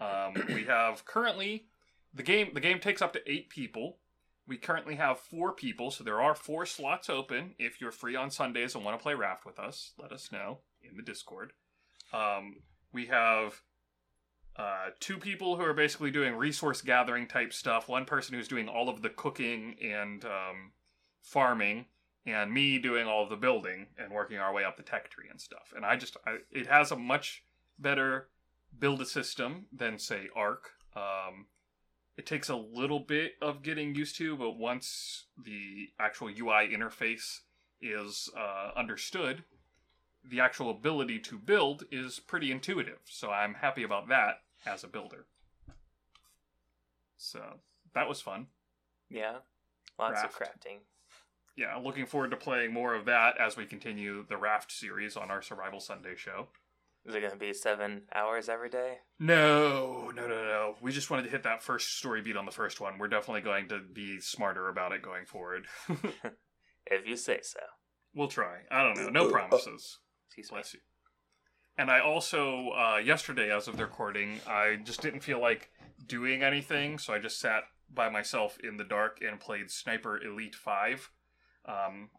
Um, 0.00 0.42
we 0.54 0.64
have 0.64 1.04
currently 1.04 1.66
the 2.14 2.22
game. 2.22 2.52
The 2.54 2.60
game 2.60 2.80
takes 2.80 3.02
up 3.02 3.12
to 3.12 3.30
eight 3.30 3.50
people. 3.50 3.98
We 4.46 4.56
currently 4.56 4.94
have 4.94 5.20
four 5.20 5.52
people, 5.52 5.90
so 5.90 6.02
there 6.02 6.22
are 6.22 6.34
four 6.34 6.64
slots 6.64 7.10
open. 7.10 7.54
If 7.58 7.78
you're 7.78 7.92
free 7.92 8.16
on 8.16 8.30
Sundays 8.30 8.74
and 8.74 8.86
want 8.86 8.98
to 8.98 9.02
play 9.02 9.12
Raft 9.12 9.44
with 9.44 9.58
us, 9.58 9.92
let 9.98 10.12
us 10.12 10.32
know 10.32 10.60
in 10.82 10.96
the 10.96 11.02
Discord. 11.02 11.52
Um, 12.14 12.62
we 12.90 13.04
have 13.08 13.60
uh, 14.58 14.90
two 14.98 15.18
people 15.18 15.56
who 15.56 15.62
are 15.62 15.72
basically 15.72 16.10
doing 16.10 16.34
resource 16.34 16.82
gathering 16.82 17.28
type 17.28 17.52
stuff. 17.52 17.88
One 17.88 18.04
person 18.04 18.34
who's 18.34 18.48
doing 18.48 18.68
all 18.68 18.88
of 18.88 19.02
the 19.02 19.10
cooking 19.10 19.76
and 19.80 20.24
um, 20.24 20.72
farming, 21.22 21.86
and 22.26 22.52
me 22.52 22.78
doing 22.78 23.06
all 23.06 23.22
of 23.22 23.30
the 23.30 23.36
building 23.36 23.86
and 23.96 24.12
working 24.12 24.38
our 24.38 24.52
way 24.52 24.64
up 24.64 24.76
the 24.76 24.82
tech 24.82 25.10
tree 25.10 25.28
and 25.30 25.40
stuff. 25.40 25.72
And 25.74 25.84
I 25.86 25.96
just, 25.96 26.16
I, 26.26 26.38
it 26.50 26.66
has 26.66 26.90
a 26.90 26.96
much 26.96 27.44
better 27.78 28.28
build 28.78 29.00
a 29.00 29.06
system 29.06 29.66
than 29.72 29.98
say 29.98 30.28
ARK. 30.34 30.72
Um, 30.96 31.46
it 32.16 32.26
takes 32.26 32.48
a 32.48 32.56
little 32.56 33.00
bit 33.00 33.34
of 33.40 33.62
getting 33.62 33.94
used 33.94 34.16
to, 34.16 34.36
but 34.36 34.58
once 34.58 35.26
the 35.42 35.90
actual 36.00 36.28
UI 36.28 36.68
interface 36.68 37.40
is 37.80 38.28
uh, 38.36 38.72
understood, 38.76 39.44
the 40.28 40.40
actual 40.40 40.70
ability 40.70 41.20
to 41.20 41.38
build 41.38 41.84
is 41.92 42.18
pretty 42.18 42.50
intuitive. 42.50 42.98
So 43.04 43.30
I'm 43.30 43.54
happy 43.54 43.84
about 43.84 44.08
that 44.08 44.40
as 44.66 44.84
a 44.84 44.88
builder. 44.88 45.26
So 47.16 47.40
that 47.94 48.08
was 48.08 48.20
fun. 48.20 48.46
Yeah, 49.10 49.38
lots 49.98 50.22
of 50.22 50.30
crafting. 50.30 50.78
Yeah, 51.56 51.76
looking 51.76 52.06
forward 52.06 52.30
to 52.30 52.36
playing 52.36 52.72
more 52.72 52.94
of 52.94 53.06
that 53.06 53.36
as 53.40 53.56
we 53.56 53.66
continue 53.66 54.24
the 54.28 54.36
Raft 54.36 54.70
series 54.70 55.16
on 55.16 55.30
our 55.30 55.42
Survival 55.42 55.80
Sunday 55.80 56.14
show. 56.14 56.48
Is 57.04 57.14
it 57.14 57.20
going 57.20 57.32
to 57.32 57.38
be 57.38 57.52
seven 57.52 58.02
hours 58.14 58.48
every 58.48 58.68
day? 58.68 58.98
No, 59.18 60.10
no, 60.14 60.28
no, 60.28 60.44
no. 60.44 60.74
We 60.80 60.92
just 60.92 61.10
wanted 61.10 61.22
to 61.24 61.30
hit 61.30 61.42
that 61.44 61.62
first 61.62 61.96
story 61.98 62.20
beat 62.20 62.36
on 62.36 62.44
the 62.44 62.52
first 62.52 62.80
one. 62.80 62.98
We're 62.98 63.08
definitely 63.08 63.40
going 63.40 63.68
to 63.68 63.80
be 63.80 64.20
smarter 64.20 64.68
about 64.68 64.92
it 64.92 65.02
going 65.02 65.24
forward. 65.24 65.66
If 66.90 67.06
you 67.06 67.16
say 67.16 67.40
so. 67.42 67.60
we'll 68.14 68.28
try. 68.28 68.60
I 68.70 68.82
don't 68.82 68.96
know. 68.96 69.10
No 69.10 69.24
uh, 69.24 69.28
uh, 69.28 69.30
promises. 69.30 69.98
Excuse 70.28 70.50
me. 70.50 70.56
Bless 70.56 70.74
you. 70.74 70.80
And 71.78 71.90
I 71.90 72.00
also, 72.00 72.70
uh, 72.70 72.96
yesterday, 73.02 73.54
as 73.54 73.68
of 73.68 73.76
the 73.76 73.84
recording, 73.84 74.40
I 74.48 74.78
just 74.84 75.00
didn't 75.00 75.20
feel 75.20 75.40
like 75.40 75.70
doing 76.06 76.42
anything, 76.42 76.98
so 76.98 77.14
I 77.14 77.18
just 77.20 77.38
sat 77.38 77.62
by 77.94 78.08
myself 78.08 78.58
in 78.64 78.76
the 78.76 78.84
dark 78.84 79.20
and 79.26 79.38
played 79.38 79.70
Sniper 79.70 80.20
Elite 80.20 80.56
5. 80.56 81.10
Um, 81.66 82.10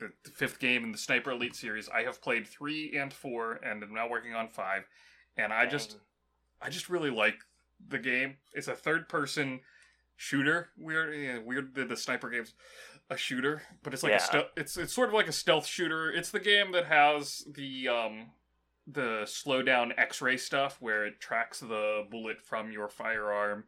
the, 0.00 0.10
the 0.24 0.30
fifth 0.30 0.58
game 0.58 0.82
in 0.82 0.90
the 0.90 0.98
Sniper 0.98 1.30
Elite 1.30 1.54
series. 1.54 1.88
I 1.88 2.02
have 2.02 2.20
played 2.20 2.48
3 2.48 2.98
and 2.98 3.12
4, 3.12 3.60
and 3.64 3.82
I'm 3.82 3.94
now 3.94 4.08
working 4.08 4.34
on 4.34 4.48
5. 4.48 4.82
And 5.36 5.52
I 5.52 5.66
just, 5.66 5.98
I 6.60 6.68
just 6.68 6.88
really 6.88 7.10
like 7.10 7.36
the 7.88 7.98
game. 8.00 8.38
It's 8.54 8.66
a 8.68 8.74
third 8.74 9.08
person 9.08 9.60
shooter. 10.16 10.70
Weird, 10.76 11.16
yeah, 11.16 11.38
weird 11.38 11.76
that 11.76 11.88
the 11.88 11.96
sniper 11.96 12.28
game's 12.28 12.54
a 13.08 13.16
shooter, 13.16 13.62
but 13.84 13.94
it's 13.94 14.02
like 14.02 14.12
Yeah. 14.12 14.40
a. 14.40 14.60
It's 14.60 14.76
it's 14.76 14.92
sort 14.92 15.08
of 15.08 15.14
like 15.14 15.28
a 15.28 15.32
stealth 15.32 15.66
shooter. 15.66 16.10
It's 16.10 16.30
the 16.30 16.40
game 16.40 16.72
that 16.72 16.86
has 16.86 17.44
the 17.52 17.88
um 17.88 18.30
the 18.86 19.24
slow 19.26 19.62
down 19.62 19.92
X-ray 19.96 20.36
stuff 20.36 20.76
where 20.80 21.06
it 21.06 21.20
tracks 21.20 21.60
the 21.60 22.04
bullet 22.10 22.40
from 22.42 22.70
your 22.70 22.88
firearm 22.88 23.64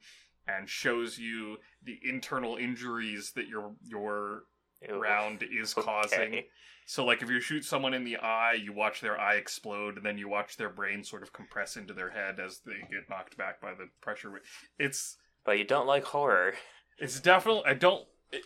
and 0.47 0.69
shows 0.69 1.19
you 1.19 1.57
the 1.85 1.99
internal 2.05 2.57
injuries 2.57 3.33
that 3.35 3.49
your 3.49 3.73
your 3.85 4.45
Ew. 4.87 5.01
round 5.01 5.43
is 5.43 5.75
causing. 5.75 6.43
So, 6.89 7.05
like, 7.05 7.21
if 7.21 7.29
you 7.29 7.41
shoot 7.41 7.65
someone 7.65 7.95
in 7.95 8.05
the 8.05 8.17
eye, 8.19 8.53
you 8.53 8.73
watch 8.73 9.01
their 9.01 9.19
eye 9.19 9.35
explode, 9.35 9.97
and 9.97 10.07
then 10.07 10.19
you 10.19 10.29
watch 10.29 10.57
their 10.57 10.69
brain 10.69 11.03
sort 11.03 11.25
of 11.25 11.33
compress 11.33 11.77
into 11.77 11.93
their 11.93 12.11
head 12.11 12.39
as 12.39 12.61
they 12.65 12.79
get 12.91 13.11
knocked 13.11 13.37
back 13.37 13.61
by 13.61 13.73
the 13.75 13.89
pressure. 14.01 14.41
It's 14.79 15.17
But 15.45 15.59
you 15.59 15.65
don't 15.65 15.89
like 15.89 16.05
horror. 16.05 16.55
it's 16.99 17.19
definitely 17.19 17.65
I 17.67 17.75
don't. 17.75 18.07
It, 18.31 18.45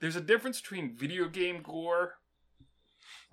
there's 0.00 0.16
a 0.16 0.20
difference 0.20 0.60
between 0.60 0.96
video 0.96 1.28
game 1.28 1.62
gore 1.62 2.14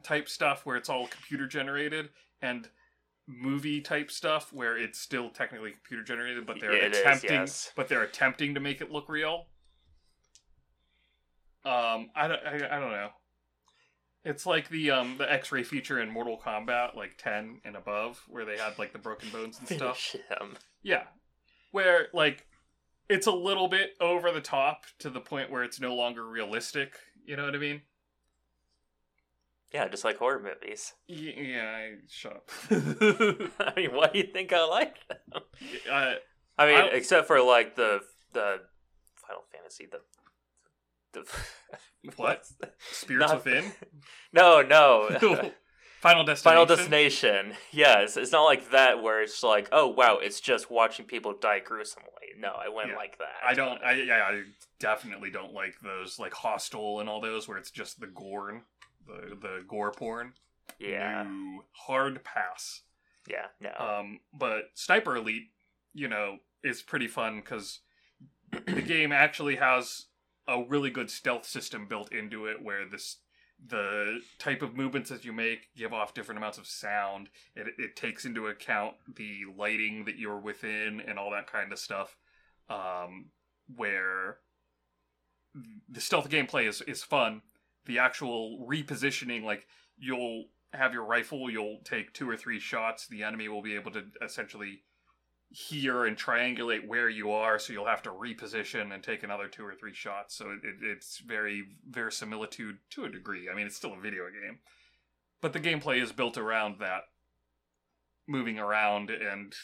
type 0.03 0.29
stuff 0.29 0.65
where 0.65 0.75
it's 0.75 0.89
all 0.89 1.07
computer 1.07 1.47
generated 1.47 2.09
and 2.41 2.69
movie 3.27 3.81
type 3.81 4.09
stuff 4.09 4.51
where 4.51 4.77
it's 4.77 4.99
still 4.99 5.29
technically 5.29 5.71
computer 5.71 6.03
generated, 6.03 6.45
but 6.45 6.59
they're 6.59 6.71
It 6.71 6.93
is, 6.93 6.99
attempting, 6.99 7.31
yes. 7.31 7.71
but 7.75 7.87
they're 7.87 8.01
attempting 8.01 8.55
to 8.55 8.59
make 8.59 8.81
it 8.81 8.91
look 8.91 9.07
real. 9.07 9.45
Um, 11.65 12.09
I 12.15 12.27
don't, 12.27 12.41
I, 12.45 12.77
I 12.77 12.79
don't 12.79 12.91
know. 12.91 13.09
It's 14.25 14.45
like 14.45 14.69
the 14.69 14.91
um 14.91 15.15
the 15.17 15.31
X-ray 15.31 15.63
feature 15.63 15.99
in 15.99 16.09
Mortal 16.09 16.37
Kombat, 16.43 16.95
like 16.95 17.17
ten 17.17 17.61
and 17.63 17.75
above, 17.75 18.21
where 18.27 18.45
they 18.45 18.57
had 18.57 18.77
like 18.77 18.91
the 18.91 18.99
broken 18.99 19.29
bones 19.29 19.59
and 19.59 19.67
stuff. 19.67 20.15
Him. 20.29 20.57
Yeah. 20.83 21.03
Where 21.71 22.07
like 22.13 22.45
it's 23.09 23.27
a 23.27 23.31
little 23.31 23.67
bit 23.67 23.91
over 24.01 24.31
the 24.31 24.41
top 24.41 24.83
to 24.99 25.09
the 25.09 25.21
point 25.21 25.49
where 25.49 25.63
it's 25.63 25.79
no 25.79 25.95
longer 25.95 26.27
realistic, 26.27 26.95
you 27.25 27.35
know 27.35 27.45
what 27.45 27.55
I 27.55 27.59
mean? 27.59 27.81
Yeah, 29.73 29.87
just 29.87 30.03
like 30.03 30.17
horror 30.17 30.41
movies. 30.41 30.93
Yeah, 31.07 31.63
I, 31.63 31.91
shut 32.09 32.33
up. 32.33 32.49
I 32.71 33.73
mean, 33.77 33.93
why 33.95 34.09
do 34.11 34.17
you 34.19 34.27
think 34.33 34.51
I 34.51 34.63
like 34.65 34.95
them? 35.07 35.43
uh, 35.91 36.13
I 36.57 36.65
mean, 36.65 36.75
I- 36.77 36.87
except 36.93 37.27
for 37.27 37.41
like 37.41 37.75
the 37.75 37.99
the 38.33 38.57
Final 39.15 39.43
Fantasy, 39.51 39.85
the 39.91 39.99
the 41.13 41.25
What? 42.15 42.45
Spirits 42.91 43.31
Not- 43.31 43.45
Within? 43.45 43.71
No, 44.33 44.61
no. 44.61 45.09
Final 46.01 46.23
Destination. 46.23 46.37
Final 46.43 46.65
Destination. 46.65 47.53
Yes, 47.71 48.15
it's 48.15 48.31
not 48.31 48.45
like 48.45 48.71
that 48.71 49.03
where 49.03 49.21
it's 49.21 49.43
like, 49.43 49.67
oh 49.71 49.87
wow, 49.87 50.17
it's 50.21 50.39
just 50.39 50.71
watching 50.71 51.05
people 51.05 51.33
die 51.39 51.59
gruesomely. 51.59 52.07
No, 52.37 52.49
I 52.57 52.69
wouldn't 52.69 52.93
Yeah. 52.93 52.97
like 52.97 53.17
that. 53.17 53.35
I 53.45 53.53
don't. 53.53 53.83
I 53.83 53.93
yeah. 53.95 54.23
I 54.23 54.43
definitely 54.79 55.29
don't 55.29 55.51
like 55.53 55.73
those 55.83 56.17
like 56.17 56.33
Hostel 56.33 57.01
and 57.01 57.09
all 57.09 57.19
those 57.19 57.47
where 57.49 57.57
it's 57.57 57.69
just 57.71 57.99
the 57.99 58.07
gore, 58.07 58.63
the 59.09 59.35
the 59.35 59.63
gore 59.67 59.91
porn. 59.91 60.33
Yeah, 60.79 61.23
No. 61.23 61.63
hard 61.71 62.23
pass. 62.23 62.81
yeah, 63.27 63.47
no. 63.59 63.71
Um, 63.77 64.19
but 64.33 64.65
Sniper 64.75 65.17
Elite, 65.17 65.49
you 65.93 66.07
know, 66.07 66.37
is 66.63 66.81
pretty 66.81 67.07
fun 67.07 67.37
because 67.41 67.79
the 68.65 68.81
game 68.81 69.11
actually 69.11 69.57
has 69.57 70.05
a 70.47 70.63
really 70.63 70.89
good 70.89 71.09
stealth 71.11 71.45
system 71.45 71.85
built 71.87 72.11
into 72.13 72.45
it, 72.45 72.61
where 72.61 72.85
this 72.87 73.17
the 73.67 74.21
type 74.37 74.61
of 74.61 74.73
movements 74.77 75.09
that 75.09 75.25
you 75.25 75.33
make 75.33 75.67
give 75.75 75.91
off 75.91 76.13
different 76.13 76.37
amounts 76.37 76.57
of 76.57 76.65
sound. 76.65 77.29
It, 77.55 77.67
it 77.77 77.95
takes 77.97 78.23
into 78.23 78.47
account 78.47 78.95
the 79.15 79.41
lighting 79.57 80.05
that 80.05 80.17
you're 80.17 80.39
within 80.39 81.01
and 81.05 81.19
all 81.19 81.31
that 81.31 81.51
kind 81.51 81.73
of 81.73 81.79
stuff. 81.79 82.15
Um, 82.69 83.31
where 83.75 84.37
the 85.89 85.99
stealth 85.99 86.29
gameplay 86.29 86.67
is 86.67 86.81
is 86.83 87.03
fun. 87.03 87.41
The 87.89 87.97
actual 87.97 88.67
repositioning, 88.69 89.43
like 89.43 89.65
you'll 89.97 90.45
have 90.73 90.93
your 90.93 91.05
rifle, 91.05 91.49
you'll 91.49 91.79
take 91.83 92.13
two 92.13 92.29
or 92.29 92.37
three 92.37 92.59
shots. 92.59 93.07
The 93.07 93.23
enemy 93.23 93.47
will 93.47 93.63
be 93.63 93.73
able 93.73 93.89
to 93.93 94.03
essentially 94.23 94.83
hear 95.49 96.05
and 96.05 96.15
triangulate 96.15 96.87
where 96.87 97.09
you 97.09 97.31
are, 97.31 97.57
so 97.57 97.73
you'll 97.73 97.87
have 97.87 98.03
to 98.03 98.11
reposition 98.11 98.93
and 98.93 99.01
take 99.01 99.23
another 99.23 99.47
two 99.47 99.65
or 99.65 99.73
three 99.73 99.95
shots. 99.95 100.35
So 100.35 100.51
it, 100.51 100.59
it, 100.63 100.75
it's 100.83 101.17
very 101.17 101.63
verisimilitude 101.89 102.77
to 102.91 103.05
a 103.05 103.09
degree. 103.09 103.49
I 103.51 103.55
mean, 103.55 103.65
it's 103.65 103.75
still 103.75 103.93
a 103.93 103.99
video 103.99 104.25
game, 104.25 104.59
but 105.41 105.53
the 105.53 105.59
gameplay 105.59 105.99
is 105.99 106.11
built 106.11 106.37
around 106.37 106.75
that 106.79 107.05
moving 108.27 108.59
around 108.59 109.09
and 109.09 109.55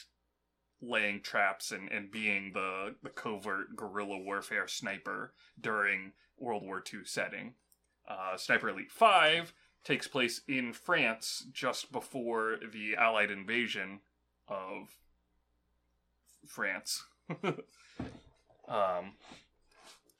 laying 0.82 1.22
traps 1.22 1.70
and, 1.70 1.88
and 1.92 2.10
being 2.10 2.50
the, 2.54 2.96
the 3.04 3.10
covert 3.10 3.76
guerrilla 3.76 4.18
warfare 4.18 4.66
sniper 4.66 5.32
during 5.60 6.12
World 6.36 6.64
War 6.64 6.82
II 6.92 7.04
setting. 7.04 7.54
Uh, 8.08 8.36
Sniper 8.36 8.68
Elite 8.68 8.92
5 8.92 9.52
takes 9.84 10.06
place 10.08 10.40
in 10.48 10.72
France 10.72 11.44
just 11.52 11.92
before 11.92 12.56
the 12.72 12.94
Allied 12.96 13.30
invasion 13.30 14.00
of 14.48 14.88
France. 16.46 17.04
um, 18.68 19.12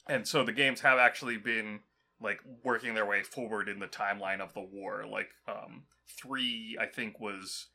and 0.08 0.26
so 0.26 0.44
the 0.44 0.52
games 0.52 0.80
have 0.80 0.98
actually 0.98 1.36
been 1.36 1.80
like 2.20 2.40
working 2.64 2.94
their 2.94 3.06
way 3.06 3.22
forward 3.22 3.68
in 3.68 3.78
the 3.78 3.86
timeline 3.86 4.40
of 4.40 4.54
the 4.54 4.60
war. 4.60 5.04
Like 5.10 5.30
um, 5.48 5.82
three, 6.08 6.76
I 6.80 6.86
think, 6.86 7.20
was 7.20 7.66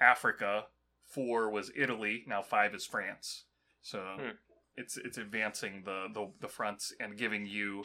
Africa. 0.00 0.66
Four 1.06 1.50
was 1.50 1.70
Italy. 1.74 2.24
Now 2.26 2.42
five 2.42 2.74
is 2.74 2.84
France. 2.86 3.44
So 3.82 4.00
Hmm. 4.18 4.30
it's 4.76 4.96
it's 4.98 5.18
advancing 5.18 5.82
the, 5.84 6.06
the 6.12 6.30
the 6.40 6.48
fronts 6.48 6.92
and 7.00 7.16
giving 7.16 7.46
you 7.46 7.84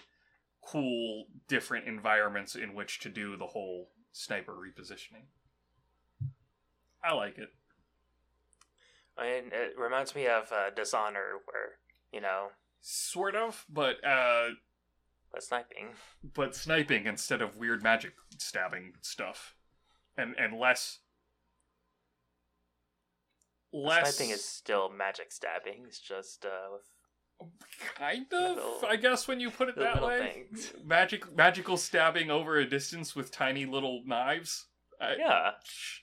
cool 0.66 1.26
different 1.48 1.88
environments 1.88 2.56
in 2.56 2.74
which 2.74 3.00
to 3.00 3.10
do 3.10 3.36
the 3.38 3.48
whole 3.48 3.90
sniper 4.12 4.54
repositioning. 4.54 5.26
I 7.04 7.14
like 7.14 7.38
it. 7.38 7.50
I 9.18 9.24
mean, 9.24 9.44
it 9.52 9.74
reminds 9.78 10.16
me 10.16 10.28
of 10.28 10.52
uh, 10.52 10.70
Dishonor, 10.76 11.40
where 11.46 11.78
you 12.12 12.22
know, 12.22 12.48
Sort 12.86 13.36
of, 13.36 13.66
but 13.70 14.04
uh 14.06 14.50
the 15.34 15.42
sniping. 15.42 15.90
but 16.36 16.54
sniping 16.56 17.06
instead 17.08 17.42
of 17.42 17.58
weird 17.58 17.82
magic 17.82 18.14
stabbing 18.38 18.94
stuff. 19.02 19.56
And 20.18 20.36
and 20.38 20.60
less 20.60 21.00
less 23.72 24.16
Sniping 24.16 24.34
is 24.34 24.44
still 24.44 24.90
magic 24.90 25.32
stabbing. 25.32 25.86
It's 25.88 26.00
just 26.00 26.46
uh, 26.46 26.72
with 26.72 26.84
kind 27.96 28.26
of 28.34 28.56
little- 28.56 28.86
I 28.88 28.96
guess 28.96 29.28
when 29.28 29.40
you 29.40 29.52
put 29.52 29.70
it 29.70 29.76
that 29.78 30.02
way. 30.02 30.46
things. 30.50 30.74
Magic 30.84 31.36
magical 31.36 31.78
stabbing 31.78 32.32
over 32.32 32.58
a 32.58 32.66
distance 32.66 33.16
with 33.16 33.32
tiny 33.32 33.66
little 33.66 34.02
knives. 34.06 34.66
I, 35.02 35.16
Yeah, 35.18 35.52
Sh- 35.64 36.00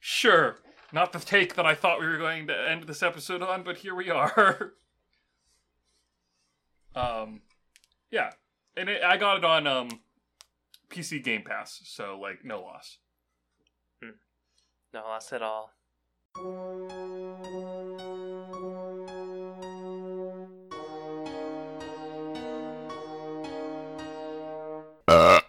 Sure. 0.00 0.58
Not 0.92 1.12
the 1.12 1.20
take 1.20 1.54
that 1.54 1.64
I 1.64 1.74
thought 1.74 2.00
we 2.00 2.06
were 2.06 2.18
going 2.18 2.48
to 2.48 2.68
end 2.70 2.84
this 2.84 3.02
episode 3.02 3.40
on, 3.42 3.62
but 3.62 3.78
here 3.78 3.94
we 3.94 4.10
are. 4.10 4.72
um, 6.94 7.40
yeah, 8.10 8.32
and 8.76 8.90
it, 8.90 9.02
I 9.02 9.16
got 9.16 9.38
it 9.38 9.44
on 9.44 9.66
um 9.66 9.88
PC 10.90 11.22
Game 11.24 11.42
Pass, 11.44 11.80
so 11.84 12.18
like 12.20 12.44
no 12.44 12.60
loss. 12.60 12.98
no 14.02 15.00
loss 15.00 15.32
at 15.32 15.40
all. 15.42 15.70
Uh. 25.12 25.42